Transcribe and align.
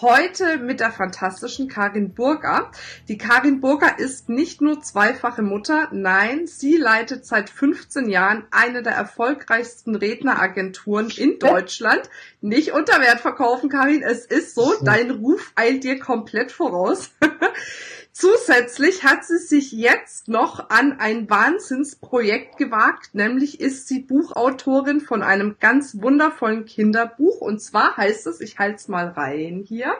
Heute 0.00 0.56
mit 0.56 0.80
der 0.80 0.90
fantastischen 0.90 1.68
Karin 1.68 2.14
Burger. 2.14 2.72
Die 3.06 3.16
Karin 3.16 3.60
Burger 3.60 3.96
ist 3.96 4.28
nicht 4.28 4.60
nur 4.60 4.80
zweifache 4.80 5.42
Mutter, 5.42 5.88
nein, 5.92 6.48
sie 6.48 6.76
leitet 6.76 7.24
seit 7.24 7.48
15 7.48 8.08
Jahren 8.08 8.44
eine 8.50 8.82
der 8.82 8.94
erfolgreichsten 8.94 9.94
Redneragenturen 9.94 11.10
in 11.10 11.38
Deutschland. 11.38 12.10
Nicht 12.40 12.72
unter 12.72 13.00
Wert 13.00 13.20
verkaufen, 13.20 13.68
Karin, 13.68 14.02
es 14.02 14.26
ist 14.26 14.56
so, 14.56 14.74
dein 14.82 15.12
Ruf 15.12 15.52
eilt 15.54 15.84
dir 15.84 16.00
komplett 16.00 16.50
voraus. 16.50 17.12
Zusätzlich 18.16 19.02
hat 19.02 19.24
sie 19.24 19.38
sich 19.38 19.72
jetzt 19.72 20.28
noch 20.28 20.70
an 20.70 21.00
ein 21.00 21.28
Wahnsinnsprojekt 21.28 22.56
gewagt, 22.58 23.12
nämlich 23.16 23.60
ist 23.60 23.88
sie 23.88 23.98
Buchautorin 23.98 25.00
von 25.00 25.24
einem 25.24 25.56
ganz 25.58 26.00
wundervollen 26.00 26.64
Kinderbuch 26.64 27.40
und 27.40 27.60
zwar 27.60 27.96
heißt 27.96 28.28
es, 28.28 28.40
ich 28.40 28.60
halte 28.60 28.76
es 28.76 28.86
mal 28.86 29.08
rein 29.08 29.64
hier, 29.66 29.96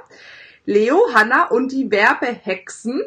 Leo, 0.65 0.97
Hanna 1.13 1.49
und 1.49 1.73
die 1.73 1.91
Werbehexen. 1.91 3.03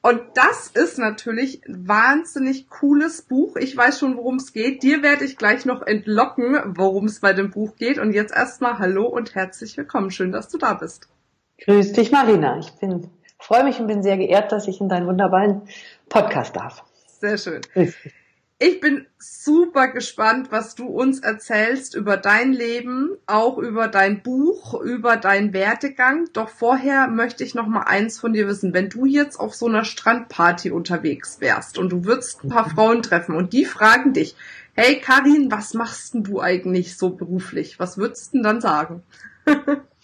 Und 0.00 0.22
das 0.34 0.68
ist 0.68 0.98
natürlich 0.98 1.60
ein 1.66 1.86
wahnsinnig 1.86 2.70
cooles 2.70 3.22
Buch. 3.22 3.56
Ich 3.56 3.76
weiß 3.76 3.98
schon, 3.98 4.16
worum 4.16 4.36
es 4.36 4.54
geht. 4.54 4.82
Dir 4.82 5.02
werde 5.02 5.26
ich 5.26 5.36
gleich 5.36 5.66
noch 5.66 5.82
entlocken, 5.82 6.56
worum 6.76 7.04
es 7.04 7.20
bei 7.20 7.34
dem 7.34 7.50
Buch 7.50 7.76
geht. 7.76 7.98
Und 7.98 8.12
jetzt 8.12 8.34
erstmal 8.34 8.78
Hallo 8.78 9.04
und 9.04 9.34
herzlich 9.34 9.76
willkommen. 9.76 10.10
Schön, 10.10 10.32
dass 10.32 10.48
du 10.48 10.56
da 10.56 10.74
bist. 10.74 11.08
Grüß 11.58 11.92
dich, 11.92 12.10
Marina. 12.10 12.58
Ich 12.58 12.72
bin 12.72 13.10
freue 13.38 13.64
mich 13.64 13.80
und 13.80 13.86
bin 13.86 14.02
sehr 14.02 14.16
geehrt, 14.16 14.52
dass 14.52 14.68
ich 14.68 14.80
in 14.80 14.88
deinen 14.88 15.06
wunderbaren 15.06 15.62
Podcast 16.08 16.56
darf. 16.56 16.84
Sehr 17.06 17.38
schön. 17.38 17.60
Ich 18.58 18.80
bin 18.80 19.06
super 19.18 19.88
gespannt, 19.88 20.50
was 20.50 20.74
du 20.74 20.86
uns 20.86 21.20
erzählst 21.20 21.94
über 21.94 22.16
dein 22.16 22.54
Leben, 22.54 23.10
auch 23.26 23.58
über 23.58 23.86
dein 23.86 24.22
Buch, 24.22 24.80
über 24.80 25.18
deinen 25.18 25.52
Werdegang. 25.52 26.28
Doch 26.32 26.48
vorher 26.48 27.06
möchte 27.06 27.44
ich 27.44 27.54
noch 27.54 27.66
mal 27.66 27.82
eins 27.82 28.18
von 28.18 28.32
dir 28.32 28.48
wissen. 28.48 28.72
Wenn 28.72 28.88
du 28.88 29.04
jetzt 29.04 29.38
auf 29.38 29.54
so 29.54 29.66
einer 29.66 29.84
Strandparty 29.84 30.70
unterwegs 30.70 31.38
wärst 31.42 31.76
und 31.76 31.92
du 31.92 32.06
würdest 32.06 32.44
ein 32.44 32.48
paar 32.48 32.70
Frauen 32.70 33.02
treffen 33.02 33.34
und 33.34 33.52
die 33.52 33.66
fragen 33.66 34.14
dich, 34.14 34.36
hey 34.72 35.00
Karin, 35.00 35.50
was 35.50 35.74
machst 35.74 36.14
denn 36.14 36.24
du 36.24 36.40
eigentlich 36.40 36.96
so 36.96 37.10
beruflich? 37.10 37.78
Was 37.78 37.98
würdest 37.98 38.32
du 38.32 38.38
denn 38.38 38.42
dann 38.42 38.60
sagen? 38.62 39.02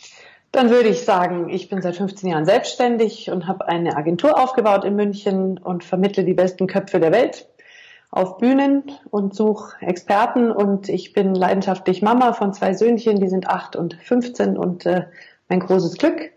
Dann 0.53 0.69
würde 0.69 0.91
ich 0.91 1.05
sagen, 1.05 1.49
ich 1.49 1.71
bin 1.71 1.81
seit 1.81 1.97
15 1.97 2.29
Jahren 2.29 2.45
selbstständig 2.45 3.31
und 3.31 3.47
habe 3.47 3.69
eine 3.69 3.97
Agentur 3.97 4.39
aufgebaut 4.39 4.85
in 4.85 4.95
München 4.95 5.57
und 5.57 5.83
vermittle 5.83 6.25
die 6.25 6.35
besten 6.35 6.67
Köpfe 6.67 7.01
der 7.01 7.11
Welt 7.11 7.49
auf 8.11 8.37
Bühnen 8.37 8.85
und 9.11 9.35
suche 9.35 9.75
Experten 9.81 10.53
und 10.53 10.91
ich 10.91 11.15
bin 11.15 11.35
leidenschaftlich 11.35 12.03
Mama 12.03 12.35
von 12.35 12.53
zwei 12.53 12.75
Söhnchen, 12.75 13.19
die 13.19 13.29
sind 13.29 13.49
acht 13.49 13.75
und 13.75 13.95
15 13.95 14.59
und 14.59 14.85
äh, 14.85 15.07
mein 15.49 15.61
großes 15.61 15.97
Glück. 15.97 16.31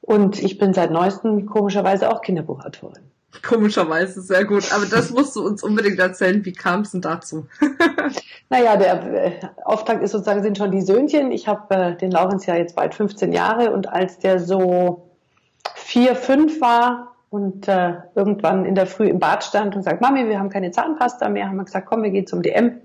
Und 0.00 0.42
ich 0.42 0.58
bin 0.58 0.74
seit 0.74 0.90
neuestem 0.90 1.46
komischerweise 1.46 2.10
auch 2.10 2.20
Kinderbuchautorin. 2.20 3.13
Komischerweise, 3.42 4.20
sehr 4.22 4.44
gut. 4.44 4.72
Aber 4.72 4.86
das 4.86 5.10
musst 5.10 5.36
du 5.36 5.44
uns 5.44 5.62
unbedingt 5.62 5.98
erzählen. 5.98 6.44
Wie 6.44 6.52
kam 6.52 6.80
es 6.80 6.92
denn 6.92 7.00
dazu? 7.00 7.46
naja, 8.50 8.76
der 8.76 9.12
äh, 9.12 9.32
Auftakt 9.64 10.02
ist 10.02 10.12
sozusagen, 10.12 10.42
sind 10.42 10.58
schon 10.58 10.70
die 10.70 10.82
Söhnchen. 10.82 11.32
Ich 11.32 11.48
habe 11.48 11.74
äh, 11.74 11.96
den 11.96 12.10
Laurens 12.10 12.46
ja 12.46 12.56
jetzt 12.56 12.76
bald 12.76 12.94
15 12.94 13.32
Jahre 13.32 13.72
und 13.72 13.88
als 13.88 14.18
der 14.18 14.38
so 14.38 15.10
vier, 15.74 16.14
fünf 16.16 16.60
war 16.60 17.14
und 17.30 17.66
äh, 17.68 17.94
irgendwann 18.14 18.64
in 18.64 18.74
der 18.74 18.86
Früh 18.86 19.08
im 19.08 19.18
Bad 19.18 19.42
stand 19.42 19.74
und 19.74 19.82
sagt, 19.82 20.00
Mami, 20.00 20.28
wir 20.28 20.38
haben 20.38 20.50
keine 20.50 20.70
Zahnpasta 20.70 21.28
mehr, 21.28 21.48
haben 21.48 21.56
wir 21.56 21.64
gesagt, 21.64 21.86
komm, 21.88 22.02
wir 22.02 22.10
gehen 22.10 22.26
zum 22.26 22.42
DM. 22.42 22.80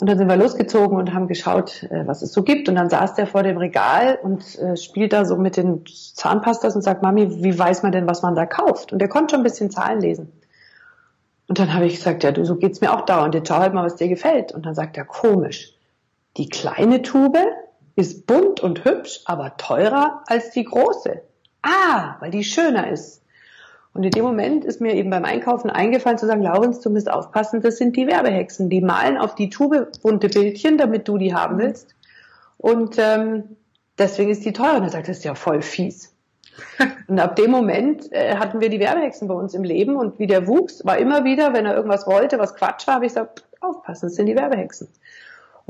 Und 0.00 0.08
dann 0.08 0.16
sind 0.16 0.28
wir 0.28 0.36
losgezogen 0.36 0.96
und 0.96 1.12
haben 1.12 1.28
geschaut, 1.28 1.82
äh, 1.84 2.06
was 2.06 2.22
es 2.22 2.32
so 2.32 2.42
gibt. 2.42 2.68
Und 2.70 2.76
dann 2.76 2.88
saß 2.88 3.14
der 3.14 3.26
vor 3.26 3.42
dem 3.42 3.58
Regal 3.58 4.18
und 4.22 4.58
äh, 4.58 4.76
spielt 4.76 5.12
da 5.12 5.26
so 5.26 5.36
mit 5.36 5.58
den 5.58 5.84
Zahnpastas 5.86 6.74
und 6.74 6.82
sagt, 6.82 7.02
Mami, 7.02 7.44
wie 7.44 7.58
weiß 7.58 7.82
man 7.82 7.92
denn, 7.92 8.06
was 8.06 8.22
man 8.22 8.34
da 8.34 8.46
kauft? 8.46 8.92
Und 8.92 8.98
der 8.98 9.08
konnte 9.08 9.32
schon 9.32 9.40
ein 9.40 9.44
bisschen 9.44 9.70
Zahlen 9.70 10.00
lesen. 10.00 10.32
Und 11.48 11.58
dann 11.58 11.74
habe 11.74 11.84
ich 11.84 11.96
gesagt, 11.96 12.24
ja, 12.24 12.32
du, 12.32 12.46
so 12.46 12.56
geht's 12.56 12.80
mir 12.80 12.94
auch 12.94 13.02
dauernd. 13.02 13.34
Jetzt 13.34 13.48
schau 13.48 13.58
halt 13.58 13.74
mal, 13.74 13.84
was 13.84 13.96
dir 13.96 14.08
gefällt. 14.08 14.52
Und 14.52 14.64
dann 14.64 14.74
sagt 14.74 14.96
er, 14.96 15.04
komisch. 15.04 15.74
Die 16.36 16.48
kleine 16.48 17.02
Tube 17.02 17.38
ist 17.96 18.26
bunt 18.26 18.60
und 18.60 18.84
hübsch, 18.84 19.20
aber 19.26 19.56
teurer 19.58 20.22
als 20.28 20.50
die 20.50 20.64
große. 20.64 21.20
Ah, 21.60 22.16
weil 22.20 22.30
die 22.30 22.44
schöner 22.44 22.88
ist. 22.88 23.22
Und 23.92 24.04
in 24.04 24.12
dem 24.12 24.24
Moment 24.24 24.64
ist 24.64 24.80
mir 24.80 24.94
eben 24.94 25.10
beim 25.10 25.24
Einkaufen 25.24 25.68
eingefallen 25.68 26.18
zu 26.18 26.26
sagen, 26.26 26.42
Laurens, 26.42 26.80
du 26.80 26.90
musst 26.90 27.10
aufpassen, 27.10 27.60
das 27.60 27.76
sind 27.76 27.96
die 27.96 28.06
Werbehexen. 28.06 28.70
Die 28.70 28.80
malen 28.80 29.18
auf 29.18 29.34
die 29.34 29.50
Tube 29.50 29.90
bunte 30.02 30.28
Bildchen, 30.28 30.78
damit 30.78 31.08
du 31.08 31.18
die 31.18 31.34
haben 31.34 31.58
willst. 31.58 31.96
Und 32.56 32.96
ähm, 32.98 33.56
deswegen 33.98 34.30
ist 34.30 34.44
die 34.44 34.52
teuer. 34.52 34.76
Und 34.76 34.84
er 34.84 34.90
sagt, 34.90 35.08
das 35.08 35.18
ist 35.18 35.24
ja 35.24 35.34
voll 35.34 35.60
fies. 35.60 36.14
Und 37.08 37.18
ab 37.18 37.36
dem 37.36 37.50
Moment 37.50 38.12
äh, 38.12 38.36
hatten 38.36 38.60
wir 38.60 38.68
die 38.68 38.80
Werbehexen 38.80 39.26
bei 39.26 39.34
uns 39.34 39.54
im 39.54 39.64
Leben 39.64 39.96
und 39.96 40.18
wie 40.18 40.26
der 40.26 40.46
wuchs, 40.46 40.84
war 40.84 40.98
immer 40.98 41.24
wieder, 41.24 41.54
wenn 41.54 41.64
er 41.64 41.74
irgendwas 41.74 42.06
wollte, 42.06 42.38
was 42.38 42.54
Quatsch 42.54 42.86
war, 42.86 42.96
habe 42.96 43.06
ich 43.06 43.12
gesagt, 43.12 43.44
aufpassen, 43.60 44.06
das 44.06 44.16
sind 44.16 44.26
die 44.26 44.36
Werbehexen. 44.36 44.88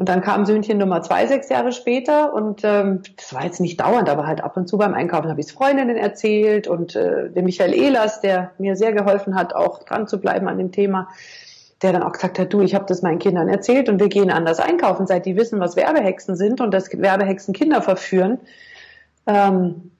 Und 0.01 0.09
dann 0.09 0.23
kam 0.23 0.47
Söhnchen 0.47 0.79
Nummer 0.79 1.03
zwei 1.03 1.27
sechs 1.27 1.51
Jahre 1.51 1.73
später 1.73 2.33
und 2.33 2.63
ähm, 2.65 3.03
das 3.19 3.35
war 3.35 3.45
jetzt 3.45 3.61
nicht 3.61 3.79
dauernd, 3.81 4.09
aber 4.09 4.27
halt 4.27 4.43
ab 4.43 4.57
und 4.57 4.67
zu 4.67 4.79
beim 4.79 4.95
Einkaufen 4.95 5.29
habe 5.29 5.41
ich 5.41 5.49
es 5.49 5.53
Freundinnen 5.53 5.99
erzählt 5.99 6.69
und 6.69 6.97
äh, 6.97 7.29
der 7.29 7.43
Michael 7.43 7.75
Ehlers, 7.75 8.23
der 8.23 8.53
mir 8.57 8.77
sehr 8.77 8.95
geholfen 8.95 9.35
hat, 9.35 9.55
auch 9.55 9.85
dran 9.85 10.09
zu 10.09 10.19
bleiben 10.19 10.49
an 10.49 10.57
dem 10.57 10.73
Thema, 10.73 11.09
der 11.83 11.93
dann 11.93 12.03
auch 12.03 12.13
gesagt 12.13 12.39
hat, 12.39 12.51
du, 12.51 12.63
ich 12.63 12.75
habe 12.75 12.87
das 12.87 13.03
meinen 13.03 13.19
Kindern 13.19 13.51
erzählt 13.51 13.91
und 13.91 14.01
wir 14.01 14.09
gehen 14.09 14.31
anders 14.31 14.59
einkaufen, 14.59 15.07
seit 15.07 15.27
die 15.27 15.37
wissen, 15.37 15.61
was 15.61 15.77
Werbehexen 15.77 16.35
sind 16.35 16.63
und 16.63 16.73
dass 16.73 16.91
Werbehexen 16.91 17.53
Kinder 17.53 17.83
verführen, 17.83 18.39
ähm, 19.27 19.91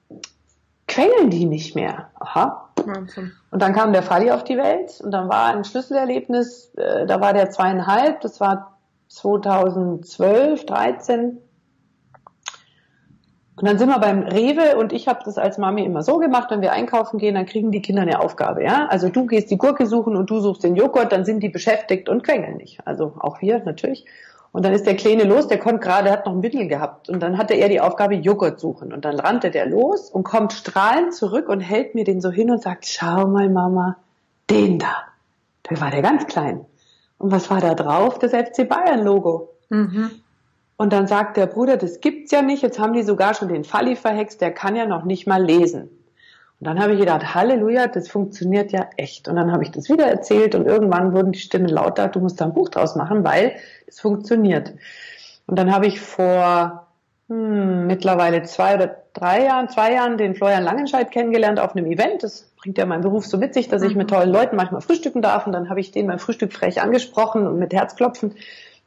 quengeln 0.87 1.29
die 1.29 1.45
nicht 1.45 1.75
mehr. 1.75 2.09
Aha. 2.19 2.69
Wahnsinn. 2.83 3.33
Und 3.51 3.61
dann 3.61 3.73
kam 3.73 3.93
der 3.93 4.01
Falli 4.01 4.31
auf 4.31 4.43
die 4.45 4.57
Welt 4.57 4.99
und 5.03 5.11
dann 5.11 5.29
war 5.29 5.53
ein 5.53 5.63
Schlüsselerlebnis, 5.63 6.73
äh, 6.77 7.05
da 7.05 7.21
war 7.21 7.33
der 7.33 7.51
zweieinhalb, 7.51 8.21
das 8.21 8.39
war 8.39 8.71
2012, 9.11 10.65
13. 10.65 11.37
Und 13.57 13.67
dann 13.67 13.77
sind 13.77 13.89
wir 13.89 13.99
beim 13.99 14.23
Rewe 14.23 14.77
und 14.77 14.93
ich 14.93 15.07
habe 15.07 15.19
das 15.25 15.37
als 15.37 15.57
Mami 15.57 15.83
immer 15.83 16.01
so 16.01 16.17
gemacht, 16.17 16.49
wenn 16.49 16.61
wir 16.61 16.71
einkaufen 16.71 17.19
gehen, 17.19 17.35
dann 17.35 17.45
kriegen 17.45 17.71
die 17.71 17.81
Kinder 17.81 18.01
eine 18.03 18.21
Aufgabe. 18.21 18.63
Ja? 18.63 18.87
Also 18.87 19.09
du 19.09 19.27
gehst 19.27 19.51
die 19.51 19.57
Gurke 19.57 19.85
suchen 19.85 20.15
und 20.15 20.29
du 20.29 20.39
suchst 20.39 20.63
den 20.63 20.75
Joghurt, 20.75 21.11
dann 21.11 21.25
sind 21.25 21.43
die 21.43 21.49
beschäftigt 21.49 22.09
und 22.09 22.23
quengeln 22.23 22.57
nicht. 22.57 22.79
Also 22.87 23.13
auch 23.19 23.41
wir 23.41 23.61
natürlich. 23.63 24.05
Und 24.53 24.65
dann 24.65 24.73
ist 24.73 24.85
der 24.85 24.95
Kleine 24.95 25.25
los, 25.25 25.47
der 25.47 25.59
konnte 25.59 25.79
gerade, 25.79 26.09
hat 26.09 26.25
noch 26.25 26.33
ein 26.33 26.39
Mittel 26.39 26.67
gehabt. 26.67 27.09
Und 27.09 27.21
dann 27.21 27.37
hatte 27.37 27.53
er 27.53 27.69
die 27.69 27.81
Aufgabe, 27.81 28.15
Joghurt 28.15 28.59
suchen. 28.59 28.93
Und 28.93 29.05
dann 29.05 29.19
rannte 29.19 29.51
der 29.51 29.65
los 29.65 30.09
und 30.09 30.23
kommt 30.23 30.53
strahlend 30.53 31.13
zurück 31.13 31.47
und 31.47 31.59
hält 31.59 31.95
mir 31.95 32.05
den 32.05 32.21
so 32.21 32.31
hin 32.31 32.49
und 32.49 32.61
sagt, 32.61 32.85
schau 32.85 33.27
mal 33.27 33.49
Mama, 33.49 33.97
den 34.49 34.79
da. 34.79 35.03
Da 35.63 35.79
war 35.79 35.91
der 35.91 36.01
ganz 36.01 36.25
klein. 36.27 36.65
Und 37.21 37.31
was 37.31 37.51
war 37.51 37.61
da 37.61 37.75
drauf? 37.75 38.17
Das 38.17 38.31
FC 38.31 38.67
Bayern 38.67 39.03
Logo. 39.03 39.53
Mhm. 39.69 40.09
Und 40.75 40.91
dann 40.91 41.05
sagt 41.05 41.37
der 41.37 41.45
Bruder, 41.45 41.77
das 41.77 42.01
gibt's 42.01 42.31
ja 42.31 42.41
nicht. 42.41 42.63
Jetzt 42.63 42.79
haben 42.79 42.93
die 42.93 43.03
sogar 43.03 43.35
schon 43.35 43.49
den 43.49 43.63
Falli 43.63 43.95
verhext, 43.95 44.41
der 44.41 44.51
kann 44.51 44.75
ja 44.75 44.87
noch 44.87 45.05
nicht 45.05 45.27
mal 45.27 45.43
lesen. 45.43 45.81
Und 45.81 46.67
dann 46.67 46.81
habe 46.81 46.93
ich 46.93 46.99
gedacht, 46.99 47.35
Halleluja, 47.35 47.87
das 47.87 48.09
funktioniert 48.09 48.71
ja 48.71 48.89
echt. 48.97 49.27
Und 49.27 49.35
dann 49.35 49.51
habe 49.51 49.63
ich 49.63 49.69
das 49.69 49.89
wieder 49.89 50.05
erzählt 50.05 50.55
und 50.55 50.65
irgendwann 50.65 51.13
wurden 51.13 51.31
die 51.31 51.39
Stimmen 51.39 51.69
lauter, 51.69 52.07
du 52.07 52.19
musst 52.19 52.41
da 52.41 52.45
ein 52.45 52.53
Buch 52.53 52.69
draus 52.69 52.95
machen, 52.95 53.23
weil 53.23 53.55
es 53.85 53.99
funktioniert. 53.99 54.73
Und 55.45 55.59
dann 55.59 55.71
habe 55.71 55.85
ich 55.85 56.01
vor 56.01 56.87
hm, 57.29 57.85
mittlerweile 57.85 58.41
zwei 58.43 58.75
oder 58.75 58.97
drei 59.13 59.45
Jahren, 59.45 59.69
zwei 59.69 59.93
Jahren 59.93 60.17
den 60.17 60.33
Florian 60.33 60.63
Langenscheid 60.63 61.11
kennengelernt 61.11 61.59
auf 61.59 61.75
einem 61.75 61.85
Event. 61.85 62.23
Das 62.23 62.50
bringt 62.61 62.77
ja 62.77 62.85
mein 62.85 63.01
Beruf 63.01 63.25
so 63.25 63.37
mit 63.37 63.53
sich, 63.53 63.67
dass 63.67 63.81
ich 63.81 63.95
mit 63.95 64.09
mhm. 64.09 64.15
tollen 64.15 64.31
Leuten 64.31 64.55
manchmal 64.55 64.81
frühstücken 64.81 65.21
darf. 65.21 65.47
Und 65.47 65.53
dann 65.53 65.69
habe 65.69 65.79
ich 65.79 65.91
den 65.91 66.07
beim 66.07 66.19
Frühstück 66.19 66.53
frech 66.53 66.81
angesprochen 66.81 67.47
und 67.47 67.57
mit 67.57 67.73
Herzklopfen. 67.73 68.35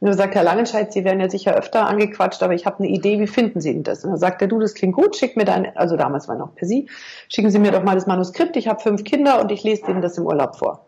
Und 0.01 0.09
er 0.09 0.15
sagt, 0.15 0.35
Herr 0.35 0.43
Langenscheid, 0.43 0.93
Sie 0.93 1.05
werden 1.05 1.21
ja 1.21 1.29
sicher 1.29 1.55
öfter 1.55 1.87
angequatscht, 1.87 2.43
aber 2.43 2.55
ich 2.55 2.67
habe 2.67 2.81
eine 2.81 2.89
Idee, 2.89 3.21
wie 3.21 3.27
finden 3.27 3.61
Sie 3.61 3.73
denn 3.73 3.83
das? 3.83 4.05
Und 4.05 4.11
dann 4.11 4.19
sagt 4.19 4.43
er, 4.43 4.49
du, 4.49 4.61
das 4.61 4.75
klingt 4.75 4.95
gut, 4.95 5.17
schick 5.17 5.37
mir 5.37 5.45
dein, 5.45 5.77
also 5.77 5.97
damals 5.97 6.29
war 6.29 6.37
noch 6.37 6.55
per 6.55 6.69
Sie, 6.69 6.89
schicken 7.29 7.51
Sie 7.51 7.59
mir 7.59 7.73
doch 7.73 7.83
mal 7.83 7.95
das 7.95 8.07
Manuskript, 8.07 8.57
ich 8.57 8.69
habe 8.69 8.81
fünf 8.81 9.05
Kinder 9.05 9.41
und 9.41 9.51
ich 9.51 9.63
lese 9.63 9.87
denen 9.87 10.03
das 10.03 10.19
im 10.19 10.27
Urlaub 10.27 10.57
vor. 10.57 10.87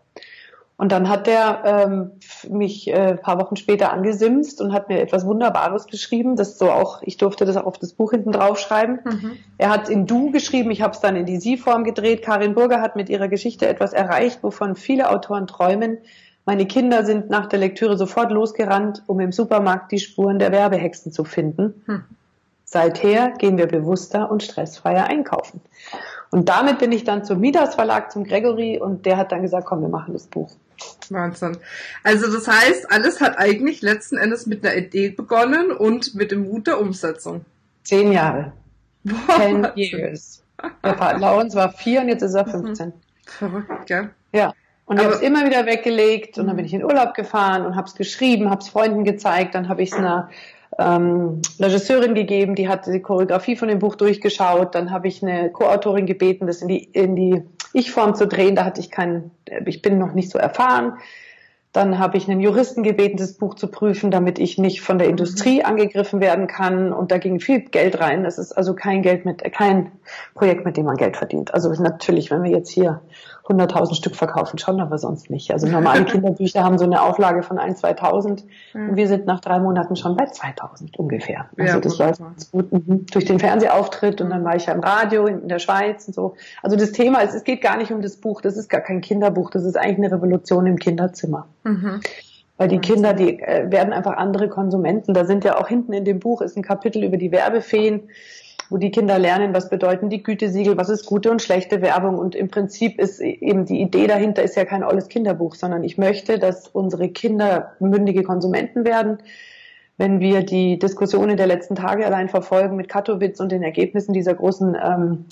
Und 0.78 0.92
dann 0.92 1.08
hat 1.08 1.26
der 1.26 1.62
ähm, 1.64 2.10
mich 2.50 2.88
äh, 2.88 3.12
ein 3.12 3.20
paar 3.20 3.38
Wochen 3.40 3.56
später 3.56 3.94
angesimst 3.94 4.60
und 4.60 4.74
hat 4.74 4.90
mir 4.90 5.00
etwas 5.00 5.24
Wunderbares 5.24 5.86
geschrieben, 5.86 6.36
das 6.36 6.58
so 6.58 6.70
auch, 6.70 7.00
ich 7.02 7.16
durfte 7.16 7.46
das 7.46 7.56
auch 7.56 7.64
auf 7.64 7.78
das 7.78 7.94
Buch 7.94 8.10
hinten 8.10 8.30
drauf 8.30 8.58
schreiben. 8.58 8.98
Mhm. 9.04 9.32
Er 9.56 9.70
hat 9.70 9.88
in 9.88 10.06
Du 10.06 10.30
geschrieben, 10.30 10.70
ich 10.70 10.82
habe 10.82 10.92
es 10.92 11.00
dann 11.00 11.16
in 11.16 11.24
die 11.24 11.38
Sie-Form 11.38 11.84
gedreht. 11.84 12.22
Karin 12.22 12.54
Burger 12.54 12.82
hat 12.82 12.94
mit 12.94 13.08
ihrer 13.08 13.28
Geschichte 13.28 13.66
etwas 13.66 13.94
erreicht, 13.94 14.42
wovon 14.42 14.76
viele 14.76 15.08
Autoren 15.08 15.46
träumen. 15.46 15.96
Meine 16.44 16.66
Kinder 16.66 17.06
sind 17.06 17.30
nach 17.30 17.46
der 17.46 17.58
Lektüre 17.58 17.96
sofort 17.96 18.30
losgerannt, 18.30 19.02
um 19.06 19.18
im 19.20 19.32
Supermarkt 19.32 19.92
die 19.92 19.98
Spuren 19.98 20.38
der 20.38 20.52
Werbehexen 20.52 21.10
zu 21.10 21.24
finden. 21.24 21.82
Hm. 21.86 22.04
Seither 22.64 23.30
gehen 23.30 23.56
wir 23.56 23.66
bewusster 23.66 24.30
und 24.30 24.42
stressfreier 24.42 25.06
einkaufen. 25.06 25.62
Und 26.30 26.50
damit 26.50 26.80
bin 26.80 26.92
ich 26.92 27.04
dann 27.04 27.24
zum 27.24 27.40
Midas 27.40 27.76
Verlag, 27.76 28.12
zum 28.12 28.24
Gregory, 28.24 28.78
und 28.78 29.06
der 29.06 29.16
hat 29.16 29.32
dann 29.32 29.42
gesagt, 29.42 29.66
komm, 29.66 29.80
wir 29.80 29.88
machen 29.88 30.12
das 30.12 30.26
Buch. 30.26 30.50
Wahnsinn. 31.10 31.58
Also 32.02 32.32
das 32.32 32.48
heißt, 32.48 32.90
alles 32.90 33.20
hat 33.20 33.38
eigentlich 33.38 33.82
letzten 33.82 34.16
Endes 34.16 34.46
mit 34.46 34.64
einer 34.64 34.76
Idee 34.76 35.10
begonnen 35.10 35.70
und 35.72 36.14
mit 36.14 36.30
dem 36.30 36.44
Mut 36.44 36.66
der 36.66 36.80
Umsetzung. 36.80 37.44
Zehn 37.84 38.12
Jahre. 38.12 38.52
Boah, 39.04 39.36
Ten 39.36 39.68
years. 39.76 40.42
Der 40.82 41.18
Lawrence 41.18 41.56
war 41.56 41.72
vier 41.72 42.00
und 42.00 42.08
jetzt 42.08 42.22
ist 42.22 42.34
er 42.34 42.46
15. 42.46 42.88
Mhm. 42.88 42.92
Verrückt, 43.24 43.86
gell? 43.86 44.10
Ja. 44.32 44.52
Und 44.86 44.98
ich 44.98 45.04
habe 45.04 45.14
es 45.14 45.20
immer 45.20 45.44
wieder 45.44 45.66
weggelegt 45.66 46.38
und 46.38 46.46
dann 46.46 46.56
bin 46.56 46.64
ich 46.64 46.72
in 46.72 46.84
Urlaub 46.84 47.14
gefahren 47.14 47.66
und 47.66 47.74
habe 47.74 47.88
es 47.88 47.94
geschrieben, 47.94 48.50
habe 48.50 48.62
es 48.62 48.68
Freunden 48.68 49.04
gezeigt, 49.04 49.56
dann 49.56 49.68
habe 49.68 49.82
ich 49.82 49.90
es 49.90 49.98
einer 49.98 50.30
ähm, 50.78 51.42
Regisseurin 51.58 52.14
gegeben, 52.14 52.54
die 52.54 52.68
hat 52.68 52.86
die 52.86 53.00
Choreografie 53.00 53.56
von 53.56 53.68
dem 53.68 53.78
Buch 53.78 53.96
durchgeschaut. 53.96 54.74
Dann 54.74 54.90
habe 54.90 55.08
ich 55.08 55.22
eine 55.22 55.50
Co-Autorin 55.50 56.06
gebeten, 56.06 56.46
das 56.46 56.62
in 56.62 56.68
die, 56.68 56.84
in 56.84 57.16
die 57.16 57.42
Ich-Form 57.76 58.14
zu 58.14 58.26
drehen. 58.26 58.56
Da 58.56 58.64
hatte 58.64 58.80
ich 58.80 58.90
keinen, 58.90 59.30
ich 59.66 59.82
bin 59.82 59.98
noch 59.98 60.12
nicht 60.12 60.30
so 60.30 60.38
erfahren. 60.38 60.94
Dann 61.72 61.98
habe 61.98 62.16
ich 62.16 62.26
einen 62.26 62.40
Juristen 62.40 62.82
gebeten, 62.82 63.18
das 63.18 63.34
Buch 63.34 63.54
zu 63.54 63.66
prüfen, 63.66 64.10
damit 64.10 64.38
ich 64.38 64.56
nicht 64.56 64.80
von 64.80 64.96
der 64.98 65.08
Industrie 65.08 65.62
angegriffen 65.62 66.20
werden 66.20 66.46
kann. 66.46 66.90
Und 66.90 67.12
da 67.12 67.18
ging 67.18 67.38
viel 67.38 67.60
Geld 67.60 68.00
rein. 68.00 68.24
Das 68.24 68.38
ist 68.38 68.52
also 68.52 68.74
kein 68.74 69.02
Geld 69.02 69.26
mit, 69.26 69.44
kein 69.52 69.92
Projekt, 70.34 70.64
mit 70.64 70.78
dem 70.78 70.86
man 70.86 70.96
Geld 70.96 71.18
verdient. 71.18 71.52
Also 71.52 71.70
natürlich, 71.82 72.30
wenn 72.30 72.42
wir 72.42 72.50
jetzt 72.50 72.70
hier 72.70 73.02
100.000 73.46 73.94
Stück 73.94 74.16
verkaufen 74.16 74.58
schon, 74.58 74.80
aber 74.80 74.98
sonst 74.98 75.30
nicht. 75.30 75.52
Also 75.52 75.66
normale 75.68 76.04
Kinderbücher 76.06 76.64
haben 76.64 76.78
so 76.78 76.84
eine 76.84 77.02
Auflage 77.02 77.42
von 77.42 77.58
1.000, 77.58 77.98
2.000 77.98 78.44
mhm. 78.74 78.90
und 78.90 78.96
wir 78.96 79.08
sind 79.08 79.26
nach 79.26 79.40
drei 79.40 79.58
Monaten 79.60 79.96
schon 79.96 80.16
bei 80.16 80.24
2.000 80.24 80.96
ungefähr. 80.96 81.48
Also 81.56 81.74
ja, 81.74 81.80
das 81.80 81.98
läuft 81.98 82.20
ganz 82.20 82.50
gut 82.50 82.72
mhm. 82.72 83.06
durch 83.06 83.24
den 83.24 83.38
Fernsehauftritt 83.38 84.20
und 84.20 84.30
dann 84.30 84.44
war 84.44 84.56
ich 84.56 84.66
ja 84.66 84.72
im 84.72 84.80
Radio 84.80 85.26
in 85.26 85.48
der 85.48 85.58
Schweiz 85.58 86.06
und 86.08 86.14
so. 86.14 86.34
Also 86.62 86.76
das 86.76 86.92
Thema 86.92 87.20
ist, 87.20 87.34
es 87.34 87.44
geht 87.44 87.60
gar 87.60 87.76
nicht 87.76 87.92
um 87.92 88.02
das 88.02 88.16
Buch, 88.16 88.40
das 88.40 88.56
ist 88.56 88.68
gar 88.68 88.80
kein 88.80 89.00
Kinderbuch, 89.00 89.50
das 89.50 89.64
ist 89.64 89.76
eigentlich 89.76 90.06
eine 90.06 90.12
Revolution 90.12 90.66
im 90.66 90.78
Kinderzimmer. 90.78 91.46
Mhm. 91.64 92.00
Weil 92.58 92.68
die 92.68 92.78
Kinder, 92.78 93.12
die 93.12 93.38
äh, 93.40 93.70
werden 93.70 93.92
einfach 93.92 94.16
andere 94.16 94.48
Konsumenten. 94.48 95.12
Da 95.12 95.26
sind 95.26 95.44
ja 95.44 95.58
auch 95.58 95.68
hinten 95.68 95.92
in 95.92 96.04
dem 96.04 96.20
Buch 96.20 96.40
ist 96.40 96.56
ein 96.56 96.62
Kapitel 96.62 97.04
über 97.04 97.18
die 97.18 97.30
Werbefeen 97.30 98.08
wo 98.68 98.78
die 98.78 98.90
Kinder 98.90 99.18
lernen, 99.18 99.54
was 99.54 99.70
bedeuten 99.70 100.10
die 100.10 100.22
Gütesiegel, 100.22 100.76
was 100.76 100.88
ist 100.88 101.06
gute 101.06 101.30
und 101.30 101.42
schlechte 101.42 101.82
Werbung. 101.82 102.18
Und 102.18 102.34
im 102.34 102.48
Prinzip 102.48 102.98
ist 102.98 103.20
eben 103.20 103.66
die 103.66 103.80
Idee 103.80 104.06
dahinter 104.06 104.42
ist 104.42 104.56
ja 104.56 104.64
kein 104.64 104.82
alles 104.82 105.08
Kinderbuch, 105.08 105.54
sondern 105.54 105.84
ich 105.84 105.98
möchte, 105.98 106.38
dass 106.38 106.68
unsere 106.68 107.08
Kinder 107.08 107.72
mündige 107.78 108.22
Konsumenten 108.22 108.84
werden. 108.84 109.18
Wenn 109.98 110.20
wir 110.20 110.42
die 110.42 110.78
Diskussionen 110.78 111.36
der 111.36 111.46
letzten 111.46 111.74
Tage 111.74 112.04
allein 112.04 112.28
verfolgen 112.28 112.76
mit 112.76 112.88
Katowice 112.88 113.40
und 113.40 113.50
den 113.50 113.62
Ergebnissen 113.62 114.12
dieser 114.12 114.34
großen 114.34 114.76
ähm, 114.82 115.24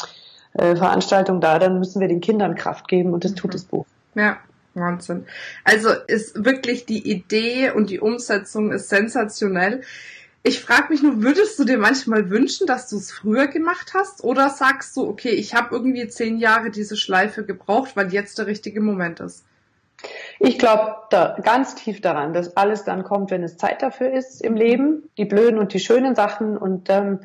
äh, 0.55 0.77
Veranstaltung 0.77 1.41
da, 1.41 1.59
dann 1.59 1.79
müssen 1.79 2.01
wir 2.01 2.09
den 2.09 2.21
Kindern 2.21 2.55
Kraft 2.55 2.89
geben 2.89 3.13
und 3.13 3.25
das 3.25 3.33
mhm. 3.33 3.37
tut 3.37 3.55
das 3.55 3.65
Buch. 3.65 3.85
Ja, 4.15 4.39
Wahnsinn. 4.75 5.27
Also 5.65 5.91
ist 6.07 6.45
wirklich 6.45 6.87
die 6.87 7.11
Idee 7.11 7.71
und 7.71 7.91
die 7.91 8.01
Umsetzung 8.01 8.73
ist 8.73 8.89
sensationell. 8.89 9.83
Ich 10.47 10.61
frage 10.61 10.91
mich 10.91 11.03
nur, 11.03 11.23
würdest 11.23 11.59
du 11.59 11.65
dir 11.65 11.79
manchmal 11.79 12.29
wünschen, 12.29 12.67
dass 12.67 12.91
du 12.91 12.99
es 12.99 13.11
früher 13.11 13.47
gemacht 13.47 13.93
hast? 13.95 14.23
Oder 14.23 14.51
sagst 14.51 14.95
du, 14.95 15.09
okay, 15.09 15.31
ich 15.31 15.55
habe 15.55 15.75
irgendwie 15.75 16.07
zehn 16.07 16.37
Jahre 16.37 16.71
diese 16.71 16.99
Schleife 16.99 17.47
gebraucht, 17.47 17.97
weil 17.97 18.13
jetzt 18.13 18.37
der 18.37 18.47
richtige 18.47 18.83
Moment 18.83 19.21
ist? 19.21 19.43
Ich 20.39 20.59
glaube 20.59 20.97
da 21.09 21.39
ganz 21.43 21.77
tief 21.77 22.03
daran, 22.03 22.35
dass 22.35 22.59
alles 22.59 22.85
dann 22.85 23.05
kommt, 23.05 23.31
wenn 23.31 23.43
es 23.43 23.57
Zeit 23.57 23.81
dafür 23.81 24.13
ist 24.13 24.43
im 24.43 24.55
Leben. 24.55 25.09
Die 25.17 25.25
blöden 25.25 25.59
und 25.59 25.73
die 25.73 25.81
schönen 25.81 26.15
Sachen. 26.15 26.59
Und 26.59 26.91
ähm, 26.91 27.21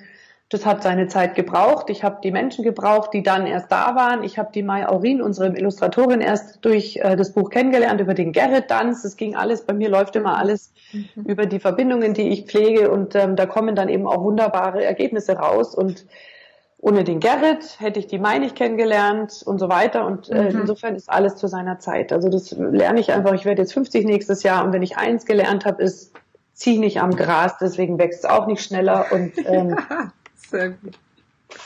das 0.50 0.66
hat 0.66 0.82
seine 0.82 1.08
Zeit 1.08 1.36
gebraucht. 1.36 1.92
Ich 1.92 2.04
habe 2.04 2.18
die 2.24 2.32
Menschen 2.32 2.64
gebraucht, 2.64 3.14
die 3.14 3.22
dann 3.22 3.46
erst 3.46 3.72
da 3.72 3.96
waren. 3.96 4.24
Ich 4.24 4.40
habe 4.40 4.50
die 4.52 4.64
Mai 4.64 4.88
Aurin, 4.88 5.22
unsere 5.22 5.56
Illustratorin, 5.56 6.22
erst 6.22 6.66
durch 6.66 6.98
äh, 6.98 7.16
das 7.16 7.34
Buch 7.34 7.52
kennengelernt, 7.52 8.02
über 8.02 8.16
den 8.16 8.32
Gerrit-Tanz. 8.32 9.04
Das 9.04 9.16
ging 9.16 9.36
alles, 9.36 9.62
bei 9.62 9.74
mir 9.74 9.90
läuft 9.90 10.16
immer 10.16 10.38
alles 10.38 10.74
mhm. 10.92 11.26
über 11.26 11.46
die 11.46 11.60
Verbindungen, 11.60 12.16
die 12.16 12.30
ich 12.30 12.46
pflege. 12.46 12.90
Und 12.90 13.14
ähm, 13.14 13.36
da 13.36 13.46
kommen 13.46 13.76
dann 13.76 13.90
eben 13.90 14.08
auch 14.08 14.24
wunderbare 14.24 14.84
Ergebnisse 14.84 15.34
raus. 15.34 15.76
Und 15.76 16.08
ohne 16.80 17.04
den 17.04 17.20
Gerrit 17.20 17.80
hätte 17.80 18.00
ich 18.00 18.08
die 18.08 18.18
Mai 18.18 18.40
nicht 18.40 18.56
kennengelernt 18.56 19.44
und 19.46 19.60
so 19.60 19.70
weiter. 19.70 20.08
Und 20.08 20.32
äh, 20.32 20.50
mhm. 20.50 20.62
insofern 20.62 20.96
ist 20.96 21.12
alles 21.12 21.36
zu 21.36 21.46
seiner 21.46 21.78
Zeit. 21.78 22.12
Also 22.12 22.28
das 22.28 22.50
lerne 22.58 23.00
ich 23.00 23.12
einfach. 23.12 23.34
Ich 23.34 23.46
werde 23.46 23.62
jetzt 23.62 23.74
50 23.74 24.04
nächstes 24.04 24.42
Jahr. 24.42 24.66
Und 24.66 24.74
wenn 24.74 24.82
ich 24.82 24.98
eins 24.98 25.28
gelernt 25.28 25.66
habe, 25.66 25.84
ist, 25.84 26.12
zieh 26.54 26.80
nicht 26.80 27.00
am 27.02 27.16
Gras, 27.16 27.58
deswegen 27.60 28.00
wächst 28.00 28.26
es 28.26 28.30
auch 28.30 28.48
nicht 28.48 28.64
schneller. 28.64 29.06
Und 29.12 29.34
ähm, 29.46 29.78
Sehr 30.50 30.70
gut. 30.70 30.98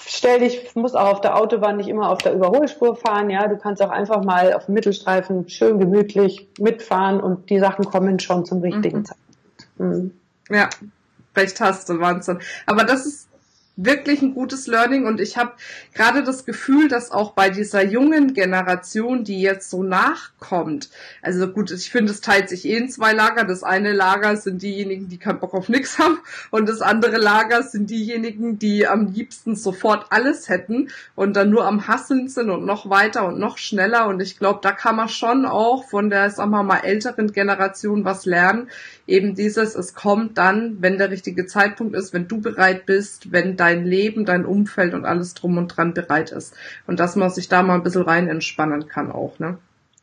Stell 0.05 0.39
dich, 0.39 0.75
muss 0.75 0.95
auch 0.95 1.11
auf 1.11 1.21
der 1.21 1.35
Autobahn 1.37 1.75
nicht 1.75 1.89
immer 1.89 2.09
auf 2.09 2.19
der 2.19 2.33
Überholspur 2.33 2.95
fahren, 2.95 3.29
ja. 3.29 3.47
Du 3.47 3.57
kannst 3.57 3.81
auch 3.81 3.89
einfach 3.89 4.23
mal 4.23 4.53
auf 4.53 4.67
dem 4.67 4.75
Mittelstreifen 4.75 5.49
schön 5.49 5.77
gemütlich 5.77 6.47
mitfahren 6.57 7.19
und 7.19 7.49
die 7.49 7.59
Sachen 7.59 7.85
kommen 7.85 8.19
schon 8.19 8.45
zum 8.45 8.61
richtigen 8.61 8.99
mhm. 8.99 9.05
Zeitpunkt. 9.05 9.79
Mhm. 9.79 10.11
Ja, 10.49 10.69
recht 11.35 11.59
hast 11.59 11.89
du, 11.89 11.99
Wahnsinn. 11.99 12.39
Aber 12.65 12.85
das 12.85 13.05
ist 13.05 13.27
wirklich 13.75 14.21
ein 14.21 14.35
gutes 14.35 14.67
Learning 14.67 15.07
und 15.07 15.19
ich 15.19 15.35
habe 15.37 15.53
gerade 15.95 16.23
das 16.23 16.45
Gefühl, 16.45 16.87
dass 16.87 17.11
auch 17.11 17.31
bei 17.31 17.49
dieser 17.49 17.83
jungen 17.83 18.33
Generation, 18.33 19.23
die 19.23 19.41
jetzt 19.41 19.69
so 19.69 19.81
nachkommt, 19.81 20.89
also 21.23 21.47
gut, 21.47 21.71
ich 21.71 21.89
finde, 21.89 22.11
es 22.11 22.21
teilt 22.21 22.49
sich 22.49 22.65
eh 22.65 22.77
in 22.77 22.89
zwei 22.89 23.13
Lager. 23.13 23.45
Das 23.45 23.63
eine 23.63 23.91
Lager 23.91 24.35
sind 24.37 24.61
diejenigen, 24.61 25.09
die 25.09 25.17
keinen 25.17 25.39
Bock 25.39 25.55
auf 25.55 25.69
nichts 25.69 25.97
haben 25.97 26.19
und 26.51 26.69
das 26.69 26.81
andere 26.81 27.17
Lager 27.17 27.63
sind 27.63 27.89
diejenigen, 27.89 28.59
die 28.59 28.87
am 28.87 29.07
liebsten 29.07 29.55
sofort 29.55 30.07
alles 30.11 30.49
hätten 30.49 30.89
und 31.15 31.35
dann 31.35 31.49
nur 31.49 31.65
am 31.65 31.87
Hasseln 31.87 32.27
sind 32.27 32.51
und 32.51 32.65
noch 32.65 32.89
weiter 32.91 33.25
und 33.25 33.39
noch 33.39 33.57
schneller 33.57 34.07
und 34.07 34.21
ich 34.21 34.37
glaube, 34.37 34.59
da 34.61 34.71
kann 34.71 34.95
man 34.95 35.09
schon 35.09 35.45
auch 35.45 35.89
von 35.89 36.11
der, 36.11 36.29
sagen 36.29 36.51
wir 36.51 36.61
mal, 36.61 36.81
älteren 36.83 37.31
Generation 37.31 38.05
was 38.05 38.25
lernen. 38.25 38.69
Eben 39.07 39.35
dieses, 39.35 39.75
es 39.75 39.95
kommt 39.95 40.37
dann, 40.37 40.77
wenn 40.79 40.97
der 40.97 41.09
richtige 41.09 41.45
Zeitpunkt 41.45 41.95
ist, 41.95 42.13
wenn 42.13 42.27
du 42.27 42.39
bereit 42.39 42.85
bist, 42.85 43.31
wenn 43.31 43.57
dein 43.63 43.85
Leben, 43.85 44.25
dein 44.25 44.45
Umfeld 44.45 44.93
und 44.93 45.05
alles 45.05 45.33
drum 45.33 45.57
und 45.57 45.69
dran 45.69 45.93
bereit 45.93 46.31
ist. 46.31 46.53
Und 46.85 46.99
dass 46.99 47.15
man 47.15 47.29
sich 47.29 47.47
da 47.47 47.63
mal 47.63 47.75
ein 47.75 47.83
bisschen 47.83 48.01
rein 48.01 48.27
entspannen 48.27 48.87
kann 48.87 49.11
auch, 49.11 49.39
ne? 49.39 49.57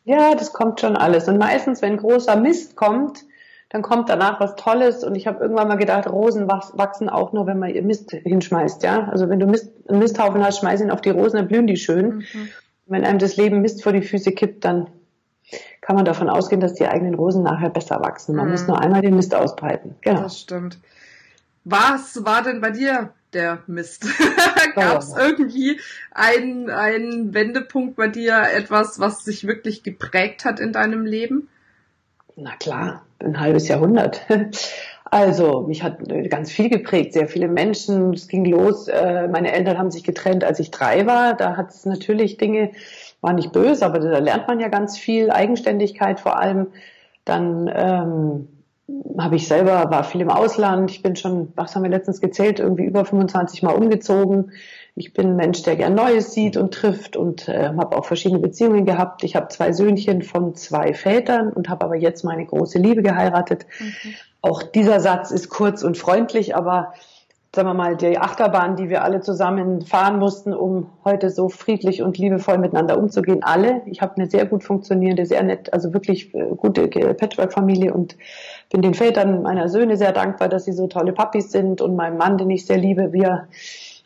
Ja, 0.04 0.34
das 0.34 0.54
kommt 0.54 0.80
schon 0.80 0.96
alles. 0.96 1.28
Und 1.28 1.36
meistens, 1.36 1.82
wenn 1.82 1.98
großer 1.98 2.36
Mist 2.36 2.74
kommt, 2.74 3.24
dann 3.68 3.82
kommt 3.82 4.08
danach 4.08 4.40
was 4.40 4.56
Tolles. 4.56 5.04
Und 5.04 5.14
ich 5.14 5.26
habe 5.26 5.40
irgendwann 5.42 5.68
mal 5.68 5.76
gedacht, 5.76 6.08
Rosen 6.08 6.48
wachsen 6.48 7.10
auch 7.10 7.34
nur, 7.34 7.46
wenn 7.46 7.58
man 7.58 7.68
ihr 7.68 7.82
Mist 7.82 8.12
hinschmeißt, 8.12 8.82
ja. 8.82 9.08
Also 9.10 9.28
wenn 9.28 9.38
du 9.38 9.46
Mist, 9.46 9.70
einen 9.88 9.98
Misthaufen 9.98 10.42
hast, 10.42 10.60
schmeiß 10.60 10.80
ihn 10.80 10.90
auf 10.90 11.02
die 11.02 11.10
Rosen, 11.10 11.36
dann 11.36 11.48
blühen 11.48 11.66
die 11.66 11.76
schön. 11.76 12.24
Mhm. 12.32 12.48
Wenn 12.86 13.04
einem 13.04 13.18
das 13.18 13.36
Leben 13.36 13.60
Mist 13.60 13.82
vor 13.82 13.92
die 13.92 14.02
Füße 14.02 14.32
kippt, 14.32 14.64
dann 14.64 14.86
kann 15.82 15.96
man 15.96 16.06
davon 16.06 16.30
ausgehen, 16.30 16.62
dass 16.62 16.74
die 16.74 16.88
eigenen 16.88 17.14
Rosen 17.14 17.42
nachher 17.42 17.70
besser 17.70 18.00
wachsen. 18.00 18.34
Man 18.34 18.46
mhm. 18.46 18.52
muss 18.52 18.66
nur 18.66 18.80
einmal 18.80 19.02
den 19.02 19.16
Mist 19.16 19.34
ausbreiten. 19.34 19.96
Genau. 20.00 20.22
Das 20.22 20.40
stimmt. 20.40 20.78
Was 21.64 22.24
war 22.24 22.42
denn 22.42 22.60
bei 22.60 22.70
dir 22.70 23.10
der 23.32 23.62
Mist. 23.66 24.06
Gab 24.74 25.00
es 25.00 25.12
oh. 25.14 25.18
irgendwie 25.18 25.80
einen, 26.12 26.70
einen 26.70 27.34
Wendepunkt 27.34 27.96
bei 27.96 28.08
dir, 28.08 28.42
etwas, 28.54 28.98
was 28.98 29.24
sich 29.24 29.46
wirklich 29.46 29.82
geprägt 29.82 30.44
hat 30.44 30.60
in 30.60 30.72
deinem 30.72 31.04
Leben? 31.04 31.48
Na 32.36 32.56
klar, 32.56 33.04
ein 33.18 33.38
halbes 33.40 33.68
Jahrhundert. 33.68 34.22
Also, 35.12 35.62
mich 35.62 35.82
hat 35.82 35.98
ganz 36.28 36.52
viel 36.52 36.68
geprägt, 36.68 37.14
sehr 37.14 37.26
viele 37.26 37.48
Menschen. 37.48 38.12
Es 38.12 38.28
ging 38.28 38.44
los. 38.44 38.86
Äh, 38.86 39.26
meine 39.26 39.50
Eltern 39.50 39.76
haben 39.76 39.90
sich 39.90 40.04
getrennt, 40.04 40.44
als 40.44 40.60
ich 40.60 40.70
drei 40.70 41.04
war. 41.04 41.34
Da 41.34 41.56
hat 41.56 41.70
es 41.70 41.84
natürlich 41.84 42.36
Dinge, 42.36 42.70
war 43.20 43.32
nicht 43.32 43.50
böse, 43.50 43.84
aber 43.84 43.98
da 43.98 44.18
lernt 44.18 44.46
man 44.46 44.60
ja 44.60 44.68
ganz 44.68 44.96
viel, 44.96 45.32
Eigenständigkeit 45.32 46.20
vor 46.20 46.38
allem. 46.38 46.68
Dann 47.24 47.68
ähm, 47.74 48.48
habe 49.18 49.36
ich 49.36 49.46
selber, 49.48 49.90
war 49.90 50.04
viel 50.04 50.20
im 50.20 50.30
Ausland. 50.30 50.90
Ich 50.90 51.02
bin 51.02 51.16
schon, 51.16 51.52
was 51.56 51.74
haben 51.74 51.82
wir 51.82 51.90
letztens 51.90 52.20
gezählt, 52.20 52.58
irgendwie 52.58 52.84
über 52.84 53.04
25 53.04 53.62
Mal 53.62 53.74
umgezogen. 53.74 54.52
Ich 54.94 55.12
bin 55.12 55.28
ein 55.28 55.36
Mensch, 55.36 55.62
der 55.62 55.76
gern 55.76 55.94
Neues 55.94 56.32
sieht 56.32 56.56
und 56.56 56.74
trifft 56.74 57.16
und 57.16 57.48
äh, 57.48 57.68
habe 57.68 57.96
auch 57.96 58.04
verschiedene 58.04 58.40
Beziehungen 58.40 58.84
gehabt. 58.84 59.24
Ich 59.24 59.36
habe 59.36 59.48
zwei 59.48 59.72
Söhnchen 59.72 60.22
von 60.22 60.54
zwei 60.54 60.94
Vätern 60.94 61.52
und 61.52 61.68
habe 61.68 61.84
aber 61.84 61.96
jetzt 61.96 62.24
meine 62.24 62.44
große 62.44 62.78
Liebe 62.78 63.02
geheiratet. 63.02 63.66
Mhm. 63.78 64.14
Auch 64.42 64.62
dieser 64.62 65.00
Satz 65.00 65.30
ist 65.30 65.48
kurz 65.48 65.82
und 65.82 65.96
freundlich, 65.96 66.56
aber 66.56 66.94
sagen 67.52 67.66
wir 67.68 67.74
mal, 67.74 67.96
die 67.96 68.16
Achterbahn, 68.16 68.76
die 68.76 68.88
wir 68.88 69.02
alle 69.02 69.22
zusammen 69.22 69.82
fahren 69.82 70.20
mussten, 70.20 70.54
um 70.54 70.86
heute 71.04 71.30
so 71.30 71.48
friedlich 71.48 72.00
und 72.00 72.16
liebevoll 72.16 72.58
miteinander 72.58 72.96
umzugehen. 72.96 73.42
Alle. 73.42 73.82
Ich 73.86 74.00
habe 74.00 74.16
eine 74.16 74.30
sehr 74.30 74.46
gut 74.46 74.62
funktionierende, 74.62 75.26
sehr 75.26 75.42
nett, 75.42 75.72
also 75.72 75.92
wirklich 75.92 76.32
äh, 76.32 76.54
gute 76.56 76.86
Patchwork-Familie 76.86 77.92
und 77.92 78.16
bin 78.70 78.82
den 78.82 78.94
Vätern 78.94 79.42
meiner 79.42 79.68
Söhne 79.68 79.96
sehr 79.96 80.12
dankbar, 80.12 80.48
dass 80.48 80.64
sie 80.64 80.72
so 80.72 80.86
tolle 80.86 81.12
Papis 81.12 81.50
sind 81.50 81.80
und 81.80 81.96
meinem 81.96 82.18
Mann, 82.18 82.38
den 82.38 82.50
ich 82.50 82.66
sehr 82.66 82.78
liebe, 82.78 83.12
wie 83.12 83.22
er 83.22 83.48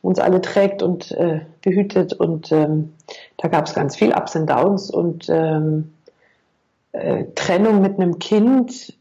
uns 0.00 0.18
alle 0.18 0.40
trägt 0.40 0.82
und 0.82 1.12
äh, 1.12 1.40
behütet. 1.60 2.14
Und 2.14 2.50
ähm, 2.50 2.94
da 3.36 3.48
gab 3.48 3.66
es 3.66 3.74
ganz 3.74 3.94
viel 3.94 4.14
Ups 4.14 4.36
und 4.36 4.48
Downs 4.48 4.90
und 4.90 5.28
ähm, 5.28 5.92
äh, 6.92 7.24
Trennung 7.34 7.82
mit 7.82 7.98
einem 7.98 8.18
Kind 8.18 8.94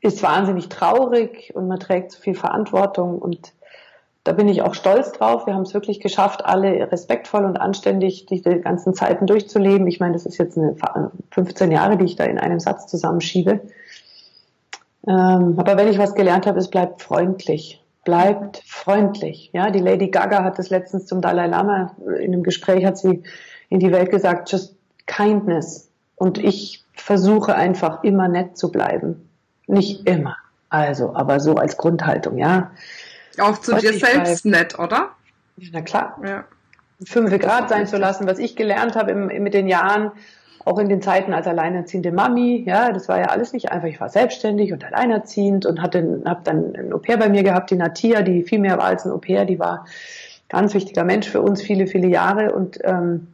ist 0.00 0.22
wahnsinnig 0.22 0.70
traurig 0.70 1.52
und 1.54 1.68
man 1.68 1.80
trägt 1.80 2.12
so 2.12 2.20
viel 2.20 2.34
Verantwortung 2.34 3.18
und 3.18 3.52
da 4.24 4.32
bin 4.32 4.48
ich 4.48 4.62
auch 4.62 4.74
stolz 4.74 5.12
drauf. 5.12 5.46
Wir 5.46 5.54
haben 5.54 5.62
es 5.62 5.74
wirklich 5.74 6.00
geschafft, 6.00 6.46
alle 6.46 6.90
respektvoll 6.90 7.44
und 7.44 7.58
anständig 7.58 8.24
diese 8.24 8.58
ganzen 8.58 8.94
Zeiten 8.94 9.26
durchzuleben. 9.26 9.86
Ich 9.86 10.00
meine, 10.00 10.14
das 10.14 10.24
ist 10.24 10.38
jetzt 10.38 10.56
eine 10.56 10.74
15 11.30 11.70
Jahre, 11.70 11.98
die 11.98 12.06
ich 12.06 12.16
da 12.16 12.24
in 12.24 12.38
einem 12.38 12.58
Satz 12.58 12.86
zusammenschiebe. 12.86 13.60
Ähm, 15.06 15.54
aber 15.58 15.76
wenn 15.76 15.88
ich 15.88 15.98
was 15.98 16.14
gelernt 16.14 16.46
habe, 16.46 16.58
es 16.58 16.68
bleibt 16.68 17.02
freundlich. 17.02 17.82
Bleibt 18.04 18.62
freundlich. 18.66 19.50
Ja, 19.52 19.70
die 19.70 19.80
Lady 19.80 20.08
Gaga 20.08 20.42
hat 20.42 20.58
das 20.58 20.70
letztens 20.70 21.04
zum 21.04 21.20
Dalai 21.20 21.46
Lama 21.46 21.94
in 22.06 22.32
einem 22.32 22.42
Gespräch 22.42 22.84
hat 22.86 22.96
sie 22.96 23.22
in 23.68 23.78
die 23.78 23.92
Welt 23.92 24.10
gesagt, 24.10 24.50
just 24.50 24.74
kindness. 25.06 25.90
Und 26.16 26.38
ich 26.38 26.82
versuche 26.94 27.54
einfach 27.54 28.02
immer 28.04 28.28
nett 28.28 28.56
zu 28.56 28.72
bleiben. 28.72 29.28
Nicht 29.66 30.08
immer. 30.08 30.36
Also, 30.70 31.14
aber 31.14 31.40
so 31.40 31.56
als 31.56 31.76
Grundhaltung, 31.76 32.38
ja. 32.38 32.70
Auch 33.40 33.58
zu 33.58 33.74
dir 33.76 33.92
selbst 33.92 34.44
nett, 34.44 34.78
oder? 34.78 35.10
Na 35.72 35.82
klar. 35.82 36.18
Ja. 36.24 36.44
Fünf 37.04 37.36
Grad 37.38 37.68
sein 37.68 37.86
zu 37.86 37.96
lassen, 37.96 38.26
was 38.26 38.38
ich 38.38 38.56
gelernt 38.56 38.94
habe 38.96 39.10
im, 39.10 39.26
mit 39.42 39.54
den 39.54 39.68
Jahren, 39.68 40.12
auch 40.64 40.78
in 40.78 40.88
den 40.88 41.02
Zeiten 41.02 41.34
als 41.34 41.46
alleinerziehende 41.46 42.12
Mami, 42.12 42.64
ja, 42.66 42.92
das 42.92 43.08
war 43.08 43.18
ja 43.18 43.26
alles 43.26 43.52
nicht 43.52 43.70
einfach. 43.70 43.88
Ich 43.88 44.00
war 44.00 44.08
selbstständig 44.08 44.72
und 44.72 44.84
alleinerziehend 44.84 45.66
und 45.66 45.82
hatte, 45.82 46.22
habe 46.24 46.40
dann 46.44 46.74
ein 46.74 46.92
Au-pair 46.92 47.18
bei 47.18 47.28
mir 47.28 47.42
gehabt, 47.42 47.70
die 47.70 47.76
Natia, 47.76 48.22
die 48.22 48.42
viel 48.42 48.60
mehr 48.60 48.78
war 48.78 48.86
als 48.86 49.04
ein 49.04 49.12
Au-pair, 49.12 49.44
die 49.44 49.58
war 49.58 49.86
ganz 50.48 50.72
wichtiger 50.72 51.04
Mensch 51.04 51.28
für 51.28 51.42
uns 51.42 51.60
viele, 51.60 51.86
viele 51.86 52.08
Jahre 52.08 52.52
und 52.52 52.78
ähm, 52.84 53.28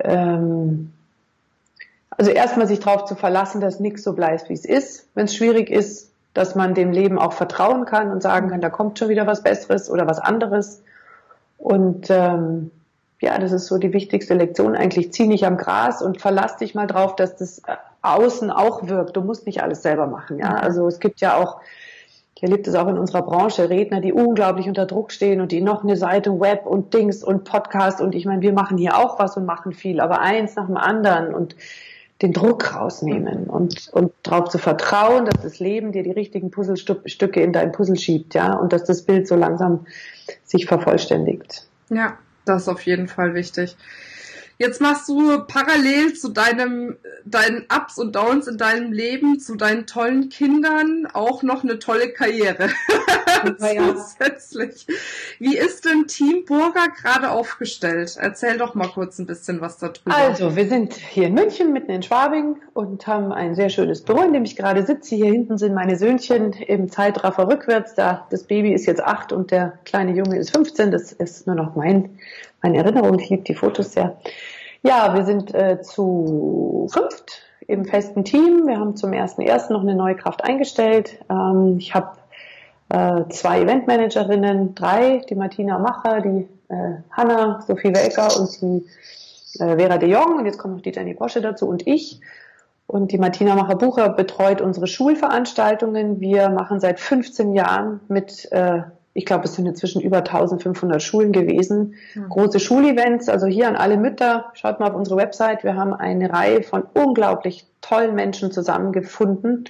ähm, 0.00 0.92
also 2.10 2.30
erstmal 2.30 2.66
sich 2.66 2.80
darauf 2.80 3.04
zu 3.04 3.14
verlassen, 3.14 3.60
dass 3.60 3.80
nichts 3.80 4.02
so 4.02 4.12
bleibt, 4.12 4.48
wie 4.48 4.54
es 4.54 4.64
ist. 4.64 5.06
Wenn 5.14 5.26
es 5.26 5.34
schwierig 5.34 5.70
ist, 5.70 6.10
dass 6.36 6.54
man 6.54 6.74
dem 6.74 6.92
Leben 6.92 7.18
auch 7.18 7.32
vertrauen 7.32 7.86
kann 7.86 8.10
und 8.10 8.22
sagen 8.22 8.50
kann, 8.50 8.60
da 8.60 8.68
kommt 8.68 8.98
schon 8.98 9.08
wieder 9.08 9.26
was 9.26 9.42
Besseres 9.42 9.88
oder 9.90 10.06
was 10.06 10.18
anderes. 10.18 10.82
Und 11.56 12.10
ähm, 12.10 12.70
ja, 13.20 13.38
das 13.38 13.52
ist 13.52 13.66
so 13.66 13.78
die 13.78 13.94
wichtigste 13.94 14.34
Lektion 14.34 14.76
eigentlich. 14.76 15.12
Zieh 15.12 15.26
nicht 15.26 15.46
am 15.46 15.56
Gras 15.56 16.02
und 16.02 16.20
verlass 16.20 16.58
dich 16.58 16.74
mal 16.74 16.86
drauf, 16.86 17.16
dass 17.16 17.36
das 17.36 17.62
außen 18.02 18.50
auch 18.50 18.86
wirkt. 18.86 19.16
Du 19.16 19.22
musst 19.22 19.46
nicht 19.46 19.62
alles 19.62 19.80
selber 19.80 20.06
machen. 20.06 20.38
Ja, 20.38 20.56
also 20.56 20.86
es 20.86 21.00
gibt 21.00 21.22
ja 21.22 21.36
auch, 21.36 21.60
ich 22.34 22.42
erlebe 22.42 22.62
das 22.62 22.74
auch 22.74 22.88
in 22.88 22.98
unserer 22.98 23.22
Branche, 23.22 23.70
Redner, 23.70 24.02
die 24.02 24.12
unglaublich 24.12 24.68
unter 24.68 24.84
Druck 24.84 25.12
stehen 25.12 25.40
und 25.40 25.52
die 25.52 25.62
noch 25.62 25.84
eine 25.84 25.96
Seite 25.96 26.38
Web 26.38 26.66
und 26.66 26.92
Dings 26.92 27.24
und 27.24 27.44
Podcast 27.44 28.02
und 28.02 28.14
ich 28.14 28.26
meine, 28.26 28.42
wir 28.42 28.52
machen 28.52 28.76
hier 28.76 28.98
auch 28.98 29.18
was 29.18 29.38
und 29.38 29.46
machen 29.46 29.72
viel, 29.72 30.00
aber 30.00 30.20
eins 30.20 30.54
nach 30.54 30.66
dem 30.66 30.76
anderen 30.76 31.34
und 31.34 31.56
den 32.22 32.32
Druck 32.32 32.74
rausnehmen 32.74 33.44
und, 33.44 33.88
und 33.92 34.12
darauf 34.22 34.48
zu 34.48 34.58
vertrauen, 34.58 35.26
dass 35.26 35.42
das 35.42 35.58
Leben 35.58 35.92
dir 35.92 36.02
die 36.02 36.12
richtigen 36.12 36.50
Puzzlestücke 36.50 37.42
in 37.42 37.52
dein 37.52 37.72
Puzzle 37.72 37.96
schiebt, 37.96 38.34
ja, 38.34 38.54
und 38.54 38.72
dass 38.72 38.84
das 38.84 39.02
Bild 39.02 39.28
so 39.28 39.36
langsam 39.36 39.86
sich 40.44 40.66
vervollständigt. 40.66 41.66
Ja, 41.90 42.16
das 42.46 42.62
ist 42.62 42.68
auf 42.68 42.82
jeden 42.82 43.08
Fall 43.08 43.34
wichtig. 43.34 43.76
Jetzt 44.58 44.80
machst 44.80 45.06
du 45.08 45.44
parallel 45.46 46.14
zu 46.14 46.30
deinem, 46.30 46.96
deinen 47.26 47.66
Ups 47.74 47.98
und 47.98 48.16
Downs 48.16 48.46
in 48.46 48.56
deinem 48.56 48.90
Leben, 48.90 49.38
zu 49.38 49.54
deinen 49.54 49.86
tollen 49.86 50.30
Kindern 50.30 51.06
auch 51.12 51.42
noch 51.42 51.62
eine 51.62 51.78
tolle 51.78 52.10
Karriere. 52.12 52.70
Zusätzlich. 53.58 54.86
Wie 55.38 55.56
ist 55.56 55.84
denn 55.84 56.06
Team 56.06 56.46
Burger 56.46 56.88
gerade 56.88 57.30
aufgestellt? 57.30 58.16
Erzähl 58.18 58.56
doch 58.56 58.74
mal 58.74 58.88
kurz 58.88 59.18
ein 59.18 59.26
bisschen 59.26 59.60
was 59.60 59.76
darüber. 59.76 60.16
Also, 60.16 60.56
wir 60.56 60.66
sind 60.68 60.94
hier 60.94 61.26
in 61.26 61.34
München, 61.34 61.74
mitten 61.74 61.90
in 61.90 62.02
Schwabing 62.02 62.56
und 62.72 63.06
haben 63.06 63.32
ein 63.32 63.54
sehr 63.54 63.68
schönes 63.68 64.02
Büro, 64.02 64.22
in 64.22 64.32
dem 64.32 64.44
ich 64.44 64.56
gerade 64.56 64.86
sitze. 64.86 65.16
Hier 65.16 65.32
hinten 65.32 65.58
sind 65.58 65.74
meine 65.74 65.96
Söhnchen 65.98 66.54
im 66.54 66.90
Zeitraffer 66.90 67.46
rückwärts. 67.46 67.94
Da, 67.94 68.26
das 68.30 68.44
Baby 68.44 68.72
ist 68.72 68.86
jetzt 68.86 69.02
acht 69.02 69.32
und 69.32 69.50
der 69.50 69.78
kleine 69.84 70.12
Junge 70.12 70.38
ist 70.38 70.56
15. 70.56 70.90
Das 70.90 71.12
ist 71.12 71.46
nur 71.46 71.56
noch 71.56 71.76
mein 71.76 72.18
meine 72.62 72.78
Erinnerung. 72.78 73.18
Ich 73.18 73.30
liebe 73.30 73.42
die 73.42 73.54
Fotos 73.54 73.92
sehr. 73.92 74.16
Ja, 74.82 75.14
wir 75.14 75.24
sind 75.24 75.54
äh, 75.54 75.80
zu 75.82 76.88
fünft 76.92 77.42
im 77.66 77.84
festen 77.84 78.24
Team. 78.24 78.66
Wir 78.66 78.78
haben 78.78 78.96
zum 78.96 79.12
ersten 79.12 79.42
ersten 79.42 79.72
noch 79.72 79.82
eine 79.82 79.94
neue 79.94 80.14
Kraft 80.14 80.44
eingestellt. 80.44 81.18
Ähm, 81.28 81.76
ich 81.78 81.94
habe 81.94 82.16
äh, 82.88 83.28
zwei 83.30 83.62
Eventmanagerinnen, 83.62 84.74
drei, 84.74 85.22
die 85.28 85.34
Martina 85.34 85.78
Macher, 85.78 86.20
die 86.20 86.48
äh, 86.68 86.94
Hanna, 87.10 87.62
Sophie 87.66 87.94
Welker 87.94 88.28
und 88.38 88.60
die 88.60 88.86
äh, 89.60 89.76
Vera 89.76 89.98
de 89.98 90.08
Jong. 90.08 90.38
Und 90.38 90.46
jetzt 90.46 90.58
kommt 90.58 90.74
noch 90.74 90.82
die 90.82 90.92
Jenny 90.92 91.14
Bosche 91.14 91.40
dazu 91.40 91.68
und 91.68 91.86
ich. 91.86 92.20
Und 92.86 93.10
die 93.10 93.18
Martina 93.18 93.56
Macher-Bucher 93.56 94.10
betreut 94.10 94.60
unsere 94.60 94.86
Schulveranstaltungen. 94.86 96.20
Wir 96.20 96.50
machen 96.50 96.78
seit 96.78 97.00
15 97.00 97.52
Jahren 97.52 98.00
mit 98.06 98.50
äh, 98.52 98.82
ich 99.16 99.24
glaube, 99.24 99.44
es 99.44 99.54
sind 99.54 99.66
inzwischen 99.66 100.02
über 100.02 100.18
1500 100.18 101.02
Schulen 101.02 101.32
gewesen. 101.32 101.94
Mhm. 102.14 102.28
Große 102.28 102.60
Schulevents, 102.60 103.28
also 103.28 103.46
hier 103.46 103.66
an 103.66 103.76
alle 103.76 103.96
Mütter, 103.96 104.50
schaut 104.52 104.78
mal 104.78 104.90
auf 104.90 104.94
unsere 104.94 105.16
Website. 105.16 105.64
Wir 105.64 105.74
haben 105.74 105.94
eine 105.94 106.30
Reihe 106.30 106.62
von 106.62 106.84
unglaublich 106.92 107.66
tollen 107.80 108.14
Menschen 108.14 108.52
zusammengefunden, 108.52 109.64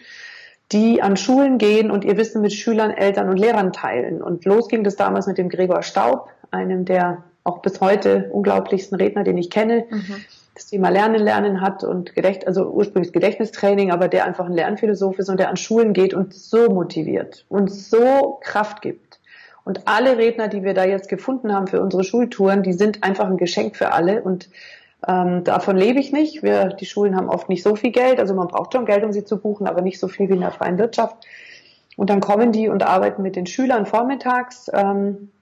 die 0.72 1.00
an 1.00 1.16
Schulen 1.16 1.58
gehen 1.58 1.92
und 1.92 2.04
ihr 2.04 2.16
Wissen 2.16 2.42
mit 2.42 2.52
Schülern, 2.52 2.90
Eltern 2.90 3.28
und 3.28 3.36
Lehrern 3.36 3.72
teilen. 3.72 4.20
Und 4.20 4.44
los 4.44 4.68
ging 4.68 4.82
das 4.82 4.96
damals 4.96 5.28
mit 5.28 5.38
dem 5.38 5.48
Gregor 5.48 5.82
Staub, 5.82 6.28
einem 6.50 6.84
der 6.84 7.22
auch 7.44 7.62
bis 7.62 7.80
heute 7.80 8.28
unglaublichsten 8.32 8.98
Redner, 8.98 9.22
den 9.22 9.38
ich 9.38 9.50
kenne. 9.50 9.84
Mhm. 9.88 10.24
Das 10.54 10.66
Thema 10.66 10.88
Lernen, 10.88 11.22
Lernen 11.22 11.60
hat 11.60 11.84
und 11.84 12.14
Gedächt, 12.14 12.46
also 12.46 12.64
ursprünglich 12.64 13.12
Gedächtnistraining, 13.12 13.92
aber 13.92 14.08
der 14.08 14.24
einfach 14.24 14.46
ein 14.46 14.54
Lernphilosoph 14.54 15.18
ist 15.18 15.28
und 15.28 15.38
der 15.38 15.50
an 15.50 15.56
Schulen 15.56 15.92
geht 15.92 16.14
und 16.14 16.34
so 16.34 16.70
motiviert 16.70 17.44
und 17.48 17.70
so 17.70 18.38
Kraft 18.42 18.80
gibt 18.82 19.05
und 19.66 19.88
alle 19.88 20.16
Redner, 20.16 20.46
die 20.46 20.62
wir 20.62 20.74
da 20.74 20.84
jetzt 20.84 21.08
gefunden 21.08 21.52
haben 21.52 21.66
für 21.66 21.82
unsere 21.82 22.04
Schultouren, 22.04 22.62
die 22.62 22.72
sind 22.72 23.02
einfach 23.02 23.26
ein 23.26 23.36
Geschenk 23.36 23.74
für 23.74 23.90
alle. 23.90 24.22
Und 24.22 24.48
ähm, 25.08 25.42
davon 25.42 25.76
lebe 25.76 25.98
ich 25.98 26.12
nicht. 26.12 26.44
Wir, 26.44 26.68
die 26.68 26.86
Schulen 26.86 27.16
haben 27.16 27.28
oft 27.28 27.48
nicht 27.48 27.64
so 27.64 27.74
viel 27.74 27.90
Geld. 27.90 28.20
Also 28.20 28.32
man 28.32 28.46
braucht 28.46 28.72
schon 28.72 28.86
Geld, 28.86 29.02
um 29.02 29.12
sie 29.12 29.24
zu 29.24 29.38
buchen, 29.38 29.66
aber 29.66 29.82
nicht 29.82 29.98
so 29.98 30.06
viel 30.06 30.28
wie 30.28 30.34
in 30.34 30.40
der 30.42 30.52
freien 30.52 30.78
Wirtschaft. 30.78 31.16
Und 31.96 32.10
dann 32.10 32.20
kommen 32.20 32.52
die 32.52 32.68
und 32.68 32.84
arbeiten 32.84 33.22
mit 33.22 33.34
den 33.34 33.46
Schülern 33.46 33.86
vormittags. 33.86 34.70
Ähm, 34.72 35.32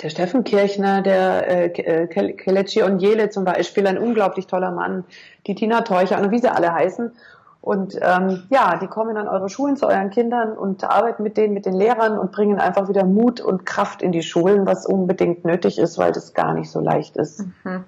der 0.00 0.10
Steffen 0.10 0.44
Kirchner, 0.44 1.02
der 1.02 1.76
äh, 1.76 2.06
Kelechi 2.06 2.84
Onjele 2.84 3.30
zum 3.30 3.44
Beispiel, 3.44 3.84
ein 3.88 3.98
unglaublich 3.98 4.46
toller 4.46 4.70
Mann, 4.70 5.02
die 5.48 5.56
Tina 5.56 5.80
Teucher 5.80 6.20
und 6.20 6.30
wie 6.30 6.38
sie 6.38 6.52
alle 6.52 6.72
heißen. 6.72 7.10
Und 7.60 7.98
ähm, 8.00 8.44
ja, 8.48 8.76
die 8.76 8.86
kommen 8.86 9.16
an 9.16 9.26
eure 9.26 9.48
Schulen 9.48 9.76
zu 9.76 9.86
euren 9.86 10.10
Kindern 10.10 10.56
und 10.56 10.84
arbeiten 10.84 11.22
mit 11.24 11.36
denen, 11.36 11.52
mit 11.52 11.66
den 11.66 11.74
Lehrern 11.74 12.16
und 12.16 12.30
bringen 12.30 12.60
einfach 12.60 12.88
wieder 12.88 13.04
Mut 13.04 13.40
und 13.40 13.66
Kraft 13.66 14.02
in 14.02 14.12
die 14.12 14.22
Schulen, 14.22 14.66
was 14.66 14.86
unbedingt 14.86 15.44
nötig 15.44 15.78
ist, 15.78 15.98
weil 15.98 16.12
das 16.12 16.32
gar 16.32 16.54
nicht 16.54 16.70
so 16.70 16.80
leicht 16.80 17.16
ist. 17.16 17.44
Mhm. 17.64 17.84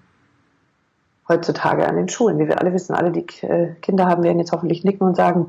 Heutzutage 1.28 1.86
an 1.86 1.94
den 1.94 2.08
Schulen, 2.08 2.38
wie 2.38 2.48
wir 2.48 2.60
alle 2.60 2.72
wissen, 2.72 2.94
alle 2.94 3.12
die 3.12 3.26
äh, 3.46 3.74
Kinder 3.82 4.06
haben, 4.06 4.24
werden 4.24 4.40
jetzt 4.40 4.50
hoffentlich 4.50 4.82
nicken 4.82 5.06
und 5.06 5.16
sagen, 5.16 5.46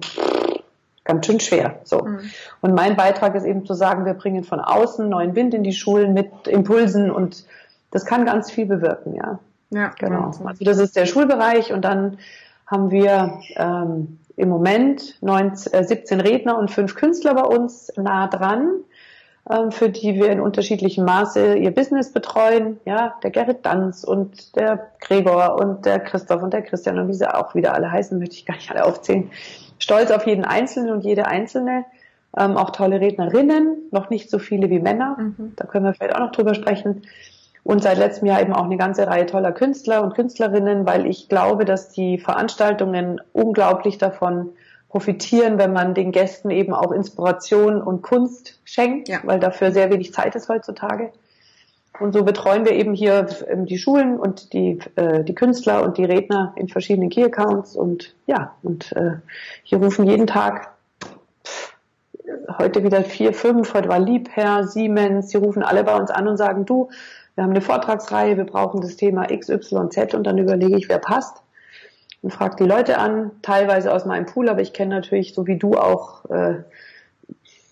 ganz 1.05 1.25
schön 1.25 1.39
schwer. 1.39 1.79
So. 1.83 2.03
Mhm. 2.03 2.19
Und 2.61 2.75
mein 2.75 2.95
Beitrag 2.95 3.33
ist 3.33 3.45
eben 3.45 3.65
zu 3.65 3.73
sagen, 3.73 4.05
wir 4.05 4.13
bringen 4.13 4.43
von 4.43 4.59
außen 4.59 5.09
neuen 5.09 5.35
Wind 5.35 5.55
in 5.55 5.63
die 5.63 5.73
Schulen 5.73 6.13
mit 6.13 6.47
Impulsen 6.47 7.09
und 7.09 7.45
das 7.89 8.05
kann 8.05 8.25
ganz 8.25 8.51
viel 8.51 8.67
bewirken, 8.67 9.15
ja. 9.15 9.39
Ja, 9.71 9.91
genau. 9.97 10.31
Also 10.45 10.63
das 10.63 10.77
ist 10.77 10.95
der 10.95 11.05
Schulbereich 11.05 11.73
und 11.73 11.83
dann 11.83 12.17
haben 12.69 12.91
wir 12.91 13.39
ähm, 13.55 14.19
im 14.35 14.49
Moment 14.49 15.17
19, 15.21 15.73
äh, 15.73 15.83
17 15.83 16.21
Redner 16.21 16.57
und 16.57 16.71
fünf 16.71 16.95
Künstler 16.95 17.33
bei 17.33 17.43
uns 17.43 17.91
nah 17.97 18.27
dran, 18.27 18.69
ähm, 19.49 19.71
für 19.71 19.89
die 19.89 20.15
wir 20.15 20.29
in 20.29 20.39
unterschiedlichem 20.39 21.03
Maße 21.03 21.55
ihr 21.55 21.71
Business 21.71 22.13
betreuen. 22.13 22.79
Ja, 22.85 23.15
der 23.23 23.31
Gerrit 23.31 23.65
Danz 23.65 24.03
und 24.03 24.55
der 24.55 24.91
Gregor 25.01 25.59
und 25.59 25.85
der 25.85 25.99
Christoph 25.99 26.43
und 26.43 26.53
der 26.53 26.61
Christian 26.61 26.99
und 26.99 27.07
wie 27.07 27.13
sie 27.13 27.33
auch 27.33 27.55
wieder 27.55 27.73
alle 27.73 27.91
heißen, 27.91 28.17
möchte 28.19 28.35
ich 28.35 28.45
gar 28.45 28.55
nicht 28.55 28.69
alle 28.69 28.85
aufzählen. 28.85 29.31
Stolz 29.79 30.11
auf 30.11 30.27
jeden 30.27 30.45
Einzelnen 30.45 30.91
und 30.91 31.01
jede 31.03 31.25
Einzelne. 31.25 31.85
Ähm, 32.37 32.57
auch 32.57 32.69
tolle 32.69 33.01
Rednerinnen, 33.01 33.89
noch 33.89 34.11
nicht 34.11 34.29
so 34.29 34.37
viele 34.37 34.69
wie 34.69 34.79
Männer. 34.79 35.17
Mhm. 35.17 35.53
Da 35.55 35.65
können 35.65 35.85
wir 35.85 35.95
vielleicht 35.95 36.15
auch 36.15 36.19
noch 36.19 36.31
drüber 36.31 36.53
sprechen 36.53 37.01
und 37.63 37.83
seit 37.83 37.97
letztem 37.97 38.27
Jahr 38.27 38.41
eben 38.41 38.53
auch 38.53 38.65
eine 38.65 38.77
ganze 38.77 39.07
Reihe 39.07 39.25
toller 39.25 39.51
Künstler 39.51 40.03
und 40.03 40.15
Künstlerinnen, 40.15 40.85
weil 40.85 41.05
ich 41.05 41.29
glaube, 41.29 41.65
dass 41.65 41.89
die 41.89 42.17
Veranstaltungen 42.17 43.21
unglaublich 43.33 43.97
davon 43.97 44.49
profitieren, 44.89 45.57
wenn 45.59 45.71
man 45.71 45.93
den 45.93 46.11
Gästen 46.11 46.49
eben 46.49 46.73
auch 46.73 46.91
Inspiration 46.91 47.81
und 47.81 48.01
Kunst 48.01 48.59
schenkt, 48.65 49.07
ja. 49.07 49.19
weil 49.23 49.39
dafür 49.39 49.71
sehr 49.71 49.91
wenig 49.91 50.13
Zeit 50.13 50.35
ist 50.35 50.49
heutzutage. 50.49 51.11
Und 51.99 52.13
so 52.13 52.23
betreuen 52.23 52.65
wir 52.65 52.71
eben 52.71 52.93
hier 52.93 53.27
ähm, 53.49 53.65
die 53.65 53.77
Schulen 53.77 54.17
und 54.17 54.53
die, 54.53 54.79
äh, 54.95 55.23
die 55.23 55.35
Künstler 55.35 55.83
und 55.83 55.97
die 55.97 56.05
Redner 56.05 56.53
in 56.55 56.69
verschiedenen 56.69 57.09
Key 57.09 57.23
Accounts 57.23 57.75
und 57.75 58.15
ja, 58.25 58.55
und 58.63 58.93
äh, 58.93 59.17
hier 59.63 59.79
rufen 59.79 60.07
jeden 60.07 60.25
Tag 60.25 60.71
heute 62.57 62.83
wieder 62.83 63.03
vier, 63.03 63.33
fünf, 63.33 63.73
heute 63.73 63.89
war 63.89 63.99
Liebherr, 63.99 64.67
Siemens, 64.67 65.27
die 65.27 65.37
rufen 65.37 65.63
alle 65.63 65.83
bei 65.83 65.95
uns 65.95 66.11
an 66.11 66.27
und 66.27 66.37
sagen, 66.37 66.65
du, 66.65 66.89
wir 67.35 67.43
haben 67.43 67.51
eine 67.51 67.61
Vortragsreihe, 67.61 68.37
wir 68.37 68.45
brauchen 68.45 68.81
das 68.81 68.95
Thema 68.95 69.29
X, 69.31 69.49
Y, 69.49 69.91
Z 69.91 70.13
und 70.13 70.25
dann 70.25 70.37
überlege 70.37 70.77
ich, 70.77 70.89
wer 70.89 70.99
passt 70.99 71.41
und 72.21 72.33
frage 72.33 72.57
die 72.57 72.65
Leute 72.65 72.97
an, 72.97 73.31
teilweise 73.41 73.93
aus 73.93 74.05
meinem 74.05 74.25
Pool, 74.25 74.49
aber 74.49 74.61
ich 74.61 74.73
kenne 74.73 74.95
natürlich, 74.95 75.33
so 75.33 75.47
wie 75.47 75.57
du 75.57 75.73
auch, 75.73 76.25
äh, 76.25 76.63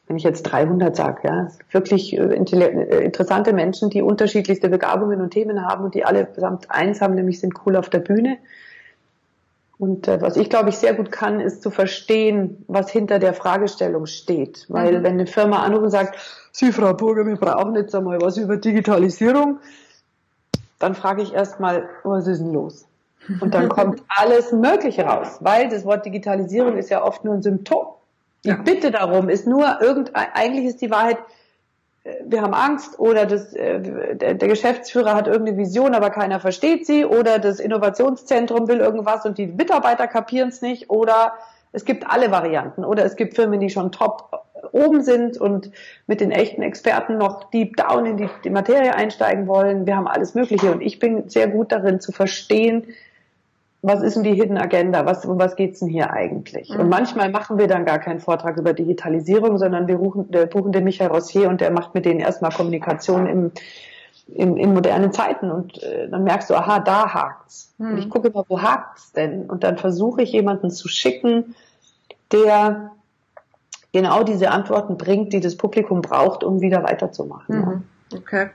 wenn 0.08 0.16
ich 0.16 0.24
jetzt 0.24 0.44
300 0.44 0.96
sage, 0.96 1.28
ja, 1.28 1.48
wirklich 1.72 2.18
äh, 2.18 2.22
äh, 2.22 3.04
interessante 3.04 3.52
Menschen, 3.52 3.90
die 3.90 4.02
unterschiedlichste 4.02 4.70
Begabungen 4.70 5.20
und 5.20 5.32
Themen 5.32 5.66
haben 5.66 5.84
und 5.84 5.96
die 5.96 6.06
alle 6.06 6.30
samt 6.38 6.72
eins 6.72 7.02
haben, 7.02 7.16
nämlich 7.16 7.42
sind 7.42 7.56
cool 7.66 7.76
auf 7.76 7.90
der 7.90 8.00
Bühne. 8.00 8.38
Und 9.80 10.08
äh, 10.08 10.22
was 10.22 10.38
ich 10.38 10.50
glaube 10.50 10.70
ich 10.70 10.78
sehr 10.78 10.94
gut 10.94 11.12
kann, 11.12 11.40
ist 11.40 11.62
zu 11.62 11.70
verstehen, 11.70 12.66
was 12.68 12.90
hinter 12.90 13.20
der 13.20 13.34
Fragestellung 13.34 14.08
steht. 14.08 14.66
Weil 14.70 15.00
mhm. 15.00 15.04
wenn 15.04 15.14
eine 15.14 15.28
Firma 15.28 15.64
anruft 15.64 15.84
und 15.84 15.92
sagt, 15.92 16.18
Sie, 16.52 16.72
Frau 16.72 16.94
Burger, 16.94 17.26
wir 17.26 17.36
brauchen 17.36 17.76
jetzt 17.76 17.94
einmal 17.94 18.20
was 18.20 18.38
über 18.38 18.58
Digitalisierung, 18.58 19.60
dann 20.80 20.96
frage 20.96 21.22
ich 21.22 21.34
erstmal, 21.34 21.88
was 22.04 22.26
ist 22.28 22.40
denn 22.40 22.54
los? 22.54 22.86
Und 23.42 23.54
dann 23.54 23.70
kommt 23.70 24.02
alles 24.08 24.52
Mögliche 24.52 25.04
raus, 25.04 25.38
weil 25.42 25.70
das 25.70 25.86
Wort 25.86 26.06
Digitalisierung 26.06 26.78
ist 26.78 26.90
ja 26.90 27.04
oft 27.04 27.24
nur 27.24 27.36
ein 27.36 27.44
Symptom. 27.44 27.88
Die 28.44 28.50
ja. 28.50 28.56
Bitte 28.56 28.92
darum 28.92 29.30
ist 29.30 29.46
nur 29.46 29.82
irgendein, 29.82 30.28
eigentlich 30.34 30.66
ist 30.66 30.82
die 30.82 30.90
Wahrheit, 30.90 31.18
wir 32.26 32.42
haben 32.42 32.54
Angst 32.54 33.00
oder 33.00 33.26
das, 33.26 33.54
äh, 33.54 33.80
der, 34.16 34.34
der 34.36 34.48
Geschäftsführer 34.48 35.14
hat 35.14 35.28
irgendeine 35.28 35.58
Vision, 35.58 35.94
aber 35.94 36.10
keiner 36.10 36.40
versteht 36.40 36.86
sie 36.86 37.06
oder 37.06 37.40
das 37.40 37.60
Innovationszentrum 37.60 38.68
will 38.68 38.80
irgendwas 38.80 39.26
und 39.26 39.38
die 39.38 39.48
Mitarbeiter 39.48 40.08
kapieren 40.08 40.50
es 40.50 40.62
nicht 40.62 40.90
oder 40.90 41.34
es 41.72 41.86
gibt 41.86 42.10
alle 42.10 42.32
Varianten 42.32 42.86
oder 42.86 43.04
es 43.06 43.16
gibt 43.16 43.36
Firmen, 43.36 43.60
die 43.60 43.70
schon 43.70 43.92
top 43.92 44.46
oben 44.72 45.02
sind 45.02 45.38
und 45.38 45.72
mit 46.08 46.22
den 46.22 46.32
echten 46.32 46.62
Experten 46.62 47.18
noch 47.18 47.50
deep 47.52 47.78
down 47.78 48.06
in 48.06 48.18
die, 48.18 48.30
die 48.44 48.50
Materie 48.50 48.96
einsteigen 48.96 49.48
wollen. 49.48 49.86
Wir 49.86 49.96
haben 49.96 50.08
alles 50.08 50.34
Mögliche 50.34 50.72
und 50.72 50.82
ich 50.82 51.00
bin 51.00 51.30
sehr 51.30 51.48
gut 51.48 51.72
darin 51.72 52.00
zu 52.00 52.12
verstehen, 52.12 52.88
was 53.82 54.02
ist 54.02 54.16
denn 54.16 54.24
die 54.24 54.34
Hidden 54.34 54.58
Agenda? 54.58 55.06
Was, 55.06 55.26
um 55.26 55.38
was 55.40 55.56
geht's 55.56 55.80
denn 55.80 55.88
hier 55.88 56.12
eigentlich? 56.12 56.70
Mhm. 56.70 56.80
Und 56.82 56.90
manchmal 56.90 57.30
machen 57.30 57.58
wir 57.58 57.68
dann 57.68 57.86
gar 57.86 58.00
keinen 58.00 58.20
Vortrag 58.20 58.58
über 58.58 58.74
Digitalisierung, 58.74 59.58
sondern 59.58 59.88
wir 59.88 59.98
buchen, 59.98 60.26
wir 60.30 60.48
buchen 60.48 60.72
den 60.72 60.84
Michael 60.84 61.12
Rossier 61.12 61.50
und 61.50 61.62
der 61.62 61.72
macht 61.72 61.94
mit 61.94 62.06
denen 62.06 62.20
erstmal 62.20 62.52
Kommunikation 62.52 63.28
im, 63.28 63.52
in, 64.28 64.58
in 64.58 64.74
modernen 64.74 65.12
Zeiten 65.14 65.52
und 65.52 65.82
äh, 65.84 66.10
dann 66.10 66.24
merkst 66.24 66.50
du, 66.50 66.56
aha, 66.56 66.80
da 66.80 67.14
hakt's. 67.14 67.74
Mhm. 67.78 67.92
Und 67.92 67.98
ich 68.00 68.10
gucke 68.10 68.30
immer, 68.30 68.46
wo 68.48 68.62
hakt's 68.62 69.12
denn? 69.14 69.46
Und 69.46 69.64
dann 69.64 69.78
versuche 69.78 70.22
ich 70.22 70.32
jemanden 70.32 70.72
zu 70.72 70.88
schicken, 70.88 71.56
der 72.32 72.92
genau 73.94 74.24
diese 74.24 74.52
Antworten 74.52 74.98
bringt, 74.98 75.34
die 75.34 75.40
das 75.40 75.56
Publikum 75.56 76.02
braucht, 76.02 76.44
um 76.44 76.62
wieder 76.62 76.84
weiterzumachen. 76.84 77.60
Mhm. 77.60 77.84
Okay. 78.18 78.50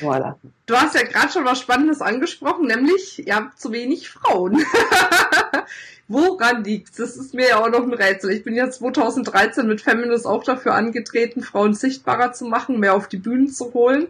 Voilà. 0.00 0.36
Du 0.66 0.76
hast 0.76 0.94
ja 0.94 1.02
gerade 1.02 1.32
schon 1.32 1.44
was 1.44 1.60
Spannendes 1.60 2.00
angesprochen, 2.00 2.66
nämlich 2.66 3.26
ihr 3.26 3.36
habt 3.36 3.60
zu 3.60 3.72
wenig 3.72 4.10
Frauen. 4.10 4.64
Woran 6.08 6.62
liegt 6.62 6.98
Das 6.98 7.16
ist 7.16 7.34
mir 7.34 7.48
ja 7.48 7.60
auch 7.60 7.68
noch 7.68 7.82
ein 7.82 7.92
Rätsel. 7.92 8.30
Ich 8.30 8.44
bin 8.44 8.54
ja 8.54 8.70
2013 8.70 9.66
mit 9.66 9.80
Feminist 9.80 10.26
auch 10.26 10.44
dafür 10.44 10.74
angetreten, 10.74 11.42
Frauen 11.42 11.74
sichtbarer 11.74 12.32
zu 12.32 12.44
machen, 12.44 12.78
mehr 12.78 12.94
auf 12.94 13.08
die 13.08 13.16
Bühnen 13.16 13.48
zu 13.48 13.74
holen. 13.74 14.06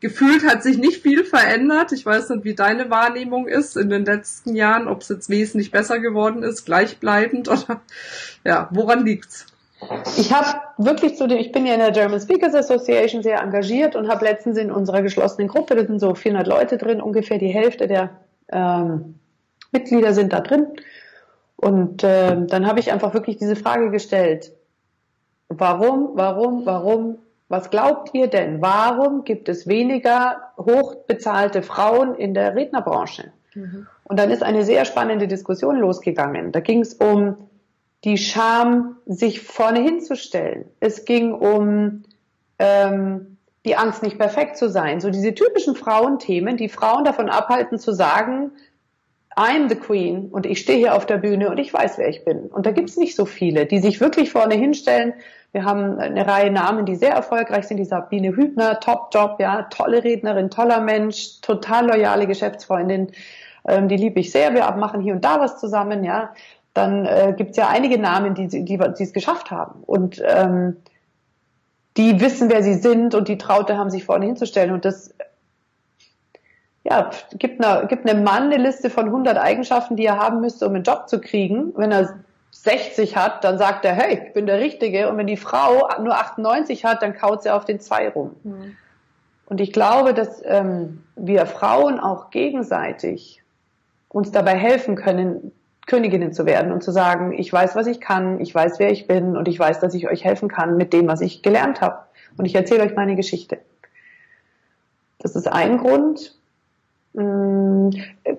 Gefühlt 0.00 0.46
hat 0.46 0.62
sich 0.62 0.78
nicht 0.78 1.02
viel 1.02 1.24
verändert. 1.24 1.90
Ich 1.92 2.06
weiß 2.06 2.28
nicht, 2.30 2.44
wie 2.44 2.54
deine 2.54 2.88
Wahrnehmung 2.88 3.48
ist 3.48 3.76
in 3.76 3.90
den 3.90 4.04
letzten 4.04 4.54
Jahren, 4.54 4.86
ob 4.86 5.02
es 5.02 5.08
jetzt 5.08 5.28
wesentlich 5.28 5.72
besser 5.72 5.98
geworden 5.98 6.42
ist, 6.42 6.66
gleichbleibend 6.66 7.48
oder 7.48 7.80
ja, 8.44 8.68
woran 8.70 9.04
liegt's? 9.04 9.46
Ich 10.16 10.32
habe 10.32 10.58
wirklich 10.76 11.16
zu 11.16 11.28
dem, 11.28 11.38
ich 11.38 11.52
bin 11.52 11.64
ja 11.64 11.74
in 11.74 11.80
der 11.80 11.92
German 11.92 12.20
Speakers 12.20 12.54
Association 12.54 13.22
sehr 13.22 13.40
engagiert 13.40 13.94
und 13.94 14.08
habe 14.08 14.24
letztens 14.24 14.56
in 14.56 14.72
unserer 14.72 15.02
geschlossenen 15.02 15.48
Gruppe, 15.48 15.76
da 15.76 15.84
sind 15.86 16.00
so 16.00 16.14
400 16.14 16.46
Leute 16.46 16.78
drin, 16.78 17.00
ungefähr 17.00 17.38
die 17.38 17.48
Hälfte 17.48 17.86
der 17.86 18.10
ähm, 18.50 19.14
Mitglieder 19.70 20.12
sind 20.14 20.32
da 20.32 20.40
drin. 20.40 20.66
Und 21.56 22.04
äh, 22.04 22.36
dann 22.46 22.66
habe 22.66 22.80
ich 22.80 22.92
einfach 22.92 23.14
wirklich 23.14 23.36
diese 23.36 23.56
Frage 23.56 23.90
gestellt. 23.90 24.52
Warum, 25.48 26.10
warum, 26.14 26.66
warum, 26.66 27.18
was 27.48 27.70
glaubt 27.70 28.14
ihr 28.14 28.28
denn? 28.28 28.60
Warum 28.60 29.24
gibt 29.24 29.48
es 29.48 29.66
weniger 29.66 30.52
hochbezahlte 30.56 31.62
Frauen 31.62 32.14
in 32.14 32.34
der 32.34 32.54
Rednerbranche? 32.54 33.32
Mhm. 33.54 33.86
Und 34.04 34.18
dann 34.18 34.30
ist 34.30 34.42
eine 34.42 34.64
sehr 34.64 34.84
spannende 34.84 35.26
Diskussion 35.26 35.76
losgegangen. 35.76 36.52
Da 36.52 36.60
ging 36.60 36.80
es 36.80 36.94
um 36.94 37.47
die 38.04 38.18
Scham, 38.18 38.96
sich 39.06 39.40
vorne 39.40 39.80
hinzustellen. 39.80 40.66
Es 40.80 41.04
ging 41.04 41.32
um 41.32 42.04
ähm, 42.58 43.38
die 43.64 43.76
Angst, 43.76 44.02
nicht 44.02 44.18
perfekt 44.18 44.56
zu 44.56 44.68
sein. 44.68 45.00
So 45.00 45.10
diese 45.10 45.34
typischen 45.34 45.74
Frauenthemen, 45.74 46.56
die 46.56 46.68
Frauen 46.68 47.04
davon 47.04 47.28
abhalten 47.28 47.78
zu 47.78 47.92
sagen, 47.92 48.52
I'm 49.36 49.68
the 49.68 49.76
Queen 49.76 50.28
und 50.30 50.46
ich 50.46 50.60
stehe 50.60 50.78
hier 50.78 50.94
auf 50.96 51.06
der 51.06 51.18
Bühne 51.18 51.50
und 51.50 51.58
ich 51.58 51.72
weiß, 51.72 51.98
wer 51.98 52.08
ich 52.08 52.24
bin. 52.24 52.46
Und 52.46 52.66
da 52.66 52.72
gibt's 52.72 52.96
nicht 52.96 53.14
so 53.14 53.24
viele, 53.24 53.66
die 53.66 53.78
sich 53.78 54.00
wirklich 54.00 54.30
vorne 54.30 54.54
hinstellen. 54.54 55.14
Wir 55.52 55.64
haben 55.64 55.98
eine 55.98 56.26
Reihe 56.26 56.50
Namen, 56.50 56.86
die 56.86 56.96
sehr 56.96 57.12
erfolgreich 57.12 57.66
sind. 57.66 57.76
Die 57.76 57.84
Sabine 57.84 58.34
Hübner, 58.34 58.80
Top-Job, 58.80 59.36
ja, 59.38 59.62
tolle 59.64 60.02
Rednerin, 60.02 60.50
toller 60.50 60.80
Mensch, 60.80 61.40
total 61.40 61.86
loyale 61.86 62.26
Geschäftsfreundin. 62.26 63.12
Ähm, 63.66 63.88
die 63.88 63.96
liebe 63.96 64.20
ich 64.20 64.32
sehr. 64.32 64.54
Wir 64.54 64.68
machen 64.72 65.00
hier 65.00 65.14
und 65.14 65.24
da 65.24 65.40
was 65.40 65.60
zusammen, 65.60 66.04
ja 66.04 66.32
dann 66.78 67.04
äh, 67.04 67.34
gibt 67.36 67.50
es 67.50 67.56
ja 67.56 67.68
einige 67.68 67.98
Namen, 67.98 68.34
die, 68.34 68.46
die, 68.46 68.64
die 68.64 69.02
es 69.02 69.12
geschafft 69.12 69.50
haben. 69.50 69.82
Und 69.84 70.22
ähm, 70.24 70.76
die 71.96 72.20
wissen, 72.20 72.48
wer 72.48 72.62
sie 72.62 72.74
sind 72.74 73.14
und 73.14 73.28
die 73.28 73.36
Traute 73.36 73.76
haben, 73.76 73.90
sich 73.90 74.04
vorne 74.04 74.26
hinzustellen. 74.26 74.72
Und 74.72 74.84
das 74.84 75.12
ja, 76.84 77.10
gibt, 77.34 77.62
einer, 77.62 77.86
gibt 77.86 78.08
einem 78.08 78.22
Mann 78.22 78.44
eine 78.44 78.56
Liste 78.56 78.88
von 78.88 79.06
100 79.06 79.36
Eigenschaften, 79.36 79.96
die 79.96 80.06
er 80.06 80.16
haben 80.16 80.40
müsste, 80.40 80.66
um 80.66 80.74
einen 80.74 80.84
Job 80.84 81.08
zu 81.08 81.20
kriegen. 81.20 81.72
Wenn 81.76 81.90
er 81.90 82.14
60 82.52 83.16
hat, 83.16 83.42
dann 83.44 83.58
sagt 83.58 83.84
er, 83.84 83.94
hey, 83.94 84.14
ich 84.14 84.32
bin 84.32 84.46
der 84.46 84.60
Richtige. 84.60 85.10
Und 85.10 85.18
wenn 85.18 85.26
die 85.26 85.36
Frau 85.36 85.88
nur 86.00 86.14
98 86.14 86.84
hat, 86.84 87.02
dann 87.02 87.14
kaut 87.14 87.42
sie 87.42 87.50
auf 87.50 87.64
den 87.64 87.80
Zwei 87.80 88.08
rum. 88.08 88.36
Mhm. 88.44 88.76
Und 89.46 89.60
ich 89.60 89.72
glaube, 89.72 90.14
dass 90.14 90.40
ähm, 90.44 91.02
wir 91.16 91.46
Frauen 91.46 91.98
auch 91.98 92.30
gegenseitig 92.30 93.42
uns 94.08 94.30
dabei 94.30 94.56
helfen 94.56 94.94
können, 94.94 95.52
Königinnen 95.88 96.32
zu 96.32 96.46
werden 96.46 96.70
und 96.70 96.84
zu 96.84 96.92
sagen, 96.92 97.32
ich 97.32 97.52
weiß, 97.52 97.74
was 97.74 97.86
ich 97.86 98.00
kann, 98.00 98.40
ich 98.40 98.54
weiß, 98.54 98.78
wer 98.78 98.92
ich 98.92 99.08
bin 99.08 99.36
und 99.36 99.48
ich 99.48 99.58
weiß, 99.58 99.80
dass 99.80 99.94
ich 99.94 100.08
euch 100.08 100.22
helfen 100.22 100.48
kann 100.48 100.76
mit 100.76 100.92
dem, 100.92 101.08
was 101.08 101.20
ich 101.22 101.42
gelernt 101.42 101.80
habe. 101.80 102.00
Und 102.36 102.44
ich 102.44 102.54
erzähle 102.54 102.84
euch 102.84 102.94
meine 102.94 103.16
Geschichte. 103.16 103.58
Das 105.18 105.34
ist 105.34 105.48
ein 105.48 105.78
Grund. 105.78 106.36
Mm, 107.14 107.88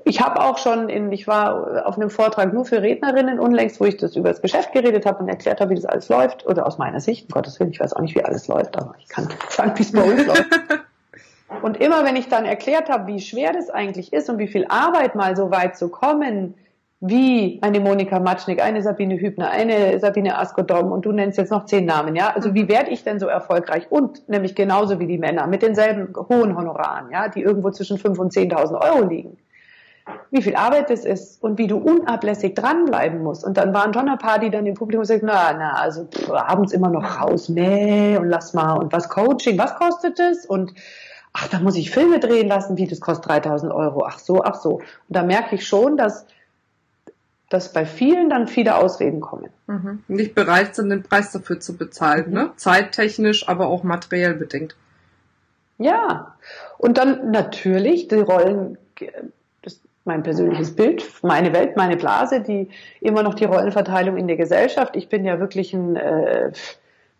ich 0.06 0.22
habe 0.22 0.42
auch 0.42 0.60
schon 0.60 0.90
in, 0.90 1.12
ich 1.12 1.28
war 1.28 1.88
auf 1.88 1.96
einem 1.98 2.12
Vortrag 2.12 2.54
nur 2.54 2.66
für 2.66 2.84
Rednerinnen 2.84 3.40
unlängst, 3.40 3.82
wo 3.82 3.86
ich 3.86 3.98
das 3.98 4.16
über 4.16 4.30
das 4.30 4.42
Geschäft 4.42 4.72
geredet 4.72 5.08
habe 5.08 5.24
und 5.24 5.28
erklärt 5.28 5.60
habe, 5.60 5.72
wie 5.72 5.76
das 5.76 5.86
alles 5.86 6.08
läuft. 6.08 6.46
Oder 6.46 6.68
aus 6.68 6.78
meiner 6.78 7.02
Sicht, 7.02 7.30
um 7.30 7.34
Gottes 7.34 7.60
Willen, 7.60 7.72
ich 7.72 7.80
weiß 7.80 7.94
auch 7.94 8.02
nicht, 8.02 8.16
wie 8.16 8.24
alles 8.24 8.48
läuft, 8.48 8.78
aber 8.78 8.94
ich 9.00 9.10
kann 9.10 9.28
sagen, 9.50 9.74
wie 9.76 9.82
es 9.82 9.92
bei 9.92 10.04
uns 10.04 10.26
läuft. 10.26 10.46
Und 11.64 11.82
immer 11.82 12.06
wenn 12.06 12.16
ich 12.16 12.30
dann 12.30 12.46
erklärt 12.46 12.90
habe, 12.90 13.08
wie 13.08 13.20
schwer 13.20 13.54
das 13.54 13.72
eigentlich 13.72 14.14
ist 14.14 14.30
und 14.30 14.38
wie 14.38 14.48
viel 14.48 14.68
Arbeit 14.70 15.16
mal 15.16 15.36
so 15.36 15.50
weit 15.50 15.78
zu 15.78 15.90
kommen, 15.90 16.54
wie 17.02 17.60
eine 17.62 17.80
Monika 17.80 18.20
Matschnik, 18.20 18.62
eine 18.62 18.82
Sabine 18.82 19.20
Hübner, 19.20 19.50
eine 19.50 20.00
Sabine 20.00 20.38
Askodom 20.38 20.92
und 20.92 21.06
du 21.06 21.14
nennst 21.14 21.38
jetzt 21.38 21.52
noch 21.52 21.66
zehn 21.66 21.86
Namen, 21.86 22.16
ja? 22.16 22.34
Also 22.36 22.54
wie 22.54 22.68
werde 22.68 22.90
ich 22.90 23.04
denn 23.06 23.20
so 23.20 23.28
erfolgreich? 23.28 23.90
Und 23.90 24.28
nämlich 24.28 24.54
genauso 24.54 25.00
wie 25.00 25.08
die 25.08 25.18
Männer 25.18 25.48
mit 25.48 25.62
denselben 25.62 26.14
hohen 26.28 26.58
Honoraren, 26.58 27.10
ja, 27.12 27.30
die 27.30 27.42
irgendwo 27.42 27.72
zwischen 27.72 27.98
5.000 27.98 28.20
und 28.20 28.34
10.000 28.34 28.82
Euro 28.82 29.08
liegen. 29.08 29.38
Wie 30.32 30.42
viel 30.42 30.56
Arbeit 30.56 30.90
das 30.90 31.06
ist 31.06 31.42
und 31.42 31.58
wie 31.58 31.68
du 31.68 31.78
unablässig 31.78 32.56
dranbleiben 32.56 33.24
musst. 33.24 33.46
Und 33.46 33.58
dann 33.58 33.74
waren 33.74 33.94
schon 33.94 34.10
ein 34.10 34.18
paar, 34.18 34.40
die 34.40 34.50
dann 34.50 34.66
im 34.66 34.74
Publikum 34.74 35.06
sagen, 35.06 35.22
na, 35.24 35.54
na, 35.54 35.74
also 35.74 36.06
pff, 36.06 36.32
abends 36.32 36.74
immer 36.74 36.90
noch 36.90 37.22
raus, 37.22 37.48
nee, 37.48 38.18
und 38.18 38.28
lass 38.28 38.54
mal. 38.54 38.74
Und 38.74 38.92
was 38.92 39.08
Coaching, 39.08 39.58
was 39.58 39.76
kostet 39.76 40.20
es? 40.20 40.46
Und 40.46 40.74
ach, 41.32 41.48
da 41.48 41.60
muss 41.60 41.78
ich 41.78 41.92
Filme 41.92 42.20
drehen 42.20 42.50
lassen, 42.50 42.76
wie, 42.76 42.88
das 42.88 43.00
kostet 43.00 43.32
3.000 43.46 43.74
Euro. 43.74 44.04
Ach 44.06 44.20
so, 44.20 44.44
ach 44.44 44.56
so. 44.56 44.80
Und 44.80 44.84
da 45.08 45.24
merke 45.24 45.56
ich 45.56 45.66
schon, 45.66 45.96
dass 45.96 46.26
dass 47.50 47.74
bei 47.74 47.86
vielen 47.86 48.30
dann 48.30 48.48
viele 48.48 48.76
Ausreden 48.78 49.22
kommen. 49.22 49.50
Mhm. 49.68 50.04
Nicht 50.08 50.36
bereit 50.36 50.76
sind, 50.76 50.90
den 50.90 51.04
Preis 51.04 51.32
dafür 51.32 51.60
zu 51.60 51.76
bezahlen, 51.76 52.28
mhm. 52.28 52.34
ne? 52.34 52.52
Zeittechnisch, 52.56 53.50
aber 53.50 53.68
auch 53.68 53.84
materiell 53.84 54.36
bedingt. 54.36 54.76
Ja. 55.80 56.36
Und 56.78 56.98
dann 56.98 57.32
natürlich 57.32 58.08
die 58.08 58.20
Rollen, 58.20 58.78
das, 59.64 59.82
mein 60.06 60.22
persönliches 60.24 60.76
Bild, 60.76 61.04
meine 61.24 61.52
Welt, 61.54 61.76
meine 61.76 61.98
Blase, 61.98 62.42
die 62.42 62.70
immer 63.02 63.24
noch 63.24 63.34
die 63.34 63.46
Rollenverteilung 63.46 64.18
in 64.18 64.28
der 64.28 64.38
Gesellschaft. 64.38 64.96
Ich 64.96 65.10
bin 65.10 65.26
ja 65.26 65.40
wirklich 65.40 65.74
ein, 65.74 65.96
äh, 65.96 66.52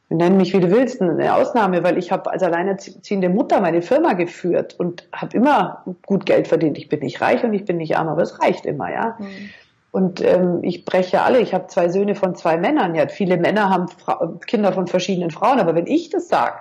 nenn 0.10 0.38
mich 0.38 0.54
wie 0.54 0.60
du 0.60 0.70
willst, 0.70 1.02
eine 1.02 1.34
Ausnahme, 1.34 1.84
weil 1.84 1.98
ich 1.98 2.12
habe 2.12 2.32
als 2.32 2.44
alleinerziehende 2.44 3.30
Mutter 3.30 3.62
meine 3.62 3.82
Firma 3.82 4.13
geführt 4.13 4.76
und 4.78 5.08
habe 5.12 5.38
immer 5.38 5.84
gut 6.06 6.26
Geld 6.26 6.48
verdient. 6.48 6.78
Ich 6.78 6.89
bin 6.89 7.00
nicht 7.00 7.22
reich 7.22 7.44
und 7.44 7.54
ich 7.54 7.65
bin 7.65 7.78
nicht 7.78 7.98
arm, 7.98 8.10
aber 8.10 8.22
es 8.22 8.42
reicht 8.42 8.65
immer, 8.65 8.92
ja. 8.92 9.18
Mhm. 9.20 9.50
Und 9.91 10.21
ähm, 10.21 10.60
ich 10.63 10.86
breche 10.86 11.21
alle. 11.21 11.39
Ich 11.39 11.54
habe 11.54 11.67
zwei 11.67 11.89
Söhne 11.89 12.15
von 12.15 12.36
zwei 12.36 12.58
Männern. 12.58 12.93
Ja, 12.93 13.08
viele 13.08 13.38
Männer 13.38 13.69
haben 13.69 13.88
Fra 13.88 14.38
Kinder 14.45 14.71
von 14.71 14.88
verschiedenen 14.88 15.32
Frauen, 15.32 15.60
aber 15.60 15.73
wenn 15.75 15.88
ich 15.88 16.10
das 16.10 16.28
sage, 16.28 16.60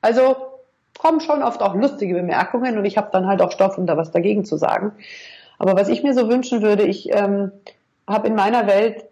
also 0.00 0.36
kommen 0.98 1.20
schon 1.20 1.42
oft 1.42 1.60
auch 1.62 1.74
lustige 1.74 2.14
Bemerkungen 2.14 2.78
und 2.78 2.84
ich 2.84 2.96
habe 2.96 3.08
dann 3.12 3.26
halt 3.26 3.42
auch 3.42 3.50
Stoff, 3.50 3.76
um 3.78 3.86
da 3.86 3.96
was 3.96 4.12
dagegen 4.12 4.44
zu 4.44 4.56
sagen. 4.56 4.92
Aber 5.58 5.74
was 5.74 5.88
ich 5.88 6.02
mir 6.02 6.14
so 6.14 6.28
wünschen 6.28 6.62
würde, 6.62 6.84
ich 6.84 7.12
ähm, 7.12 7.50
habe 8.06 8.28
in 8.28 8.34
meiner 8.34 8.66
Welt 8.66 9.04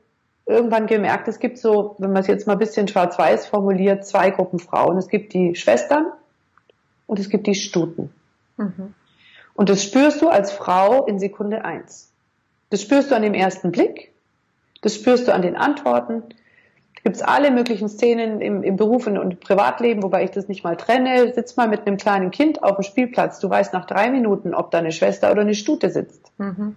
irgendwann 0.46 0.86
gemerkt, 0.86 1.28
es 1.28 1.38
gibt 1.38 1.58
so, 1.58 1.96
wenn 1.98 2.12
man 2.12 2.22
es 2.22 2.28
jetzt 2.28 2.46
mal 2.46 2.54
ein 2.54 2.58
bisschen 2.58 2.88
schwarz-weiß 2.88 3.46
formuliert, 3.46 4.06
zwei 4.06 4.30
Gruppen 4.30 4.58
Frauen. 4.58 4.96
Es 4.96 5.08
gibt 5.08 5.34
die 5.34 5.54
Schwestern 5.54 6.06
und 7.06 7.18
es 7.18 7.28
gibt 7.28 7.46
die 7.46 7.54
Stuten. 7.54 8.12
Mhm. 8.56 8.94
Und 9.54 9.68
das 9.68 9.82
spürst 9.82 10.22
du 10.22 10.28
als 10.28 10.52
Frau 10.52 11.06
in 11.06 11.18
Sekunde 11.18 11.64
eins. 11.64 12.11
Das 12.72 12.80
spürst 12.80 13.10
du 13.10 13.14
an 13.14 13.20
dem 13.20 13.34
ersten 13.34 13.70
Blick, 13.70 14.14
das 14.80 14.94
spürst 14.94 15.28
du 15.28 15.34
an 15.34 15.42
den 15.42 15.56
Antworten. 15.56 16.22
Da 16.94 17.00
gibt 17.04 17.16
es 17.16 17.20
alle 17.20 17.50
möglichen 17.50 17.90
Szenen 17.90 18.40
im, 18.40 18.62
im 18.62 18.76
Beruf 18.76 19.06
und 19.06 19.40
Privatleben, 19.40 20.02
wobei 20.02 20.24
ich 20.24 20.30
das 20.30 20.48
nicht 20.48 20.64
mal 20.64 20.78
trenne. 20.78 21.34
Sitz 21.34 21.54
mal 21.56 21.68
mit 21.68 21.86
einem 21.86 21.98
kleinen 21.98 22.30
Kind 22.30 22.62
auf 22.62 22.76
dem 22.76 22.82
Spielplatz. 22.82 23.40
Du 23.40 23.50
weißt 23.50 23.74
nach 23.74 23.84
drei 23.84 24.10
Minuten, 24.10 24.54
ob 24.54 24.70
da 24.70 24.78
eine 24.78 24.90
Schwester 24.90 25.30
oder 25.30 25.42
eine 25.42 25.54
Stute 25.54 25.90
sitzt. 25.90 26.32
Mhm. 26.38 26.76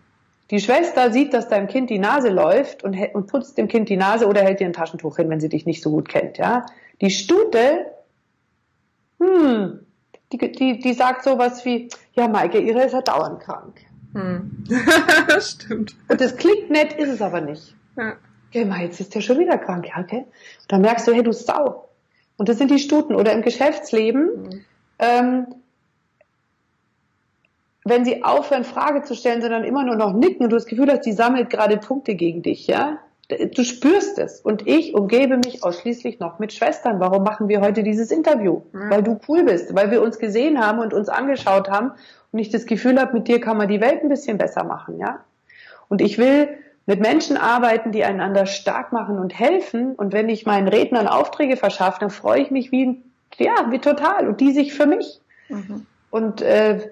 Die 0.52 0.60
Schwester 0.60 1.14
sieht, 1.14 1.34
dass 1.34 1.48
deinem 1.48 1.68
Kind 1.68 1.90
die 1.90 2.00
Nase 2.00 2.28
läuft 2.28 2.84
und, 2.84 2.98
und 3.14 3.28
putzt 3.28 3.58
dem 3.58 3.70
Kind 3.70 3.88
die 3.88 3.96
Nase 3.96 4.28
oder 4.28 4.42
hält 4.42 4.60
dir 4.60 4.68
ein 4.68 4.74
Taschentuch 4.74 5.16
hin, 5.16 5.30
wenn 5.30 5.40
sie 5.40 5.48
dich 5.48 5.66
nicht 5.66 5.82
so 5.82 5.92
gut 5.92 6.10
kennt. 6.10 6.38
Ja, 6.38 6.66
die 7.00 7.10
Stute, 7.10 7.86
hm, 9.22 9.80
die, 10.34 10.52
die, 10.52 10.78
die 10.78 10.94
sagt 10.94 11.24
sowas 11.24 11.64
wie, 11.64 11.88
ja, 12.12 12.28
Maike, 12.28 12.60
ihre 12.60 12.84
ist 12.84 12.92
ja 12.92 13.02
dauernd 13.02 13.40
krank. 13.40 13.80
Hm. 14.16 14.64
Stimmt. 15.40 15.96
Und 16.08 16.22
das 16.22 16.38
klingt 16.38 16.70
nett, 16.72 16.94
ist 16.94 17.10
es 17.10 17.22
aber 17.22 17.42
nicht. 17.42 17.76
Ja. 17.98 18.14
Okay, 18.50 18.64
mal, 18.64 18.82
jetzt 18.82 19.02
ist 19.02 19.14
der 19.14 19.20
schon 19.20 19.40
wieder 19.40 19.58
krank, 19.58 19.88
ja, 19.88 20.02
okay? 20.02 20.20
Und 20.20 20.72
dann 20.72 20.82
merkst 20.82 21.06
du, 21.08 21.12
hey, 21.12 21.22
du 21.22 21.34
Sau. 21.34 21.90
Und 22.38 22.48
das 22.48 22.58
sind 22.58 22.72
die 22.72 22.80
Stuten. 22.80 23.14
Oder 23.14 23.34
im 23.34 23.42
Geschäftsleben, 23.42 24.44
mhm. 24.44 24.66
ähm, 25.00 25.48
wenn 27.84 28.06
sie 28.06 28.24
aufhören, 28.24 28.64
Frage 28.64 29.04
zu 29.04 29.16
stellen, 29.16 29.42
sondern 29.42 29.66
immer 29.66 29.84
nur 29.84 29.98
noch 29.98 30.14
nicken 30.14 30.44
und 30.46 30.50
du 30.50 30.56
das 30.56 30.66
Gefühl 30.66 30.90
hast, 30.90 31.02
die 31.02 31.12
sammelt 31.12 31.50
gerade 31.50 31.78
Punkte 31.78 32.16
gegen 32.16 32.42
dich, 32.42 32.68
ja? 32.68 33.00
Du 33.28 33.64
spürst 33.64 34.20
es. 34.20 34.40
Und 34.40 34.68
ich 34.68 34.94
umgebe 34.94 35.38
mich 35.38 35.64
ausschließlich 35.64 36.20
noch 36.20 36.38
mit 36.38 36.54
Schwestern. 36.54 37.00
Warum 37.00 37.24
machen 37.24 37.48
wir 37.48 37.62
heute 37.62 37.82
dieses 37.82 38.12
Interview? 38.12 38.62
Mhm. 38.72 38.90
Weil 38.90 39.04
du 39.04 39.20
cool 39.28 39.44
bist, 39.44 39.74
weil 39.74 39.90
wir 39.90 40.02
uns 40.02 40.20
gesehen 40.20 40.64
haben 40.64 40.80
und 40.80 40.94
uns 40.94 41.10
angeschaut 41.10 41.70
haben 41.70 41.92
und 42.32 42.40
ich 42.40 42.50
das 42.50 42.66
Gefühl 42.68 43.00
habe, 43.00 43.14
mit 43.14 43.28
dir 43.28 43.42
kann 43.42 43.58
man 43.58 43.68
die 43.68 43.82
Welt 43.82 44.04
ein 44.04 44.10
bisschen 44.10 44.38
besser 44.38 44.64
machen, 44.64 45.00
ja. 45.00 45.22
Und 45.90 46.02
ich 46.02 46.18
will 46.18 46.50
mit 46.86 47.00
Menschen 47.00 47.38
arbeiten, 47.38 47.92
die 47.92 48.04
einander 48.04 48.46
stark 48.46 48.94
machen 48.94 49.18
und 49.18 49.38
helfen. 49.38 49.96
Und 49.96 50.14
wenn 50.14 50.30
ich 50.30 50.46
meinen 50.46 50.68
Rednern 50.68 51.08
Aufträge 51.08 51.58
verschaffe, 51.58 52.00
dann 52.00 52.12
freue 52.12 52.42
ich 52.42 52.52
mich 52.52 52.72
wie, 52.72 53.02
ja, 53.38 53.72
wie 53.72 53.80
total. 53.80 54.28
Und 54.28 54.40
die 54.40 54.52
sich 54.52 54.74
für 54.74 54.86
mich. 54.86 55.20
Mhm. 55.50 55.86
Und, 56.12 56.42
äh, 56.42 56.92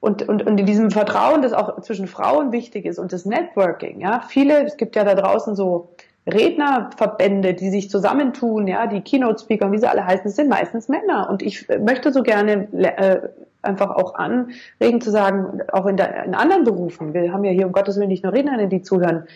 und, 0.00 0.28
und, 0.28 0.46
und 0.46 0.60
in 0.60 0.66
diesem 0.66 0.90
Vertrauen, 0.90 1.42
das 1.42 1.52
auch 1.52 1.80
zwischen 1.80 2.06
Frauen 2.06 2.52
wichtig 2.52 2.84
ist 2.84 2.98
und 2.98 3.12
das 3.12 3.24
Networking, 3.24 4.00
ja. 4.00 4.22
Viele, 4.28 4.64
es 4.64 4.76
gibt 4.76 4.96
ja 4.96 5.04
da 5.04 5.14
draußen 5.14 5.56
so 5.56 5.88
Rednerverbände, 6.26 7.54
die 7.54 7.70
sich 7.70 7.88
zusammentun, 7.88 8.66
ja, 8.66 8.86
die 8.86 9.00
Keynote-Speaker, 9.00 9.70
wie 9.70 9.78
sie 9.78 9.88
alle 9.88 10.04
heißen, 10.04 10.30
sind 10.30 10.48
meistens 10.48 10.88
Männer. 10.88 11.28
Und 11.30 11.42
ich 11.42 11.68
möchte 11.68 12.12
so 12.12 12.22
gerne 12.22 12.68
äh, 12.72 13.28
einfach 13.62 13.90
auch 13.90 14.14
anregen 14.16 15.00
zu 15.00 15.10
sagen, 15.10 15.60
auch 15.72 15.86
in, 15.86 15.96
der, 15.96 16.24
in 16.24 16.34
anderen 16.34 16.64
Berufen, 16.64 17.14
wir 17.14 17.32
haben 17.32 17.44
ja 17.44 17.52
hier 17.52 17.66
um 17.66 17.72
Gottes 17.72 17.96
Willen 17.96 18.08
nicht 18.08 18.24
nur 18.24 18.32
Rednerinnen, 18.32 18.70
die 18.70 18.82
zuhören, 18.82 19.26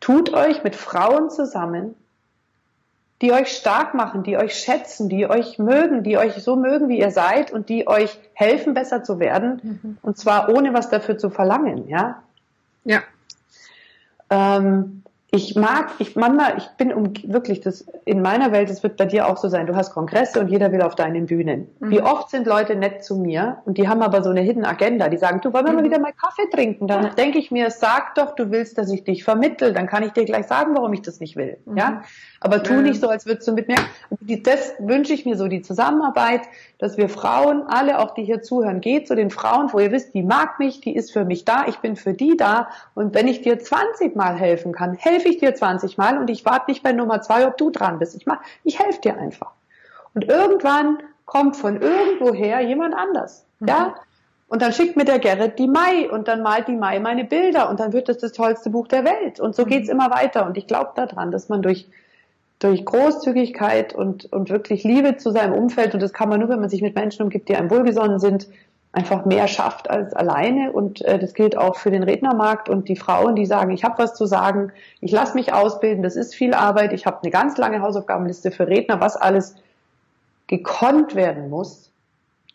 tut 0.00 0.32
euch 0.32 0.64
mit 0.64 0.76
Frauen 0.76 1.30
zusammen, 1.30 1.94
die 3.20 3.32
euch 3.32 3.48
stark 3.48 3.94
machen, 3.94 4.22
die 4.22 4.36
euch 4.36 4.54
schätzen, 4.54 5.08
die 5.08 5.28
euch 5.28 5.58
mögen, 5.58 6.02
die 6.02 6.16
euch 6.16 6.34
so 6.42 6.56
mögen, 6.56 6.88
wie 6.88 6.98
ihr 6.98 7.10
seid 7.10 7.52
und 7.52 7.68
die 7.68 7.86
euch 7.86 8.18
helfen, 8.32 8.72
besser 8.72 9.04
zu 9.04 9.18
werden. 9.18 9.60
Mhm. 9.62 9.98
Und 10.02 10.16
zwar 10.16 10.48
ohne 10.48 10.72
was 10.72 10.88
dafür 10.88 11.18
zu 11.18 11.28
verlangen, 11.28 11.88
ja? 11.88 12.22
Ja. 12.84 13.02
Ähm, 14.30 14.99
ich 15.32 15.54
mag, 15.54 15.92
ich 15.98 16.16
manchmal, 16.16 16.58
ich 16.58 16.68
bin 16.76 16.92
um 16.92 17.12
wirklich 17.22 17.60
das 17.60 17.86
in 18.04 18.20
meiner 18.20 18.50
Welt, 18.50 18.68
es 18.68 18.82
wird 18.82 18.96
bei 18.96 19.04
dir 19.04 19.28
auch 19.28 19.36
so 19.36 19.48
sein. 19.48 19.66
Du 19.66 19.76
hast 19.76 19.92
Kongresse 19.92 20.40
und 20.40 20.48
jeder 20.48 20.72
will 20.72 20.82
auf 20.82 20.96
deinen 20.96 21.26
Bühnen. 21.26 21.68
Mhm. 21.78 21.90
Wie 21.90 22.02
oft 22.02 22.30
sind 22.30 22.48
Leute 22.48 22.74
nett 22.74 23.04
zu 23.04 23.16
mir 23.16 23.58
und 23.64 23.78
die 23.78 23.88
haben 23.88 24.02
aber 24.02 24.22
so 24.22 24.30
eine 24.30 24.40
Hidden 24.40 24.64
Agenda. 24.64 25.08
Die 25.08 25.18
sagen, 25.18 25.40
du 25.40 25.52
wollen 25.52 25.66
wir 25.66 25.72
mhm. 25.72 25.78
mal 25.78 25.84
wieder 25.84 26.00
mal 26.00 26.12
Kaffee 26.12 26.50
trinken? 26.50 26.88
Dann 26.88 27.14
denke 27.14 27.38
ich 27.38 27.52
mir, 27.52 27.70
sag 27.70 28.16
doch, 28.16 28.34
du 28.34 28.50
willst, 28.50 28.76
dass 28.76 28.90
ich 28.90 29.04
dich 29.04 29.22
vermittel. 29.22 29.72
Dann 29.72 29.86
kann 29.86 30.02
ich 30.02 30.12
dir 30.12 30.24
gleich 30.24 30.46
sagen, 30.48 30.74
warum 30.74 30.92
ich 30.92 31.02
das 31.02 31.20
nicht 31.20 31.36
will. 31.36 31.58
Mhm. 31.64 31.76
Ja, 31.76 32.02
aber 32.40 32.62
tu 32.62 32.74
nicht 32.80 33.00
so, 33.00 33.08
als 33.08 33.26
würdest 33.26 33.46
du 33.46 33.52
mit 33.52 33.68
mir. 33.68 33.76
Das 34.42 34.74
wünsche 34.80 35.12
ich 35.12 35.26
mir 35.26 35.36
so 35.36 35.46
die 35.46 35.62
Zusammenarbeit, 35.62 36.42
dass 36.78 36.96
wir 36.96 37.08
Frauen, 37.08 37.62
alle 37.68 38.00
auch 38.00 38.14
die 38.14 38.24
hier 38.24 38.42
zuhören, 38.42 38.80
geht 38.80 39.06
zu 39.06 39.14
den 39.14 39.30
Frauen, 39.30 39.72
wo 39.72 39.78
ihr 39.78 39.92
wisst, 39.92 40.14
die 40.14 40.22
mag 40.22 40.58
mich, 40.58 40.80
die 40.80 40.96
ist 40.96 41.12
für 41.12 41.24
mich 41.24 41.44
da, 41.44 41.66
ich 41.68 41.76
bin 41.78 41.94
für 41.94 42.14
die 42.14 42.36
da. 42.36 42.70
Und 42.94 43.14
wenn 43.14 43.28
ich 43.28 43.42
dir 43.42 43.58
20 43.58 44.16
Mal 44.16 44.34
helfen 44.36 44.72
kann, 44.72 44.94
helfe 44.94 45.19
ich 45.28 45.38
dir 45.38 45.54
20 45.54 45.98
Mal 45.98 46.18
und 46.18 46.30
ich 46.30 46.44
warte 46.44 46.70
nicht 46.70 46.82
bei 46.82 46.92
Nummer 46.92 47.20
zwei, 47.20 47.46
ob 47.46 47.56
du 47.56 47.70
dran 47.70 47.98
bist. 47.98 48.16
Ich 48.16 48.26
mach, 48.26 48.40
ich 48.64 48.78
helfe 48.78 49.00
dir 49.00 49.18
einfach. 49.18 49.52
Und 50.14 50.24
irgendwann 50.24 50.98
kommt 51.24 51.56
von 51.56 51.80
irgendwoher 51.80 52.60
jemand 52.60 52.94
anders. 52.94 53.46
Mhm. 53.60 53.68
Ja? 53.68 53.94
Und 54.48 54.62
dann 54.62 54.72
schickt 54.72 54.96
mir 54.96 55.04
der 55.04 55.20
Gerrit 55.20 55.58
die 55.60 55.68
Mai 55.68 56.10
und 56.10 56.26
dann 56.26 56.42
malt 56.42 56.66
die 56.66 56.74
Mai 56.74 56.98
meine 56.98 57.24
Bilder 57.24 57.70
und 57.70 57.78
dann 57.78 57.92
wird 57.92 58.08
das 58.08 58.18
das 58.18 58.32
tollste 58.32 58.70
Buch 58.70 58.88
der 58.88 59.04
Welt. 59.04 59.38
Und 59.38 59.54
so 59.54 59.64
mhm. 59.64 59.68
geht's 59.68 59.88
immer 59.88 60.10
weiter. 60.10 60.44
Und 60.46 60.56
ich 60.56 60.66
glaube 60.66 60.90
daran, 60.96 61.30
dass 61.30 61.48
man 61.48 61.62
durch 61.62 61.86
durch 62.60 62.84
Großzügigkeit 62.84 63.94
und, 63.94 64.30
und 64.32 64.50
wirklich 64.50 64.84
Liebe 64.84 65.16
zu 65.16 65.30
seinem 65.30 65.54
Umfeld, 65.54 65.94
und 65.94 66.02
das 66.02 66.12
kann 66.12 66.28
man 66.28 66.40
nur, 66.40 66.50
wenn 66.50 66.60
man 66.60 66.68
sich 66.68 66.82
mit 66.82 66.94
Menschen 66.94 67.22
umgibt, 67.22 67.48
die 67.48 67.56
einem 67.56 67.70
wohlgesonnen 67.70 68.20
sind, 68.20 68.48
einfach 68.92 69.24
mehr 69.24 69.46
schafft 69.46 69.88
als 69.88 70.14
alleine. 70.14 70.72
Und 70.72 71.02
äh, 71.02 71.18
das 71.18 71.34
gilt 71.34 71.56
auch 71.56 71.76
für 71.76 71.90
den 71.90 72.02
Rednermarkt 72.02 72.68
und 72.68 72.88
die 72.88 72.96
Frauen, 72.96 73.36
die 73.36 73.46
sagen, 73.46 73.70
ich 73.70 73.84
habe 73.84 74.02
was 74.02 74.14
zu 74.14 74.26
sagen, 74.26 74.72
ich 75.00 75.12
lasse 75.12 75.34
mich 75.34 75.52
ausbilden, 75.52 76.02
das 76.02 76.16
ist 76.16 76.34
viel 76.34 76.54
Arbeit, 76.54 76.92
ich 76.92 77.06
habe 77.06 77.18
eine 77.22 77.30
ganz 77.30 77.56
lange 77.56 77.82
Hausaufgabenliste 77.82 78.50
für 78.50 78.66
Redner, 78.66 79.00
was 79.00 79.16
alles 79.16 79.54
gekonnt 80.48 81.14
werden 81.14 81.50
muss, 81.50 81.90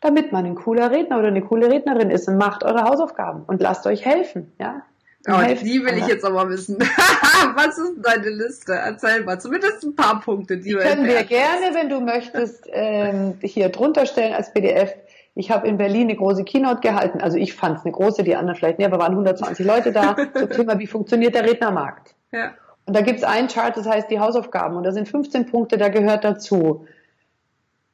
damit 0.02 0.34
man 0.34 0.46
ein 0.46 0.56
cooler 0.56 0.92
Redner 0.92 1.20
oder 1.20 1.30
eine 1.30 1.42
coole 1.42 1.72
Rednerin 1.72 2.12
ist 2.12 2.28
und 2.28 2.38
macht 2.38 2.64
eure 2.64 2.84
Hausaufgaben 2.84 3.44
und 3.48 3.62
lasst 3.62 3.88
euch 3.88 4.06
helfen. 4.06 4.52
Ja, 4.60 4.82
Oh, 5.28 5.42
die 5.42 5.84
will 5.84 5.98
ich 5.98 6.06
jetzt 6.06 6.24
aber 6.24 6.48
wissen. 6.50 6.78
Was 7.56 7.80
ist 7.80 7.94
deine 8.04 8.30
Liste? 8.30 8.74
Erzähl 8.74 9.24
mal. 9.24 9.40
Zumindest 9.40 9.84
ein 9.84 9.96
paar 9.96 10.20
Punkte, 10.20 10.58
die, 10.58 10.70
die 10.70 10.76
können 10.76 11.06
wir 11.06 11.24
gerne, 11.24 11.74
wenn 11.74 11.90
du 11.90 12.00
möchtest, 12.00 12.68
ähm, 12.72 13.34
hier 13.42 13.70
drunter 13.70 14.06
stellen 14.06 14.34
als 14.34 14.54
PDF. 14.54 14.94
Ich 15.36 15.52
habe 15.52 15.68
in 15.68 15.78
Berlin 15.78 16.04
eine 16.04 16.16
große 16.16 16.44
Keynote 16.44 16.80
gehalten. 16.80 17.22
Also 17.22 17.38
ich 17.38 17.54
fand 17.54 17.80
es 17.80 17.86
eine 17.86 17.92
große, 17.92 18.24
die 18.24 18.36
anderen 18.36 18.58
vielleicht 18.58 18.80
nicht, 18.80 18.88
aber 18.88 19.00
waren 19.00 19.12
120 19.12 19.66
Leute 19.66 19.92
da 19.92 20.16
zum 20.34 20.50
Thema, 20.50 20.80
wie 20.80 20.88
funktioniert 20.88 21.36
der 21.36 21.44
Rednermarkt. 21.44 22.16
Ja. 22.32 22.54
Und 22.86 22.96
da 22.96 23.02
gibt 23.02 23.20
es 23.20 23.24
einen 23.26 23.48
Chart, 23.48 23.76
das 23.76 23.88
heißt 23.88 24.10
die 24.10 24.20
Hausaufgaben. 24.20 24.78
Und 24.78 24.84
da 24.84 24.92
sind 24.92 25.08
15 25.08 25.48
Punkte, 25.48 25.78
da 25.78 25.90
gehört 25.90 26.24
dazu. 26.24 26.86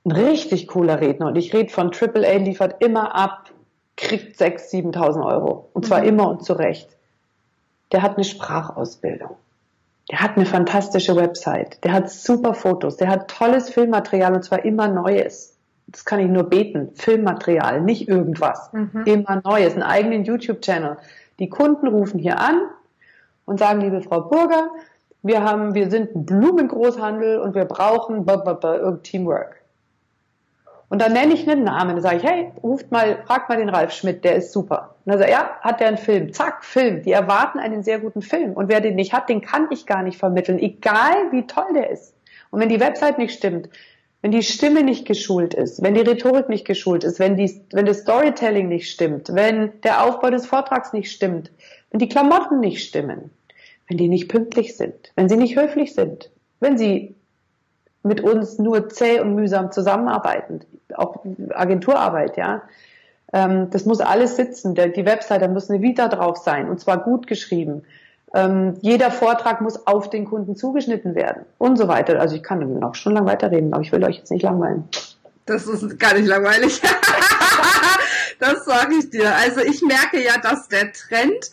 Ein 0.05 0.11
richtig 0.11 0.67
cooler 0.67 1.01
Redner. 1.01 1.27
Und 1.27 1.37
ich 1.37 1.53
rede 1.53 1.69
von 1.69 1.91
AAA, 1.91 2.37
liefert 2.37 2.83
immer 2.83 3.15
ab, 3.15 3.49
kriegt 3.97 4.39
6.000, 4.39 4.93
7.000 4.93 5.25
Euro. 5.25 5.69
Und 5.73 5.85
zwar 5.85 6.01
mhm. 6.01 6.07
immer 6.07 6.29
und 6.29 6.43
zu 6.43 6.53
Recht 6.53 6.97
der 7.91 8.01
hat 8.01 8.15
eine 8.15 8.23
Sprachausbildung. 8.23 9.37
Der 10.09 10.21
hat 10.21 10.35
eine 10.35 10.45
fantastische 10.45 11.15
Website. 11.15 11.83
Der 11.83 11.93
hat 11.93 12.09
super 12.09 12.53
Fotos. 12.53 12.97
Der 12.97 13.09
hat 13.09 13.29
tolles 13.29 13.69
Filmmaterial 13.69 14.33
und 14.33 14.43
zwar 14.43 14.65
immer 14.65 14.87
Neues. 14.87 15.57
Das 15.87 16.05
kann 16.05 16.19
ich 16.19 16.27
nur 16.27 16.43
beten. 16.43 16.91
Filmmaterial, 16.95 17.81
nicht 17.81 18.07
irgendwas. 18.07 18.71
Mhm. 18.73 19.03
Immer 19.05 19.41
Neues. 19.43 19.73
Einen 19.73 19.83
eigenen 19.83 20.23
YouTube-Channel. 20.23 20.97
Die 21.39 21.49
Kunden 21.49 21.87
rufen 21.87 22.19
hier 22.19 22.39
an 22.39 22.61
und 23.45 23.59
sagen, 23.59 23.81
liebe 23.81 24.01
Frau 24.01 24.21
Burger, 24.21 24.69
wir 25.23 25.43
haben, 25.43 25.75
wir 25.75 25.89
sind 25.89 26.15
ein 26.15 26.25
Blumengroßhandel 26.25 27.39
und 27.39 27.53
wir 27.53 27.65
brauchen 27.65 28.25
Teamwork. 29.03 29.61
Und 30.91 31.01
dann 31.01 31.13
nenne 31.13 31.33
ich 31.33 31.49
einen 31.49 31.63
Namen. 31.63 31.93
Dann 31.93 32.01
sage 32.01 32.17
ich, 32.17 32.23
hey, 32.23 32.51
ruft 32.61 32.91
mal, 32.91 33.23
fragt 33.25 33.47
mal 33.47 33.57
den 33.57 33.69
Ralf 33.69 33.93
Schmidt, 33.93 34.25
der 34.25 34.35
ist 34.35 34.51
super. 34.51 34.95
Und 35.05 35.11
dann 35.11 35.19
sagt 35.19 35.29
er, 35.29 35.37
ja, 35.37 35.49
hat 35.61 35.79
der 35.79 35.87
einen 35.87 35.97
Film? 35.97 36.33
Zack, 36.33 36.65
Film. 36.65 37.01
Die 37.03 37.13
erwarten 37.13 37.59
einen 37.59 37.81
sehr 37.81 37.99
guten 37.99 38.21
Film. 38.21 38.51
Und 38.53 38.67
wer 38.67 38.81
den 38.81 38.95
nicht 38.95 39.13
hat, 39.13 39.29
den 39.29 39.39
kann 39.39 39.67
ich 39.69 39.85
gar 39.85 40.03
nicht 40.03 40.17
vermitteln, 40.17 40.59
egal 40.59 41.31
wie 41.31 41.47
toll 41.47 41.73
der 41.73 41.91
ist. 41.91 42.13
Und 42.49 42.59
wenn 42.59 42.67
die 42.67 42.81
Website 42.81 43.17
nicht 43.17 43.33
stimmt, 43.33 43.69
wenn 44.21 44.31
die 44.31 44.43
Stimme 44.43 44.83
nicht 44.83 45.05
geschult 45.05 45.53
ist, 45.53 45.81
wenn 45.81 45.95
die 45.95 46.01
Rhetorik 46.01 46.47
nicht 46.47 46.65
geschult 46.65 47.03
ist, 47.03 47.19
wenn, 47.19 47.35
die, 47.35 47.61
wenn 47.71 47.85
das 47.85 47.99
Storytelling 47.99 48.67
nicht 48.67 48.91
stimmt, 48.91 49.33
wenn 49.33 49.81
der 49.81 50.03
Aufbau 50.03 50.29
des 50.29 50.45
Vortrags 50.45 50.93
nicht 50.93 51.11
stimmt, 51.11 51.51
wenn 51.89 51.99
die 51.99 52.09
Klamotten 52.09 52.59
nicht 52.59 52.87
stimmen, 52.87 53.31
wenn 53.87 53.97
die 53.97 54.07
nicht 54.07 54.29
pünktlich 54.29 54.77
sind, 54.77 55.11
wenn 55.15 55.27
sie 55.27 55.37
nicht 55.37 55.57
höflich 55.57 55.95
sind, 55.95 56.29
wenn 56.59 56.77
sie 56.77 57.15
mit 58.03 58.21
uns 58.21 58.59
nur 58.59 58.89
zäh 58.89 59.19
und 59.19 59.35
mühsam 59.35 59.71
zusammenarbeiten, 59.71 60.61
auch 60.95 61.23
Agenturarbeit, 61.49 62.37
ja. 62.37 62.63
Ähm, 63.33 63.69
das 63.69 63.85
muss 63.85 64.01
alles 64.01 64.35
sitzen. 64.35 64.75
Die 64.75 65.05
Website, 65.05 65.41
da 65.41 65.47
muss 65.47 65.69
eine 65.69 65.81
Vita 65.81 66.07
drauf 66.07 66.37
sein 66.37 66.69
und 66.69 66.79
zwar 66.79 67.03
gut 67.03 67.27
geschrieben. 67.27 67.83
Ähm, 68.33 68.77
jeder 68.81 69.11
Vortrag 69.11 69.61
muss 69.61 69.87
auf 69.87 70.09
den 70.09 70.25
Kunden 70.25 70.55
zugeschnitten 70.55 71.15
werden 71.15 71.45
und 71.57 71.77
so 71.77 71.87
weiter. 71.87 72.19
Also 72.19 72.35
ich 72.35 72.43
kann 72.43 72.79
noch 72.79 72.95
schon 72.95 73.13
lange 73.13 73.27
weiterreden, 73.27 73.73
aber 73.73 73.81
ich 73.81 73.91
will 73.91 74.03
euch 74.03 74.17
jetzt 74.17 74.31
nicht 74.31 74.43
langweilen. 74.43 74.87
Das 75.45 75.67
ist 75.67 75.99
gar 75.99 76.13
nicht 76.13 76.27
langweilig. 76.27 76.81
das 78.39 78.63
sage 78.65 78.95
ich 78.99 79.09
dir. 79.09 79.35
Also 79.35 79.59
ich 79.61 79.81
merke 79.81 80.23
ja, 80.23 80.37
dass 80.37 80.69
der 80.69 80.93
Trend 80.93 81.51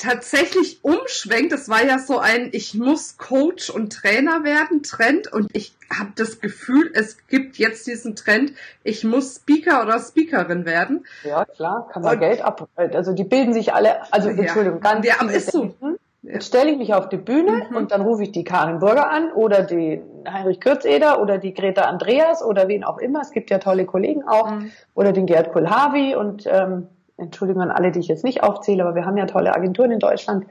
tatsächlich 0.00 0.82
umschwenkt. 0.82 1.52
Es 1.52 1.68
war 1.68 1.84
ja 1.84 1.98
so 1.98 2.18
ein, 2.18 2.48
ich 2.52 2.74
muss 2.74 3.18
Coach 3.18 3.70
und 3.70 3.92
Trainer 3.92 4.42
werden 4.42 4.82
Trend 4.82 5.32
und 5.32 5.48
ich 5.52 5.74
habe 5.96 6.10
das 6.16 6.40
Gefühl, 6.40 6.90
es 6.94 7.26
gibt 7.28 7.58
jetzt 7.58 7.86
diesen 7.86 8.16
Trend, 8.16 8.52
ich 8.82 9.04
muss 9.04 9.36
Speaker 9.36 9.82
oder 9.82 9.98
Speakerin 10.00 10.64
werden. 10.64 11.04
Ja, 11.24 11.44
klar, 11.44 11.88
kann 11.92 12.02
man 12.02 12.14
und, 12.14 12.20
Geld 12.20 12.42
ab. 12.42 12.68
Also 12.76 13.12
die 13.12 13.24
bilden 13.24 13.52
sich 13.52 13.74
alle, 13.74 14.12
also 14.12 14.30
ja, 14.30 14.36
Entschuldigung, 14.36 14.80
ganz 14.80 15.06
ja, 15.06 15.14
aber 15.20 15.32
ist 15.32 15.52
so. 15.52 15.74
Jetzt 16.22 16.48
stelle 16.48 16.70
ich 16.70 16.76
mich 16.76 16.92
auf 16.92 17.08
die 17.08 17.16
Bühne 17.16 17.66
mhm. 17.70 17.76
und 17.76 17.92
dann 17.92 18.02
rufe 18.02 18.22
ich 18.22 18.32
die 18.32 18.44
Karin 18.44 18.78
Burger 18.78 19.10
an 19.10 19.32
oder 19.32 19.62
die 19.62 20.02
Heinrich 20.30 20.60
Kürzeder 20.60 21.20
oder 21.20 21.38
die 21.38 21.54
Greta 21.54 21.82
Andreas 21.82 22.44
oder 22.44 22.68
wen 22.68 22.84
auch 22.84 22.98
immer. 22.98 23.22
Es 23.22 23.30
gibt 23.30 23.50
ja 23.50 23.58
tolle 23.58 23.86
Kollegen 23.86 24.24
auch. 24.28 24.50
Mhm. 24.50 24.70
Oder 24.94 25.12
den 25.12 25.24
Gerd 25.24 25.52
Kulhavi 25.52 26.14
und 26.14 26.46
ähm, 26.46 26.88
Entschuldigung 27.20 27.62
an 27.62 27.70
alle, 27.70 27.92
die 27.92 28.00
ich 28.00 28.08
jetzt 28.08 28.24
nicht 28.24 28.42
aufzähle, 28.42 28.82
aber 28.82 28.94
wir 28.94 29.04
haben 29.04 29.16
ja 29.16 29.26
tolle 29.26 29.54
Agenturen 29.54 29.90
in 29.90 29.98
Deutschland. 29.98 30.46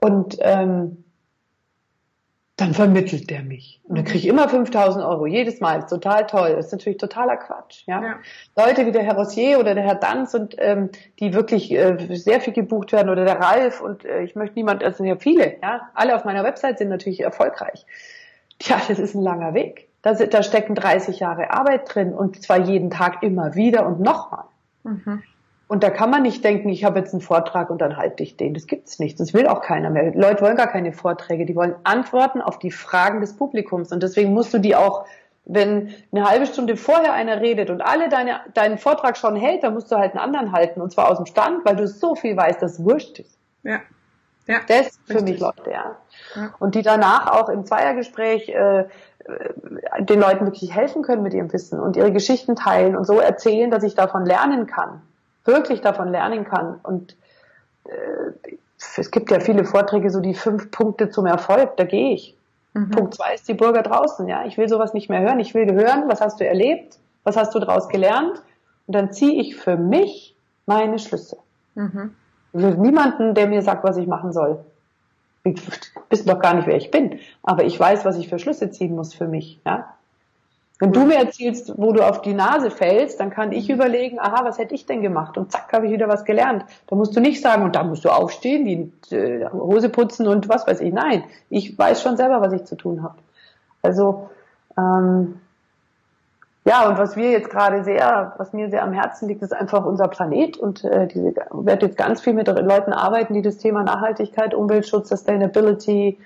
Und 0.00 0.36
ähm, 0.40 1.04
dann 2.56 2.72
vermittelt 2.72 3.30
der 3.30 3.42
mich. 3.42 3.80
Und 3.82 3.96
dann 3.98 4.04
kriege 4.04 4.18
ich 4.18 4.28
immer 4.28 4.48
5000 4.48 5.04
Euro, 5.04 5.26
jedes 5.26 5.60
Mal. 5.60 5.76
Das 5.76 5.84
ist 5.84 5.90
total 5.90 6.26
toll. 6.26 6.54
Das 6.54 6.66
ist 6.66 6.72
natürlich 6.72 6.98
totaler 6.98 7.36
Quatsch. 7.36 7.82
Ja? 7.86 8.00
ja. 8.00 8.16
Leute 8.56 8.86
wie 8.86 8.92
der 8.92 9.02
Herr 9.02 9.16
Rossier 9.16 9.58
oder 9.58 9.74
der 9.74 9.82
Herr 9.82 9.96
Danz 9.96 10.34
und 10.34 10.54
ähm, 10.58 10.90
die 11.18 11.34
wirklich 11.34 11.72
äh, 11.72 11.96
sehr 12.14 12.40
viel 12.40 12.52
gebucht 12.52 12.92
werden 12.92 13.08
oder 13.08 13.24
der 13.24 13.40
Ralf 13.40 13.80
und 13.80 14.04
äh, 14.04 14.22
ich 14.22 14.36
möchte 14.36 14.54
niemand, 14.54 14.84
es 14.84 14.98
sind 14.98 15.06
ja 15.06 15.16
viele, 15.16 15.56
ja, 15.62 15.90
alle 15.94 16.14
auf 16.14 16.24
meiner 16.24 16.44
Website 16.44 16.78
sind 16.78 16.90
natürlich 16.90 17.20
erfolgreich. 17.20 17.86
Tja, 18.60 18.80
das 18.86 19.00
ist 19.00 19.14
ein 19.16 19.22
langer 19.22 19.54
Weg. 19.54 19.88
Da, 20.02 20.12
da 20.12 20.42
stecken 20.44 20.76
30 20.76 21.18
Jahre 21.18 21.50
Arbeit 21.50 21.92
drin 21.92 22.14
und 22.14 22.40
zwar 22.40 22.60
jeden 22.60 22.90
Tag 22.90 23.24
immer 23.24 23.56
wieder 23.56 23.84
und 23.84 23.98
nochmal. 23.98 24.44
Mhm. 24.84 25.24
Und 25.66 25.82
da 25.82 25.90
kann 25.90 26.10
man 26.10 26.22
nicht 26.22 26.44
denken, 26.44 26.68
ich 26.68 26.84
habe 26.84 26.98
jetzt 26.98 27.14
einen 27.14 27.22
Vortrag 27.22 27.70
und 27.70 27.80
dann 27.80 27.96
halte 27.96 28.22
ich 28.22 28.36
den. 28.36 28.52
Das 28.52 28.66
gibt's 28.66 28.98
nicht. 28.98 29.18
Das 29.18 29.32
will 29.32 29.46
auch 29.46 29.62
keiner 29.62 29.88
mehr. 29.88 30.14
Leute 30.14 30.42
wollen 30.42 30.56
gar 30.56 30.66
keine 30.66 30.92
Vorträge. 30.92 31.46
Die 31.46 31.56
wollen 31.56 31.74
Antworten 31.84 32.42
auf 32.42 32.58
die 32.58 32.70
Fragen 32.70 33.20
des 33.20 33.34
Publikums. 33.36 33.90
Und 33.90 34.02
deswegen 34.02 34.34
musst 34.34 34.52
du 34.52 34.58
die 34.58 34.76
auch, 34.76 35.06
wenn 35.46 35.94
eine 36.12 36.28
halbe 36.28 36.46
Stunde 36.46 36.76
vorher 36.76 37.14
einer 37.14 37.40
redet 37.40 37.70
und 37.70 37.80
alle 37.80 38.10
deine, 38.10 38.40
deinen 38.52 38.76
Vortrag 38.76 39.16
schon 39.16 39.36
hält, 39.36 39.62
dann 39.62 39.72
musst 39.72 39.90
du 39.90 39.96
halt 39.96 40.12
einen 40.12 40.20
anderen 40.20 40.52
halten. 40.52 40.82
Und 40.82 40.92
zwar 40.92 41.10
aus 41.10 41.16
dem 41.16 41.26
Stand, 41.26 41.64
weil 41.64 41.76
du 41.76 41.88
so 41.88 42.14
viel 42.14 42.36
weißt, 42.36 42.60
dass 42.60 42.74
es 42.74 42.84
wurscht 42.84 43.20
ist. 43.20 43.38
Ja. 43.62 43.80
Ja, 44.46 44.58
das 44.68 44.88
ist 44.88 45.00
für 45.06 45.22
mich 45.22 45.40
Leute, 45.40 45.70
ja. 45.70 45.96
ja. 46.36 46.54
Und 46.58 46.74
die 46.74 46.82
danach 46.82 47.32
auch 47.32 47.48
im 47.48 47.64
Zweiergespräch 47.64 48.50
äh, 48.50 48.84
den 50.00 50.20
Leuten 50.20 50.44
wirklich 50.44 50.74
helfen 50.74 51.00
können 51.00 51.22
mit 51.22 51.32
ihrem 51.32 51.50
Wissen 51.50 51.80
und 51.80 51.96
ihre 51.96 52.12
Geschichten 52.12 52.54
teilen 52.54 52.94
und 52.94 53.06
so 53.06 53.18
erzählen, 53.20 53.70
dass 53.70 53.82
ich 53.84 53.94
davon 53.94 54.26
lernen 54.26 54.66
kann 54.66 55.00
wirklich 55.44 55.80
davon 55.80 56.10
lernen 56.10 56.44
kann. 56.44 56.80
Und 56.82 57.16
äh, 57.84 57.90
es 58.96 59.10
gibt 59.10 59.30
ja 59.30 59.40
viele 59.40 59.64
Vorträge, 59.64 60.10
so 60.10 60.20
die 60.20 60.34
fünf 60.34 60.70
Punkte 60.70 61.10
zum 61.10 61.26
Erfolg, 61.26 61.76
da 61.76 61.84
gehe 61.84 62.14
ich. 62.14 62.36
Mhm. 62.74 62.90
Punkt 62.90 63.14
zwei 63.14 63.34
ist 63.34 63.48
die 63.48 63.54
Bürger 63.54 63.82
draußen, 63.82 64.26
ja. 64.28 64.44
Ich 64.46 64.58
will 64.58 64.68
sowas 64.68 64.94
nicht 64.94 65.08
mehr 65.08 65.20
hören. 65.20 65.40
Ich 65.40 65.54
will 65.54 65.72
hören, 65.72 66.04
was 66.08 66.20
hast 66.20 66.40
du 66.40 66.46
erlebt? 66.46 66.98
Was 67.22 67.36
hast 67.36 67.54
du 67.54 67.58
daraus 67.58 67.88
gelernt? 67.88 68.42
Und 68.86 68.94
dann 68.94 69.12
ziehe 69.12 69.40
ich 69.40 69.56
für 69.56 69.76
mich 69.76 70.36
meine 70.66 70.98
Schlüsse. 70.98 71.38
Mhm. 71.74 72.14
Ich 72.52 72.60
will 72.60 72.76
niemanden, 72.76 73.34
der 73.34 73.48
mir 73.48 73.62
sagt, 73.62 73.84
was 73.84 73.96
ich 73.96 74.06
machen 74.06 74.32
soll. 74.32 74.64
Ich 75.44 75.60
wissen 76.08 76.28
doch 76.28 76.40
gar 76.40 76.54
nicht, 76.54 76.66
wer 76.66 76.76
ich 76.76 76.90
bin. 76.90 77.18
Aber 77.42 77.64
ich 77.64 77.78
weiß, 77.78 78.04
was 78.04 78.16
ich 78.16 78.28
für 78.28 78.38
Schlüsse 78.38 78.70
ziehen 78.70 78.94
muss 78.94 79.14
für 79.14 79.28
mich, 79.28 79.60
ja. 79.66 79.94
Wenn 80.80 80.92
du 80.92 81.04
mir 81.04 81.16
erzählst, 81.16 81.72
wo 81.76 81.92
du 81.92 82.02
auf 82.02 82.20
die 82.22 82.34
Nase 82.34 82.70
fällst, 82.70 83.20
dann 83.20 83.30
kann 83.30 83.52
ich 83.52 83.70
überlegen, 83.70 84.18
aha, 84.18 84.44
was 84.44 84.58
hätte 84.58 84.74
ich 84.74 84.86
denn 84.86 85.02
gemacht? 85.02 85.38
Und 85.38 85.52
zack, 85.52 85.72
habe 85.72 85.86
ich 85.86 85.92
wieder 85.92 86.08
was 86.08 86.24
gelernt. 86.24 86.64
Da 86.88 86.96
musst 86.96 87.14
du 87.14 87.20
nicht 87.20 87.40
sagen, 87.40 87.62
und 87.62 87.76
da 87.76 87.84
musst 87.84 88.04
du 88.04 88.08
aufstehen, 88.08 88.64
die 88.64 89.14
äh, 89.14 89.48
Hose 89.50 89.88
putzen 89.88 90.26
und 90.26 90.48
was 90.48 90.66
weiß 90.66 90.80
ich. 90.80 90.92
Nein, 90.92 91.22
ich 91.48 91.78
weiß 91.78 92.02
schon 92.02 92.16
selber, 92.16 92.40
was 92.40 92.52
ich 92.52 92.64
zu 92.64 92.74
tun 92.74 93.04
habe. 93.04 93.14
Also, 93.82 94.30
ähm, 94.76 95.40
ja, 96.64 96.88
und 96.88 96.98
was 96.98 97.14
wir 97.14 97.30
jetzt 97.30 97.50
gerade 97.50 97.84
sehr, 97.84 98.32
was 98.38 98.52
mir 98.52 98.70
sehr 98.70 98.82
am 98.82 98.92
Herzen 98.92 99.28
liegt, 99.28 99.42
ist 99.42 99.54
einfach 99.54 99.84
unser 99.84 100.08
Planet 100.08 100.56
und 100.56 100.82
äh, 100.82 101.06
diese, 101.06 101.34
werde 101.52 101.86
jetzt 101.86 101.98
ganz 101.98 102.20
viel 102.20 102.32
mit 102.32 102.48
Leuten 102.48 102.92
arbeiten, 102.92 103.34
die 103.34 103.42
das 103.42 103.58
Thema 103.58 103.84
Nachhaltigkeit, 103.84 104.54
Umweltschutz, 104.54 105.10
Sustainability, 105.10 106.18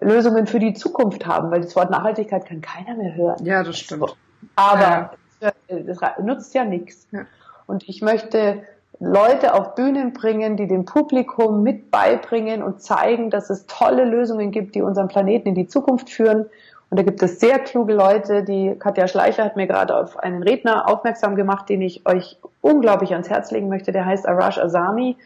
Lösungen 0.00 0.46
für 0.46 0.58
die 0.58 0.72
Zukunft 0.72 1.26
haben, 1.26 1.50
weil 1.50 1.60
das 1.60 1.76
Wort 1.76 1.90
Nachhaltigkeit 1.90 2.46
kann 2.46 2.60
keiner 2.60 2.96
mehr 2.96 3.14
hören. 3.14 3.44
Ja, 3.44 3.62
das 3.62 3.78
stimmt. 3.78 4.16
Aber 4.56 5.12
ja. 5.40 5.52
das 5.68 5.98
nutzt 6.22 6.54
ja 6.54 6.64
nichts. 6.64 7.06
Ja. 7.12 7.26
Und 7.66 7.88
ich 7.88 8.02
möchte 8.02 8.62
Leute 8.98 9.54
auf 9.54 9.74
Bühnen 9.74 10.12
bringen, 10.12 10.56
die 10.56 10.68
dem 10.68 10.84
Publikum 10.84 11.62
mit 11.62 11.90
beibringen 11.90 12.62
und 12.62 12.80
zeigen, 12.80 13.30
dass 13.30 13.50
es 13.50 13.66
tolle 13.66 14.04
Lösungen 14.04 14.50
gibt, 14.50 14.74
die 14.74 14.82
unseren 14.82 15.08
Planeten 15.08 15.48
in 15.48 15.54
die 15.54 15.66
Zukunft 15.66 16.10
führen. 16.10 16.46
Und 16.90 16.98
da 16.98 17.02
gibt 17.02 17.22
es 17.22 17.40
sehr 17.40 17.58
kluge 17.58 17.94
Leute, 17.94 18.44
die 18.44 18.76
Katja 18.78 19.08
Schleicher 19.08 19.44
hat 19.44 19.56
mir 19.56 19.66
gerade 19.66 19.96
auf 19.96 20.18
einen 20.18 20.42
Redner 20.42 20.88
aufmerksam 20.88 21.36
gemacht, 21.36 21.68
den 21.68 21.80
ich 21.80 22.06
euch 22.06 22.38
unglaublich 22.60 23.12
ans 23.12 23.30
Herz 23.30 23.50
legen 23.50 23.68
möchte. 23.68 23.92
Der 23.92 24.04
heißt 24.04 24.28
Arash 24.28 24.58
Azami. 24.58 25.16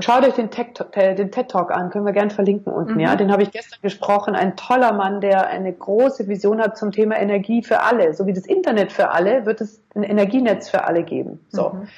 Schaut 0.00 0.24
euch 0.24 0.34
den, 0.34 0.50
Tech, 0.50 0.68
äh, 0.92 1.14
den 1.14 1.30
TED 1.30 1.50
Talk 1.50 1.70
an, 1.70 1.90
können 1.90 2.04
wir 2.04 2.12
gern 2.12 2.30
verlinken 2.30 2.72
unten. 2.72 2.94
Mhm. 2.94 3.00
Ja, 3.00 3.16
den 3.16 3.32
habe 3.32 3.42
ich 3.42 3.50
gestern 3.50 3.80
gesprochen. 3.82 4.34
Ein 4.34 4.56
toller 4.56 4.92
Mann, 4.92 5.20
der 5.20 5.48
eine 5.48 5.72
große 5.72 6.28
Vision 6.28 6.60
hat 6.60 6.76
zum 6.76 6.92
Thema 6.92 7.18
Energie 7.18 7.62
für 7.62 7.80
alle. 7.80 8.14
So 8.14 8.26
wie 8.26 8.32
das 8.32 8.46
Internet 8.46 8.92
für 8.92 9.10
alle, 9.10 9.46
wird 9.46 9.60
es 9.60 9.80
ein 9.94 10.02
Energienetz 10.02 10.68
für 10.68 10.84
alle 10.84 11.02
geben. 11.02 11.40
So, 11.50 11.70
mhm. 11.70 11.88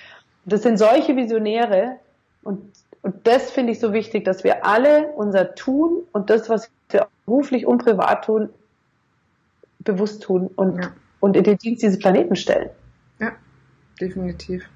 das 0.44 0.62
sind 0.62 0.78
solche 0.78 1.16
Visionäre 1.16 1.96
und 2.42 2.60
und 3.02 3.26
das 3.26 3.50
finde 3.50 3.72
ich 3.72 3.80
so 3.80 3.92
wichtig, 3.92 4.24
dass 4.24 4.44
wir 4.44 4.66
alle 4.66 5.08
unser 5.16 5.54
Tun 5.54 6.02
und 6.12 6.30
das, 6.30 6.50
was 6.50 6.70
wir 6.90 7.08
beruflich 7.24 7.66
und 7.66 7.82
privat 7.82 8.24
tun, 8.26 8.50
bewusst 9.78 10.22
tun 10.22 10.50
und, 10.54 10.82
ja. 10.82 10.92
und 11.20 11.36
in 11.36 11.44
den 11.44 11.56
Dienst 11.56 11.82
dieses 11.82 11.98
Planeten 11.98 12.36
stellen. 12.36 12.68
Ja, 13.18 13.32
definitiv. 14.00 14.68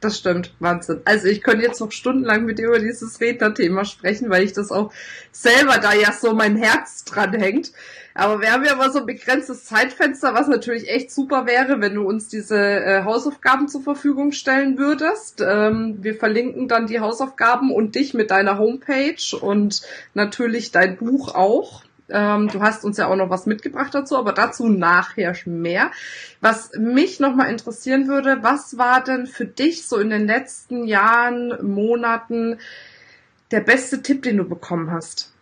Das 0.00 0.16
stimmt, 0.16 0.54
Wahnsinn. 0.60 1.00
Also 1.04 1.26
ich 1.26 1.42
könnte 1.42 1.64
jetzt 1.64 1.80
noch 1.80 1.90
stundenlang 1.90 2.44
mit 2.44 2.58
dir 2.58 2.68
über 2.68 2.78
dieses 2.78 3.20
Rednerthema 3.20 3.84
sprechen, 3.84 4.30
weil 4.30 4.44
ich 4.44 4.52
das 4.52 4.70
auch 4.70 4.92
selber 5.32 5.78
da 5.78 5.92
ja 5.92 6.12
so 6.12 6.34
mein 6.34 6.56
Herz 6.56 7.04
dran 7.04 7.34
hängt. 7.34 7.72
Aber 8.14 8.40
wir 8.40 8.52
haben 8.52 8.64
ja 8.64 8.76
mal 8.76 8.92
so 8.92 9.00
ein 9.00 9.06
begrenztes 9.06 9.64
Zeitfenster, 9.64 10.34
was 10.34 10.46
natürlich 10.46 10.88
echt 10.88 11.10
super 11.10 11.46
wäre, 11.46 11.80
wenn 11.80 11.94
du 11.94 12.02
uns 12.02 12.28
diese 12.28 12.56
äh, 12.56 13.04
Hausaufgaben 13.04 13.68
zur 13.68 13.82
Verfügung 13.82 14.30
stellen 14.30 14.78
würdest. 14.78 15.40
Ähm, 15.40 15.98
wir 16.00 16.14
verlinken 16.14 16.68
dann 16.68 16.86
die 16.86 17.00
Hausaufgaben 17.00 17.72
und 17.72 17.96
dich 17.96 18.14
mit 18.14 18.30
deiner 18.30 18.58
Homepage 18.58 19.36
und 19.40 19.82
natürlich 20.14 20.70
dein 20.70 20.96
Buch 20.96 21.34
auch. 21.34 21.82
Ähm, 22.10 22.48
du 22.48 22.60
hast 22.60 22.84
uns 22.84 22.96
ja 22.96 23.06
auch 23.06 23.16
noch 23.16 23.30
was 23.30 23.46
mitgebracht 23.46 23.94
dazu, 23.94 24.16
aber 24.16 24.32
dazu 24.32 24.68
nachher 24.68 25.34
mehr. 25.44 25.90
Was 26.40 26.72
mich 26.74 27.20
nochmal 27.20 27.50
interessieren 27.50 28.08
würde, 28.08 28.42
was 28.42 28.78
war 28.78 29.02
denn 29.02 29.26
für 29.26 29.44
dich 29.44 29.86
so 29.86 29.98
in 29.98 30.10
den 30.10 30.26
letzten 30.26 30.86
Jahren, 30.86 31.54
Monaten 31.62 32.58
der 33.50 33.60
beste 33.60 34.02
Tipp, 34.02 34.22
den 34.22 34.38
du 34.38 34.44
bekommen 34.44 34.90
hast? 34.90 35.32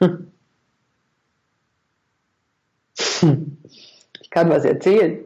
Hm. 0.00 0.30
Ich 4.20 4.30
kann 4.30 4.50
was 4.50 4.64
erzählen. 4.64 5.24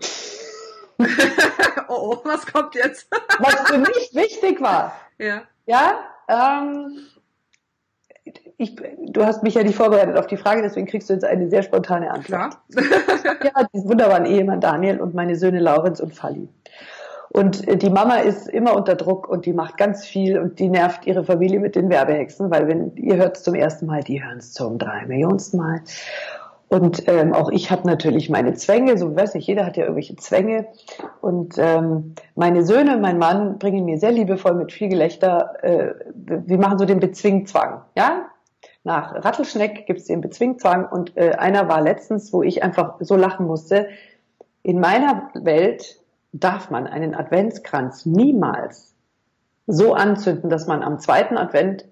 oh, 1.88 2.18
was 2.24 2.46
kommt 2.46 2.74
jetzt? 2.74 3.08
was 3.38 3.54
für 3.68 3.78
mich 3.78 4.10
wichtig 4.12 4.60
war. 4.60 4.94
Ja. 5.18 5.42
Ja, 5.66 6.04
ähm, 6.28 6.98
ich, 8.58 8.74
du 9.06 9.24
hast 9.24 9.44
mich 9.44 9.54
ja 9.54 9.62
nicht 9.62 9.76
vorbereitet 9.76 10.16
auf 10.16 10.26
die 10.26 10.36
Frage, 10.36 10.62
deswegen 10.62 10.86
kriegst 10.86 11.08
du 11.08 11.14
jetzt 11.14 11.24
eine 11.24 11.48
sehr 11.48 11.62
spontane 11.62 12.10
Antwort. 12.10 12.58
Klar. 12.68 13.44
ja, 13.44 13.68
diesen 13.72 13.88
wunderbaren 13.88 14.26
Ehemann 14.26 14.60
Daniel 14.60 15.00
und 15.00 15.14
meine 15.14 15.36
Söhne 15.36 15.60
Laurenz 15.60 16.00
und 16.00 16.12
Falli. 16.12 16.48
Und 17.30 17.68
äh, 17.68 17.76
die 17.76 17.90
Mama 17.90 18.16
ist 18.16 18.48
immer 18.48 18.74
unter 18.74 18.96
Druck 18.96 19.28
und 19.28 19.46
die 19.46 19.52
macht 19.52 19.76
ganz 19.76 20.04
viel 20.04 20.38
und 20.40 20.58
die 20.58 20.68
nervt 20.68 21.06
ihre 21.06 21.24
Familie 21.24 21.60
mit 21.60 21.76
den 21.76 21.88
Werbehexen, 21.88 22.50
weil 22.50 22.66
wenn 22.66 22.96
ihr 22.96 23.16
hört 23.16 23.36
es 23.36 23.44
zum 23.44 23.54
ersten 23.54 23.86
Mal, 23.86 24.02
die 24.02 24.22
hören 24.24 24.38
es 24.38 24.52
zum 24.52 24.78
drei 24.78 25.06
Millionsten 25.06 25.58
Mal. 25.58 25.82
Und 26.68 27.08
ähm, 27.08 27.32
auch 27.32 27.50
ich 27.50 27.70
habe 27.70 27.86
natürlich 27.86 28.28
meine 28.28 28.54
Zwänge, 28.54 28.98
so 28.98 29.14
weiß 29.14 29.34
nicht, 29.34 29.46
jeder 29.46 29.64
hat 29.64 29.76
ja 29.76 29.84
irgendwelche 29.84 30.16
Zwänge. 30.16 30.66
Und 31.20 31.54
ähm, 31.58 32.14
meine 32.34 32.64
Söhne, 32.64 32.98
mein 32.98 33.18
Mann 33.18 33.58
bringen 33.58 33.84
mir 33.84 33.98
sehr 33.98 34.12
liebevoll 34.12 34.54
mit 34.54 34.72
viel 34.72 34.88
Gelächter, 34.88 35.54
äh, 35.62 35.94
wir 36.14 36.58
machen 36.58 36.78
so 36.78 36.84
den 36.84 37.00
Bezwingzwang, 37.00 37.82
ja? 37.96 38.26
Nach 38.88 39.22
Rattelschneck 39.22 39.84
gibt's 39.86 40.06
den 40.06 40.22
Bezwingzwang 40.22 40.88
und 40.88 41.14
äh, 41.14 41.32
einer 41.32 41.68
war 41.68 41.82
letztens, 41.82 42.32
wo 42.32 42.42
ich 42.42 42.62
einfach 42.62 42.96
so 43.00 43.16
lachen 43.16 43.46
musste. 43.46 43.90
In 44.62 44.80
meiner 44.80 45.30
Welt 45.34 46.00
darf 46.32 46.70
man 46.70 46.86
einen 46.86 47.14
Adventskranz 47.14 48.06
niemals 48.06 48.94
so 49.66 49.92
anzünden, 49.92 50.48
dass 50.48 50.66
man 50.66 50.82
am 50.82 50.98
zweiten 51.00 51.36
Advent 51.36 51.84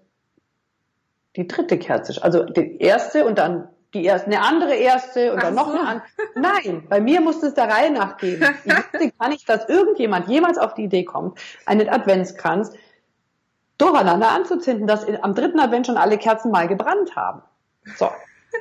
die 1.37 1.47
dritte 1.47 1.79
Kerze, 1.79 2.23
also 2.23 2.45
die 2.45 2.79
erste 2.81 3.27
und 3.27 3.37
dann 3.37 3.69
die 3.93 4.07
erste, 4.07 4.29
eine 4.29 4.41
andere 4.41 4.75
erste 4.75 5.33
und 5.33 5.41
Ach 5.41 5.43
dann 5.43 5.55
noch 5.55 5.67
so. 5.67 5.79
eine 5.79 5.87
andere. 5.87 6.07
Nein, 6.35 6.87
bei 6.89 7.03
mir 7.03 7.21
muss 7.21 7.43
es 7.43 7.53
der 7.53 7.69
Reihe 7.69 7.91
nachgehen. 7.91 8.43
Ich 8.65 8.75
wusste 8.75 9.13
gar 9.19 9.29
nicht, 9.29 9.47
dass 9.51 9.69
irgendjemand 9.69 10.29
jemals 10.29 10.57
auf 10.57 10.73
die 10.73 10.85
Idee 10.85 11.05
kommt, 11.05 11.39
einen 11.67 11.91
Adventskranz 11.91 12.73
durcheinander 13.79 14.31
anzuzünden, 14.31 14.87
dass 14.87 15.07
am 15.23 15.35
dritten 15.35 15.61
Advent 15.61 15.87
schon 15.87 15.97
alle 15.97 16.19
Kerzen 16.19 16.51
mal 16.51 16.69
gebrannt 16.69 17.17
haben. 17.17 17.43
So. 17.97 18.09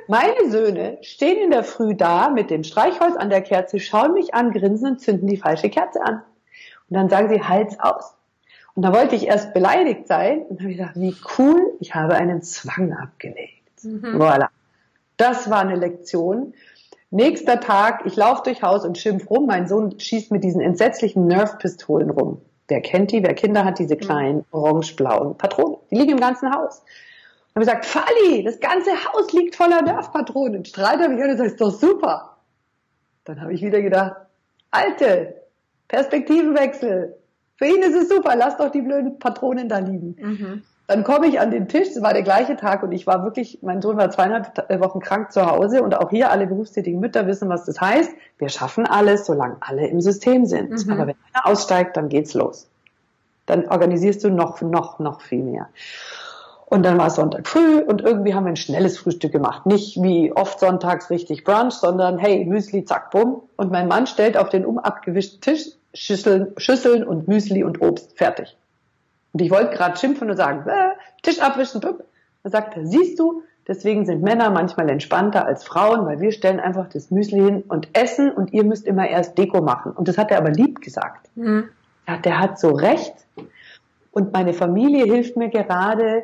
Meine 0.08 0.50
Söhne 0.50 0.98
stehen 1.02 1.42
in 1.42 1.52
der 1.52 1.64
Früh 1.64 1.96
da 1.96 2.30
mit 2.30 2.50
dem 2.50 2.64
Streichholz 2.64 3.16
an 3.16 3.30
der 3.30 3.42
Kerze, 3.42 3.80
schauen 3.80 4.14
mich 4.14 4.34
an, 4.34 4.52
grinsen 4.52 4.92
und 4.92 5.02
zünden 5.02 5.28
die 5.28 5.38
falsche 5.38 5.70
Kerze 5.70 6.02
an. 6.04 6.22
Und 6.90 6.98
dann 6.98 7.10
sagen 7.10 7.30
sie, 7.30 7.42
Hals 7.42 7.80
aus. 7.80 8.14
Und 8.76 8.84
da 8.84 8.94
wollte 8.94 9.16
ich 9.16 9.28
erst 9.28 9.54
beleidigt 9.54 10.08
sein 10.08 10.44
und 10.44 10.60
habe 10.60 10.74
gedacht, 10.74 10.96
wie 10.96 11.16
cool, 11.38 11.74
ich 11.80 11.96
habe 11.96 12.16
einen 12.16 12.42
Zwang 12.42 12.94
abgelegt. 12.94 13.84
Mhm. 13.84 14.22
Voilà. 14.22 14.48
Das 15.18 15.50
war 15.50 15.62
eine 15.62 15.76
Lektion. 15.76 16.54
Nächster 17.10 17.62
Tag, 17.62 18.06
ich 18.06 18.18
laufe 18.18 18.44
durch 18.44 18.62
Haus 18.62 18.84
und 18.84 18.98
schimpf 18.98 19.30
rum. 19.30 19.46
Mein 19.46 19.68
Sohn 19.68 19.98
schießt 19.98 20.32
mit 20.32 20.44
diesen 20.44 20.60
entsetzlichen 20.60 21.26
Nerf-Pistolen 21.28 22.10
rum. 22.10 22.42
Wer 22.68 22.82
kennt 22.82 23.12
die? 23.12 23.22
Wer 23.24 23.36
Kinder 23.36 23.64
hat 23.64 23.80
diese 23.80 23.96
kleinen 23.96 24.46
orange-blauen 24.52 25.38
Patronen? 25.38 25.78
Die 25.92 25.96
liegen 25.96 26.12
im 26.12 26.20
ganzen 26.20 26.54
Haus. 26.54 26.80
Und 27.54 27.62
habe 27.62 27.66
gesagt, 27.66 27.86
Falli, 27.86 28.44
das 28.44 28.60
ganze 28.60 28.92
Haus 28.92 29.32
liegt 29.34 29.56
voller 29.56 29.82
Nerf-Patronen. 29.82 30.66
Strahlt 30.66 31.00
er 31.00 31.10
mich 31.10 31.24
an 31.24 31.32
und 31.32 31.38
sagt, 31.38 31.52
ist 31.52 31.62
doch 31.62 31.72
super. 31.72 32.38
Dann 33.24 33.42
habe 33.42 33.54
ich 33.54 33.62
wieder 33.62 33.82
gedacht, 33.82 34.16
Alte, 34.72 35.42
Perspektivenwechsel. 35.88 37.16
Für 37.58 37.66
ihn 37.66 37.82
ist 37.82 37.96
es 37.96 38.10
super, 38.10 38.36
lass 38.36 38.58
doch 38.58 38.72
die 38.72 38.82
blöden 38.82 39.20
Patronen 39.20 39.70
da 39.70 39.78
liegen. 39.80 40.16
Mhm. 40.20 40.64
Dann 40.88 41.04
komme 41.04 41.28
ich 41.28 41.40
an 41.40 41.50
den 41.50 41.68
Tisch, 41.68 41.88
es 41.90 42.02
war 42.02 42.14
der 42.14 42.22
gleiche 42.22 42.56
Tag 42.56 42.84
und 42.84 42.92
ich 42.92 43.08
war 43.08 43.24
wirklich, 43.24 43.60
mein 43.64 43.82
Sohn 43.82 43.98
war 43.98 44.12
zweieinhalb 44.12 44.70
Wochen 44.82 45.00
krank 45.00 45.32
zu 45.32 45.46
Hause 45.46 45.82
und 45.82 45.98
auch 45.98 46.12
hier 46.12 46.32
alle 46.32 46.46
berufstätigen 46.46 47.00
Mütter 47.00 47.26
wissen, 47.26 47.50
was 47.50 47.66
das 47.66 47.82
heißt. 47.82 48.12
Wir 48.38 48.50
schaffen 48.50 48.86
alles, 48.86 49.26
solange 49.26 49.58
alle 49.62 49.88
im 49.88 50.00
System 50.00 50.46
sind. 50.46 50.86
Mhm. 50.86 50.94
Aber 50.94 51.08
wenn 51.08 51.16
einer 51.34 51.48
aussteigt, 51.48 51.98
dann 51.98 52.10
geht's 52.10 52.36
los. 52.36 52.68
Dann 53.48 53.68
organisierst 53.68 54.24
du 54.24 54.30
noch, 54.30 54.62
noch, 54.62 55.00
noch 55.00 55.22
viel 55.22 55.44
mehr. 55.44 55.70
Und 56.68 56.84
dann 56.84 56.98
war 56.98 57.08
es 57.08 57.16
Sonntag 57.16 57.48
früh 57.48 57.80
und 57.80 58.02
irgendwie 58.02 58.34
haben 58.34 58.46
wir 58.46 58.52
ein 58.52 58.56
schnelles 58.56 58.98
Frühstück 58.98 59.32
gemacht. 59.32 59.66
Nicht 59.66 60.02
wie 60.02 60.34
oft 60.34 60.60
sonntags 60.60 61.10
richtig 61.10 61.44
Brunch, 61.44 61.74
sondern 61.74 62.18
hey, 62.18 62.44
Müsli, 62.46 62.86
zack, 62.86 63.12
bumm. 63.12 63.44
Und 63.56 63.72
mein 63.72 63.88
Mann 63.88 64.08
stellt 64.08 64.36
auf 64.36 64.50
den 64.50 64.66
umabgewischten 64.66 65.42
Tisch 65.42 65.70
Schüsseln, 65.94 66.54
Schüsseln 66.58 67.04
und 67.04 67.28
Müsli 67.28 67.64
und 67.64 67.82
Obst. 67.82 68.18
Fertig. 68.18 68.58
Und 69.36 69.42
ich 69.42 69.52
wollte 69.52 69.76
gerade 69.76 69.98
schimpfen 69.98 70.30
und 70.30 70.38
sagen, 70.38 70.66
äh, 70.66 70.92
Tisch 71.22 71.42
abwischen, 71.42 71.82
bup. 71.82 72.06
Da 72.44 72.50
sagt 72.52 72.78
er, 72.78 72.86
siehst 72.86 73.20
du, 73.20 73.44
deswegen 73.68 74.06
sind 74.06 74.22
Männer 74.22 74.50
manchmal 74.50 74.90
entspannter 74.90 75.46
als 75.46 75.66
Frauen, 75.66 76.06
weil 76.06 76.22
wir 76.22 76.32
stellen 76.32 76.62
einfach 76.62 76.88
das 76.88 77.12
Müsli 77.12 77.42
hin 77.42 77.64
und 77.68 77.90
essen 77.92 78.32
und 78.32 78.54
ihr 78.54 78.64
müsst 78.64 78.88
immer 78.88 79.10
erst 79.10 79.38
Deko 79.38 79.62
machen. 79.62 79.92
Und 79.92 80.08
das 80.08 80.18
hat 80.18 80.32
er 80.32 80.38
aber 80.38 80.52
lieb 80.52 80.80
gesagt. 80.80 81.28
Mhm. 81.36 81.66
Ja, 82.08 82.16
der 82.16 82.40
hat 82.40 82.58
so 82.58 82.70
recht. 82.70 83.14
Und 84.14 84.32
meine 84.32 84.54
Familie 84.54 85.04
hilft 85.04 85.36
mir 85.36 85.50
gerade, 85.50 86.24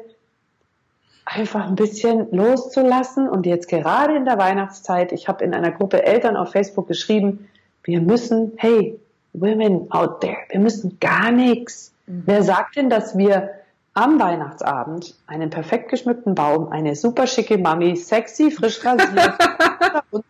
einfach 1.26 1.68
ein 1.68 1.76
bisschen 1.76 2.32
loszulassen. 2.32 3.28
Und 3.28 3.46
jetzt 3.46 3.68
gerade 3.68 4.16
in 4.16 4.24
der 4.24 4.38
Weihnachtszeit, 4.38 5.12
ich 5.12 5.28
habe 5.28 5.44
in 5.44 5.54
einer 5.54 5.72
Gruppe 5.72 6.06
Eltern 6.06 6.38
auf 6.38 6.54
Facebook 6.54 6.88
geschrieben, 6.88 7.50
wir 7.84 8.00
müssen, 8.00 8.54
hey, 8.56 8.98
Women 9.34 9.92
out 9.92 10.22
there, 10.22 10.38
wir 10.50 10.62
müssen 10.62 10.98
gar 11.02 11.30
nichts. 11.30 11.92
Mhm. 12.12 12.24
Wer 12.26 12.44
sagt 12.44 12.76
denn, 12.76 12.90
dass 12.90 13.18
wir 13.18 13.52
am 13.94 14.20
Weihnachtsabend 14.20 15.16
einen 15.28 15.50
perfekt 15.50 15.90
geschmückten 15.90 16.36
Baum, 16.36 16.70
eine 16.70 16.96
super 16.96 17.28
schicke 17.28 17.58
Mami, 17.58 17.96
sexy, 17.96 18.52
frisch 18.52 18.84
rasiert, 18.86 19.34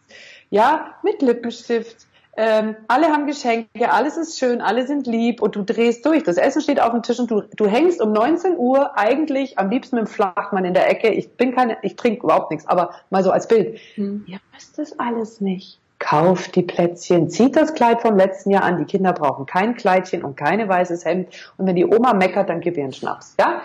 ja, 0.49 0.95
mit 1.03 1.21
Lippenstift, 1.21 2.07
ähm, 2.37 2.75
alle 2.87 3.07
haben 3.07 3.27
Geschenke, 3.27 3.91
alles 3.91 4.15
ist 4.17 4.39
schön, 4.39 4.61
alle 4.61 4.87
sind 4.87 5.05
lieb 5.05 5.41
und 5.41 5.55
du 5.55 5.63
drehst 5.63 6.05
durch. 6.05 6.23
Das 6.23 6.37
Essen 6.37 6.61
steht 6.61 6.79
auf 6.79 6.91
dem 6.91 7.03
Tisch 7.03 7.19
und 7.19 7.29
du, 7.29 7.41
du 7.41 7.67
hängst 7.67 8.01
um 8.01 8.13
19 8.13 8.57
Uhr 8.57 8.97
eigentlich 8.97 9.59
am 9.59 9.69
liebsten 9.69 9.97
mit 9.97 10.07
dem 10.07 10.07
Flachmann 10.07 10.63
in 10.63 10.73
der 10.73 10.89
Ecke. 10.89 11.09
Ich 11.09 11.35
bin 11.35 11.53
keine, 11.53 11.77
ich 11.81 11.97
trinke 11.97 12.23
überhaupt 12.23 12.51
nichts, 12.51 12.65
aber 12.67 12.95
mal 13.09 13.23
so 13.23 13.31
als 13.31 13.47
Bild. 13.47 13.79
Hm. 13.95 14.23
Ihr 14.27 14.39
müsst 14.53 14.77
das 14.77 14.97
alles 14.97 15.41
nicht 15.41 15.80
kauft 16.01 16.55
die 16.55 16.63
Plätzchen, 16.63 17.29
zieht 17.29 17.55
das 17.55 17.73
Kleid 17.73 18.01
vom 18.01 18.17
letzten 18.17 18.49
Jahr 18.49 18.63
an. 18.63 18.79
Die 18.79 18.85
Kinder 18.85 19.13
brauchen 19.13 19.45
kein 19.45 19.75
Kleidchen 19.75 20.23
und 20.23 20.35
keine 20.35 20.67
weißes 20.67 21.05
Hemd. 21.05 21.29
Und 21.57 21.67
wenn 21.67 21.75
die 21.75 21.85
Oma 21.85 22.13
meckert, 22.13 22.49
dann 22.49 22.59
gib 22.59 22.75
ihr 22.75 22.83
einen 22.83 22.91
Schnaps. 22.91 23.35
Ja? 23.39 23.61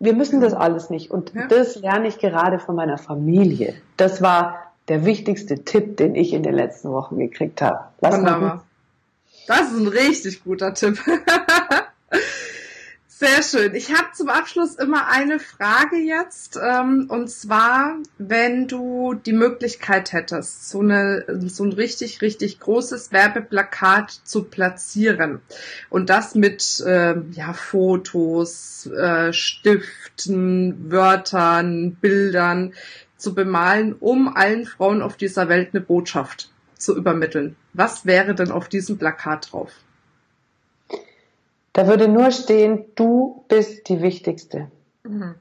Wir 0.00 0.14
müssen 0.14 0.40
das 0.40 0.54
alles 0.54 0.90
nicht. 0.90 1.10
Und 1.10 1.34
ja. 1.34 1.46
das 1.46 1.76
lerne 1.76 2.08
ich 2.08 2.18
gerade 2.18 2.58
von 2.58 2.74
meiner 2.74 2.98
Familie. 2.98 3.74
Das 3.96 4.22
war 4.22 4.72
der 4.88 5.04
wichtigste 5.04 5.64
Tipp, 5.64 5.98
den 5.98 6.14
ich 6.14 6.32
in 6.32 6.42
den 6.42 6.54
letzten 6.54 6.90
Wochen 6.90 7.18
gekriegt 7.18 7.60
habe. 7.60 7.80
Lass 8.00 8.16
Wunderbar. 8.16 8.64
Das 9.46 9.70
ist 9.72 9.78
ein 9.78 9.88
richtig 9.88 10.42
guter 10.42 10.74
Tipp. 10.74 10.98
Sehr 13.18 13.42
schön. 13.42 13.74
Ich 13.74 13.94
habe 13.94 14.08
zum 14.12 14.28
Abschluss 14.28 14.74
immer 14.74 15.08
eine 15.08 15.38
Frage 15.38 15.96
jetzt, 15.96 16.58
ähm, 16.62 17.06
und 17.08 17.30
zwar, 17.30 17.96
wenn 18.18 18.68
du 18.68 19.14
die 19.14 19.32
Möglichkeit 19.32 20.12
hättest, 20.12 20.68
so, 20.68 20.80
eine, 20.80 21.24
so 21.46 21.64
ein 21.64 21.72
richtig, 21.72 22.20
richtig 22.20 22.60
großes 22.60 23.12
Werbeplakat 23.12 24.10
zu 24.10 24.44
platzieren 24.44 25.40
und 25.88 26.10
das 26.10 26.34
mit 26.34 26.78
äh, 26.80 27.14
ja, 27.30 27.54
Fotos, 27.54 28.84
äh, 28.84 29.32
Stiften, 29.32 30.92
Wörtern, 30.92 31.94
Bildern 31.94 32.74
zu 33.16 33.34
bemalen, 33.34 33.94
um 33.94 34.28
allen 34.28 34.66
Frauen 34.66 35.00
auf 35.00 35.16
dieser 35.16 35.48
Welt 35.48 35.70
eine 35.72 35.80
Botschaft 35.80 36.50
zu 36.76 36.94
übermitteln. 36.94 37.56
Was 37.72 38.04
wäre 38.04 38.34
denn 38.34 38.50
auf 38.50 38.68
diesem 38.68 38.98
Plakat 38.98 39.52
drauf? 39.52 39.72
Da 41.76 41.86
würde 41.86 42.08
nur 42.08 42.30
stehen, 42.30 42.86
du 42.94 43.44
bist 43.48 43.90
die 43.90 44.00
Wichtigste. 44.00 44.70
Mhm. 45.02 45.34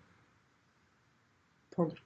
Punkt. 1.71 1.97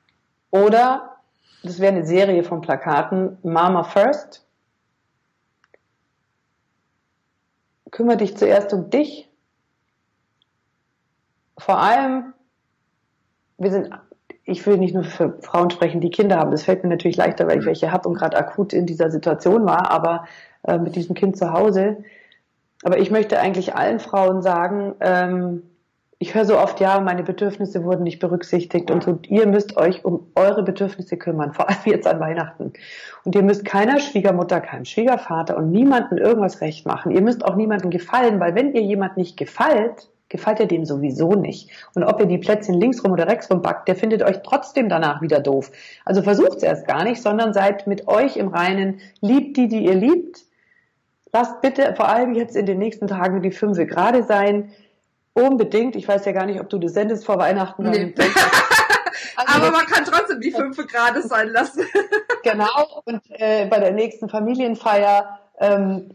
Oder, 0.52 1.15
das 1.63 1.80
wäre 1.80 1.96
eine 1.96 2.06
Serie 2.06 2.44
von 2.44 2.62
Plakaten, 2.62 3.39
Mama 3.42 3.82
First. 3.82 4.46
Kümmere 7.89 8.18
dich 8.18 8.38
zuerst 8.38 8.72
um 8.72 8.92
dich. 8.92 9.28
Vor 11.58 11.80
allem, 11.80 12.36
wir 13.58 13.72
sind, 13.72 13.89
ich 14.44 14.63
will 14.68 14.78
nicht 14.78 14.94
nur 14.94 15.06
für 15.06 15.42
Frauen 15.42 15.72
sprechen, 15.72 16.02
die 16.02 16.12
Kinder 16.12 16.38
haben. 16.38 16.52
Das 16.52 16.65
fällt 16.65 16.84
mir 16.84 16.92
natürlich 16.92 17.18
leichter, 17.18 17.48
weil 17.48 17.62
ich 17.62 17.65
welche 17.65 17.92
habe 17.92 18.08
und 18.08 18.13
gerade 18.13 18.38
akut 18.38 18.74
in 18.74 18.86
dieser 18.86 19.10
Situation 19.10 19.65
war, 19.65 19.89
aber 19.89 20.28
äh, 20.62 20.78
mit 20.78 20.96
diesem 20.96 21.15
Kind 21.15 21.36
zu 21.36 21.52
Hause 21.52 22.04
aber 22.84 23.00
ich 23.00 23.12
möchte 23.12 23.39
eigentlich 23.39 23.76
allen 23.76 24.00
Frauen 24.00 24.42
sagen, 24.42 24.96
ähm, 25.02 25.63
ich 26.22 26.36
höre 26.36 26.44
so 26.44 26.58
oft, 26.58 26.82
ja, 26.82 27.00
meine 27.00 27.24
Bedürfnisse 27.24 27.86
wurden 27.86 28.04
nicht 28.04 28.20
berücksichtigt 28.20 28.92
und 28.92 29.04
so, 29.04 29.20
ihr 29.30 29.48
müsst 29.48 29.78
euch 29.78 30.04
um 30.04 30.28
eure 30.36 30.63
Bedürfnisse 30.63 31.15
kümmern, 31.15 31.54
vor 31.54 31.70
allem 31.70 31.80
jetzt 31.86 32.08
an 32.08 32.20
Weihnachten. 32.20 32.74
Und 33.24 33.36
ihr 33.36 33.42
müsst 33.42 33.63
keiner 33.63 34.00
Schwiegermutter, 34.00 34.60
keinem 34.60 34.84
Schwiegervater 34.84 35.56
und 35.56 35.72
niemanden 35.72 36.18
irgendwas 36.18 36.60
recht 36.60 36.86
machen. 36.86 37.13
Ihr 37.13 37.22
müsst 37.22 37.46
auch 37.46 37.56
niemandem 37.56 37.89
gefallen, 37.89 38.39
weil 38.42 38.54
wenn 38.54 38.74
ihr 38.74 38.82
jemand 38.82 39.15
nicht 39.15 39.38
gefällt, 39.38 40.10
gefällt 40.28 40.60
ihr 40.60 40.68
dem 40.68 40.86
sowieso 40.86 41.32
nicht. 41.32 41.70
Und 41.96 42.04
ob 42.04 42.20
ihr 42.20 42.28
die 42.28 42.38
Plätzchen 42.38 42.76
links 42.76 43.02
rum 43.04 43.13
oder 43.13 43.28
rechts 43.28 43.50
rum 43.50 43.62
backt, 43.62 43.88
der 43.88 43.96
findet 43.96 44.22
euch 44.22 44.42
trotzdem 44.44 44.89
danach 44.89 45.22
wieder 45.22 45.39
doof. 45.39 45.72
Also 46.04 46.22
versucht 46.22 46.58
es 46.58 46.63
erst 46.63 46.86
gar 46.86 47.06
nicht, 47.06 47.22
sondern 47.22 47.54
seid 47.54 47.88
mit 47.88 48.10
euch 48.10 48.36
im 48.36 48.50
Reinen, 48.50 49.00
liebt 49.22 49.56
die, 49.56 49.70
die 49.70 49.86
ihr 49.86 49.96
liebt, 49.96 50.44
lasst 51.32 51.62
bitte 51.62 51.94
vor 51.96 52.10
allem 52.10 52.34
jetzt 52.34 52.56
in 52.56 52.65
den 52.65 52.80
nächsten 52.80 53.08
Tagen 53.08 53.42
die 53.42 53.52
Fünfe 53.52 53.86
gerade 53.86 54.24
sein. 54.24 54.72
Unbedingt. 55.34 55.96
Ich 55.96 56.08
weiß 56.08 56.26
ja 56.26 56.32
gar 56.32 56.46
nicht, 56.46 56.60
ob 56.60 56.70
du 56.70 56.80
das 56.80 56.94
sendest 56.94 57.26
vor 57.26 57.38
Weihnachten. 57.38 57.84
Nee. 57.89 58.13
Also 58.18 58.32
Aber 59.56 59.72
man 59.72 59.86
kann 59.86 60.04
trotzdem 60.04 60.42
die 60.42 60.52
Fünfe 60.52 60.86
gerade 60.86 61.22
sein 61.22 61.50
lassen. 61.50 61.84
genau. 62.44 63.02
Und 63.06 63.22
äh, 63.30 63.65
bei 63.67 63.80
der 63.80 63.92
nächsten 63.92 64.27
Familienfeier 64.27 65.40
ähm, 65.60 66.12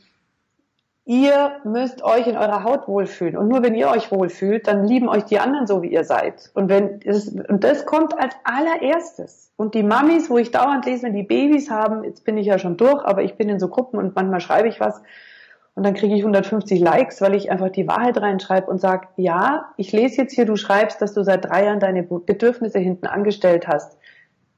ihr 1.07 1.61
müsst 1.65 2.03
euch 2.03 2.27
in 2.27 2.37
eurer 2.37 2.65
Haut 2.65 2.89
wohlfühlen. 2.89 3.37
Und 3.37 3.49
nur 3.49 3.63
wenn 3.63 3.75
ihr 3.75 3.89
euch 3.89 4.11
wohlfühlt, 4.11 4.67
dann 4.67 4.85
lieben 4.85 5.09
euch 5.09 5.25
die 5.25 5.39
anderen 5.39 5.67
so, 5.67 5.83
wie 5.83 5.93
ihr 5.93 6.05
seid. 6.05 6.51
Und 6.55 6.69
wenn 6.69 7.01
es, 7.05 7.29
und 7.29 7.63
das 7.63 7.85
kommt 7.85 8.19
als 8.19 8.35
allererstes. 8.45 9.53
Und 9.57 9.75
die 9.75 9.83
Mamis, 9.83 10.31
wo 10.31 10.39
ich 10.39 10.51
dauernd 10.51 10.87
lese, 10.87 11.05
wenn 11.05 11.15
die 11.15 11.23
Babys 11.23 11.71
haben, 11.71 12.05
jetzt 12.05 12.25
bin 12.25 12.39
ich 12.39 12.47
ja 12.47 12.59
schon 12.59 12.77
durch, 12.77 13.05
aber 13.05 13.23
ich 13.23 13.37
bin 13.37 13.49
in 13.49 13.61
so 13.61 13.69
Gruppen 13.69 13.99
und 13.99 14.17
manchmal 14.17 14.41
schreibe 14.41 14.69
ich 14.69 14.81
was 14.81 15.03
und 15.75 15.83
dann 15.85 15.95
kriege 15.95 16.15
ich 16.15 16.21
150 16.21 16.81
Likes, 16.81 17.21
weil 17.21 17.35
ich 17.35 17.51
einfach 17.51 17.69
die 17.69 17.89
Wahrheit 17.89 18.17
reinschreibe 18.17 18.71
und 18.71 18.81
sage, 18.81 19.09
ja, 19.17 19.73
ich 19.77 19.93
lese 19.93 20.23
jetzt 20.23 20.35
hier, 20.35 20.45
du 20.47 20.57
schreibst, 20.57 21.03
dass 21.03 21.15
du 21.15 21.25
seit 21.25 21.45
drei 21.45 21.65
Jahren 21.65 21.81
deine 21.81 22.05
Bedürfnisse 22.05 22.79
hinten 22.79 23.07
angestellt 23.07 23.67
hast. 23.67 23.99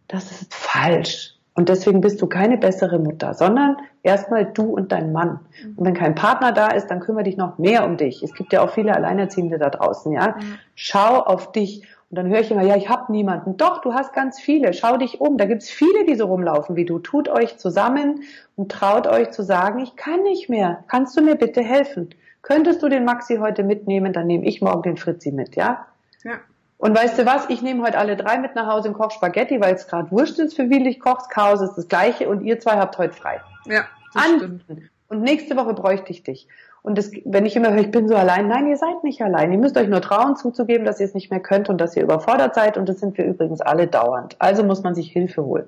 Das 0.08 0.30
ist 0.30 0.54
falsch. 0.54 1.35
Und 1.56 1.70
deswegen 1.70 2.02
bist 2.02 2.20
du 2.20 2.26
keine 2.26 2.58
bessere 2.58 2.98
Mutter, 2.98 3.32
sondern 3.32 3.78
erstmal 4.02 4.44
du 4.44 4.64
und 4.64 4.92
dein 4.92 5.10
Mann. 5.10 5.40
Und 5.76 5.86
wenn 5.86 5.94
kein 5.94 6.14
Partner 6.14 6.52
da 6.52 6.68
ist, 6.68 6.88
dann 6.88 7.00
kümmere 7.00 7.24
dich 7.24 7.38
noch 7.38 7.56
mehr 7.56 7.86
um 7.86 7.96
dich. 7.96 8.22
Es 8.22 8.34
gibt 8.34 8.52
ja 8.52 8.62
auch 8.62 8.70
viele 8.70 8.94
Alleinerziehende 8.94 9.58
da 9.58 9.70
draußen, 9.70 10.12
ja. 10.12 10.36
Schau 10.74 11.18
auf 11.22 11.52
dich. 11.52 11.82
Und 12.10 12.18
dann 12.18 12.28
höre 12.28 12.40
ich 12.40 12.50
immer, 12.50 12.62
ja, 12.62 12.76
ich 12.76 12.88
habe 12.90 13.10
niemanden. 13.10 13.56
Doch, 13.56 13.80
du 13.80 13.94
hast 13.94 14.12
ganz 14.12 14.38
viele. 14.38 14.74
Schau 14.74 14.98
dich 14.98 15.20
um. 15.20 15.38
Da 15.38 15.46
gibt's 15.46 15.70
viele, 15.70 16.04
die 16.04 16.14
so 16.14 16.26
rumlaufen 16.26 16.76
wie 16.76 16.84
du. 16.84 16.98
Tut 16.98 17.28
euch 17.28 17.56
zusammen 17.56 18.22
und 18.54 18.70
traut 18.70 19.06
euch 19.06 19.30
zu 19.30 19.42
sagen, 19.42 19.80
ich 19.80 19.96
kann 19.96 20.22
nicht 20.22 20.48
mehr. 20.48 20.84
Kannst 20.88 21.16
du 21.16 21.22
mir 21.22 21.36
bitte 21.36 21.62
helfen? 21.62 22.10
Könntest 22.42 22.82
du 22.82 22.88
den 22.88 23.04
Maxi 23.04 23.38
heute 23.38 23.64
mitnehmen? 23.64 24.12
Dann 24.12 24.26
nehme 24.28 24.44
ich 24.44 24.60
morgen 24.60 24.82
den 24.82 24.96
Fritzi 24.98 25.32
mit, 25.32 25.56
ja? 25.56 25.86
Ja. 26.22 26.34
Und 26.78 26.96
weißt 26.96 27.18
du 27.18 27.26
was? 27.26 27.48
Ich 27.48 27.62
nehme 27.62 27.82
heute 27.82 27.98
alle 27.98 28.16
drei 28.16 28.38
mit 28.38 28.54
nach 28.54 28.66
Hause 28.66 28.88
und 28.88 28.94
koche 28.94 29.12
Spaghetti, 29.12 29.60
weil 29.60 29.74
es 29.74 29.86
gerade 29.86 30.10
wurscht 30.10 30.38
ist, 30.38 30.54
für 30.54 30.68
wie 30.68 30.86
ich 30.86 31.00
koche. 31.00 31.28
Chaos 31.30 31.62
ist 31.62 31.74
das 31.74 31.88
Gleiche 31.88 32.28
und 32.28 32.42
ihr 32.42 32.60
zwei 32.60 32.76
habt 32.76 32.98
heute 32.98 33.14
frei. 33.14 33.40
Ja, 33.66 33.84
das 34.12 34.24
An 34.24 34.36
stimmt. 34.36 34.64
Und 35.08 35.22
nächste 35.22 35.56
Woche 35.56 35.72
bräuchte 35.72 36.10
ich 36.10 36.22
dich. 36.22 36.48
Und 36.82 36.98
das, 36.98 37.10
wenn 37.24 37.46
ich 37.46 37.56
immer 37.56 37.70
höre, 37.70 37.80
ich 37.80 37.90
bin 37.90 38.08
so 38.08 38.14
allein, 38.14 38.48
nein, 38.48 38.68
ihr 38.68 38.76
seid 38.76 39.02
nicht 39.02 39.22
allein. 39.22 39.50
Ihr 39.52 39.58
müsst 39.58 39.76
euch 39.76 39.88
nur 39.88 40.00
trauen 40.00 40.36
zuzugeben, 40.36 40.84
dass 40.84 41.00
ihr 41.00 41.06
es 41.06 41.14
nicht 41.14 41.30
mehr 41.30 41.40
könnt 41.40 41.68
und 41.68 41.80
dass 41.80 41.96
ihr 41.96 42.02
überfordert 42.02 42.54
seid. 42.54 42.76
Und 42.76 42.88
das 42.88 43.00
sind 43.00 43.16
wir 43.18 43.24
übrigens 43.24 43.60
alle 43.60 43.86
dauernd. 43.86 44.36
Also 44.38 44.62
muss 44.62 44.82
man 44.82 44.94
sich 44.94 45.10
Hilfe 45.10 45.44
holen. 45.44 45.66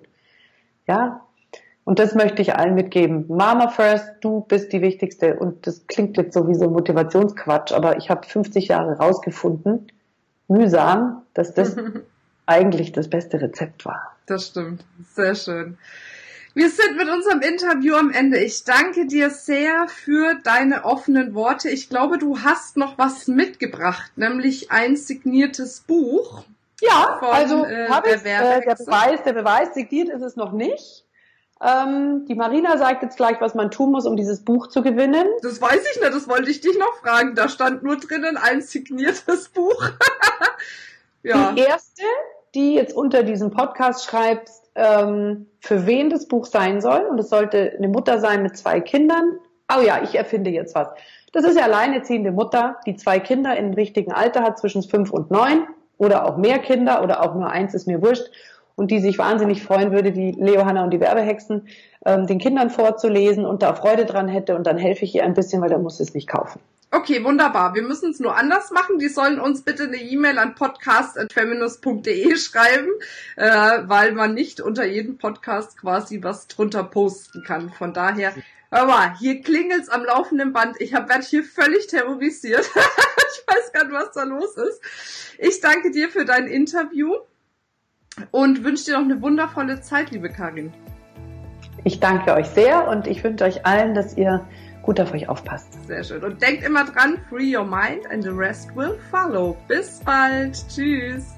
Ja? 0.87 1.23
Und 1.85 1.99
das 1.99 2.15
möchte 2.15 2.43
ich 2.43 2.55
allen 2.55 2.75
mitgeben. 2.75 3.25
Mama 3.29 3.69
first, 3.69 4.17
du 4.21 4.43
bist 4.43 4.73
die 4.73 4.83
Wichtigste. 4.83 5.37
Und 5.37 5.67
das 5.67 5.87
klingt 5.87 6.17
jetzt 6.17 6.35
so 6.35 6.47
wie 6.47 6.55
so 6.55 6.71
Motivationsquatsch, 6.71 7.73
aber 7.73 7.97
ich 7.97 8.11
habe 8.11 8.27
50 8.27 8.69
Jahre 8.69 8.99
rausgefunden, 8.99 9.89
mühsam, 10.49 11.23
dass 11.35 11.55
das 11.55 11.77
eigentlich 12.47 12.93
das 12.93 13.09
beste 13.09 13.41
Rezept 13.41 13.85
war. 13.85 14.17
Das 14.27 14.49
stimmt. 14.49 14.85
Sehr 15.15 15.35
schön. 15.35 15.79
Wir 16.55 16.71
sind 16.71 16.97
mit 16.97 17.09
unserem 17.09 17.41
Interview 17.41 17.95
am 17.95 18.11
Ende. 18.11 18.39
Ich 18.41 18.65
danke 18.65 19.07
dir 19.07 19.31
sehr 19.31 19.87
für 19.87 20.35
deine 20.43 20.85
offenen 20.85 21.35
Worte. 21.35 21.71
Ich 21.71 21.89
glaube, 21.89 22.19
du 22.19 22.41
hast 22.41 22.77
noch 22.77 22.99
was 22.99 23.29
mitgebracht, 23.29 24.11
nämlich 24.17 24.71
ein 24.71 24.97
signiertes 24.97 25.81
Buch. 25.81 26.45
Ja, 26.81 27.19
von, 27.21 27.29
also 27.29 27.65
äh, 27.65 27.89
habe 27.89 28.09
ich, 28.09 28.25
äh, 28.25 28.61
der 28.61 28.75
Beweis, 28.75 29.23
der 29.25 29.33
Beweis 29.35 29.75
signiert 29.75 30.09
ist 30.09 30.23
es 30.23 30.37
noch 30.37 30.53
nicht. 30.53 31.05
Ähm, 31.61 32.25
die 32.27 32.37
Marina 32.37 32.79
sagt 32.79 33.03
jetzt 33.03 33.17
gleich, 33.17 33.41
was 33.41 33.55
man 33.55 33.71
tun 33.71 33.91
muss, 33.91 34.07
um 34.07 34.17
dieses 34.17 34.45
Buch 34.45 34.69
zu 34.69 34.83
gewinnen. 34.83 35.27
Das 35.43 35.61
weiß 35.61 35.85
ich 35.93 36.01
nicht, 36.01 36.15
das 36.15 36.29
wollte 36.29 36.51
ich 36.51 36.61
dich 36.61 36.79
noch 36.79 36.95
fragen. 37.03 37.35
Da 37.35 37.49
stand 37.49 37.83
nur 37.83 37.97
drinnen 37.97 38.37
ein 38.37 38.63
signiertes 38.63 39.49
Buch. 39.49 39.91
ja. 41.23 41.53
Die 41.53 41.63
erste, 41.63 42.03
die 42.55 42.75
jetzt 42.75 42.95
unter 42.95 43.25
diesem 43.25 43.51
Podcast 43.51 44.05
schreibt, 44.05 44.51
ähm, 44.77 45.47
für 45.61 45.87
wen 45.87 46.11
das 46.11 46.29
Buch 46.29 46.47
sein 46.47 46.81
soll. 46.81 47.03
Und 47.03 47.19
es 47.19 47.29
sollte 47.29 47.73
eine 47.77 47.89
Mutter 47.89 48.21
sein 48.21 48.45
mit 48.45 48.57
zwei 48.57 48.81
Kindern. 48.81 49.39
Oh 49.77 49.83
ja, 49.83 50.01
ich 50.03 50.15
erfinde 50.15 50.51
jetzt 50.51 50.77
was. 50.77 50.89
Das 51.33 51.45
ist 51.45 51.59
ja 51.59 51.65
alleineziehende 51.65 52.31
Mutter, 52.31 52.77
die 52.87 52.97
zwei 52.97 53.19
Kinder 53.19 53.57
im 53.57 53.75
richtigen 53.75 54.13
Alter 54.13 54.43
hat, 54.43 54.59
zwischen 54.59 54.83
fünf 54.83 55.11
und 55.11 55.31
neun 55.31 55.67
oder 55.99 56.25
auch 56.25 56.37
mehr 56.37 56.61
Kinder 56.61 57.03
oder 57.03 57.23
auch 57.23 57.35
nur 57.35 57.51
eins, 57.51 57.75
ist 57.75 57.87
mir 57.87 58.01
wurscht 58.01 58.31
und 58.79 58.93
die 58.93 59.01
sich 59.01 59.19
wahnsinnig 59.19 59.65
freuen 59.65 59.91
würde, 59.91 60.13
die 60.13 60.31
Leo, 60.31 60.65
Hanna 60.65 60.85
und 60.85 60.93
die 60.93 61.01
Werbehexen, 61.01 61.67
ähm, 62.07 62.29
den 62.29 62.39
Kindern 62.39 62.71
vorzulesen 62.71 63.45
und 63.45 63.63
da 63.63 63.75
Freude 63.75 64.07
dran 64.07 64.29
hätte 64.29 64.55
und 64.55 64.69
dann 64.69 64.79
helfe 64.79 65.05
ich 65.05 65.17
ihr 65.17 65.25
ein 65.25 65.35
bisschen, 65.35 65.61
weil 65.61 65.69
der 65.69 65.79
muss 65.79 65.99
es 65.99 66.15
nicht 66.15 66.29
kaufen. 66.29 66.61
Okay, 66.93 67.23
wunderbar. 67.25 67.75
Wir 67.75 67.83
müssen 67.83 68.13
es 68.13 68.21
nur 68.21 68.37
anders 68.37 68.71
machen. 68.71 68.99
Die 68.99 69.09
sollen 69.09 69.41
uns 69.41 69.63
bitte 69.63 69.83
eine 69.83 69.97
E-Mail 69.97 70.39
an 70.39 70.55
podcast.feminist.de 70.55 72.37
schreiben, 72.37 72.89
äh, 73.37 73.81
weil 73.83 74.13
man 74.13 74.33
nicht 74.33 74.61
unter 74.61 74.87
jedem 74.87 75.19
Podcast 75.19 75.77
quasi 75.77 76.23
was 76.23 76.47
drunter 76.47 76.85
posten 76.85 77.43
kann. 77.43 77.71
Von 77.71 77.93
daher, 77.93 78.33
hör 78.71 78.87
mal, 78.87 79.13
hier 79.19 79.43
klingelt's 79.43 79.89
am 79.91 80.05
laufenden 80.05 80.53
Band. 80.53 80.77
Ich 80.81 80.93
werde 80.93 81.27
hier 81.27 81.43
völlig 81.43 81.89
terrorisiert. 81.89 82.65
ich 82.73 83.55
weiß 83.55 83.73
gar 83.73 83.85
nicht, 83.85 83.93
was 83.93 84.13
da 84.13 84.23
los 84.23 84.57
ist. 84.57 84.81
Ich 85.39 85.61
danke 85.61 85.91
dir 85.91 86.09
für 86.09 86.25
dein 86.25 86.47
Interview 86.47 87.13
und 88.31 88.65
wünsche 88.65 88.87
dir 88.87 88.93
noch 88.95 89.05
eine 89.05 89.21
wundervolle 89.23 89.81
Zeit, 89.81 90.11
liebe 90.11 90.29
Karin. 90.29 90.73
Ich 91.85 92.01
danke 92.01 92.35
euch 92.35 92.47
sehr 92.47 92.89
und 92.89 93.07
ich 93.07 93.23
wünsche 93.23 93.45
euch 93.45 93.65
allen, 93.65 93.95
dass 93.95 94.17
ihr 94.17 94.45
gut 94.83 95.01
auf 95.01 95.13
euch 95.13 95.29
aufpasst. 95.29 95.87
Sehr 95.87 96.03
schön. 96.03 96.25
Und 96.25 96.43
denkt 96.43 96.65
immer 96.65 96.85
dran, 96.85 97.19
free 97.29 97.57
your 97.57 97.65
mind 97.65 98.11
and 98.11 98.23
the 98.23 98.31
rest 98.31 98.75
will 98.75 98.99
follow. 99.11 99.57
Bis 99.69 100.01
bald. 100.01 100.57
Tschüss. 100.69 101.38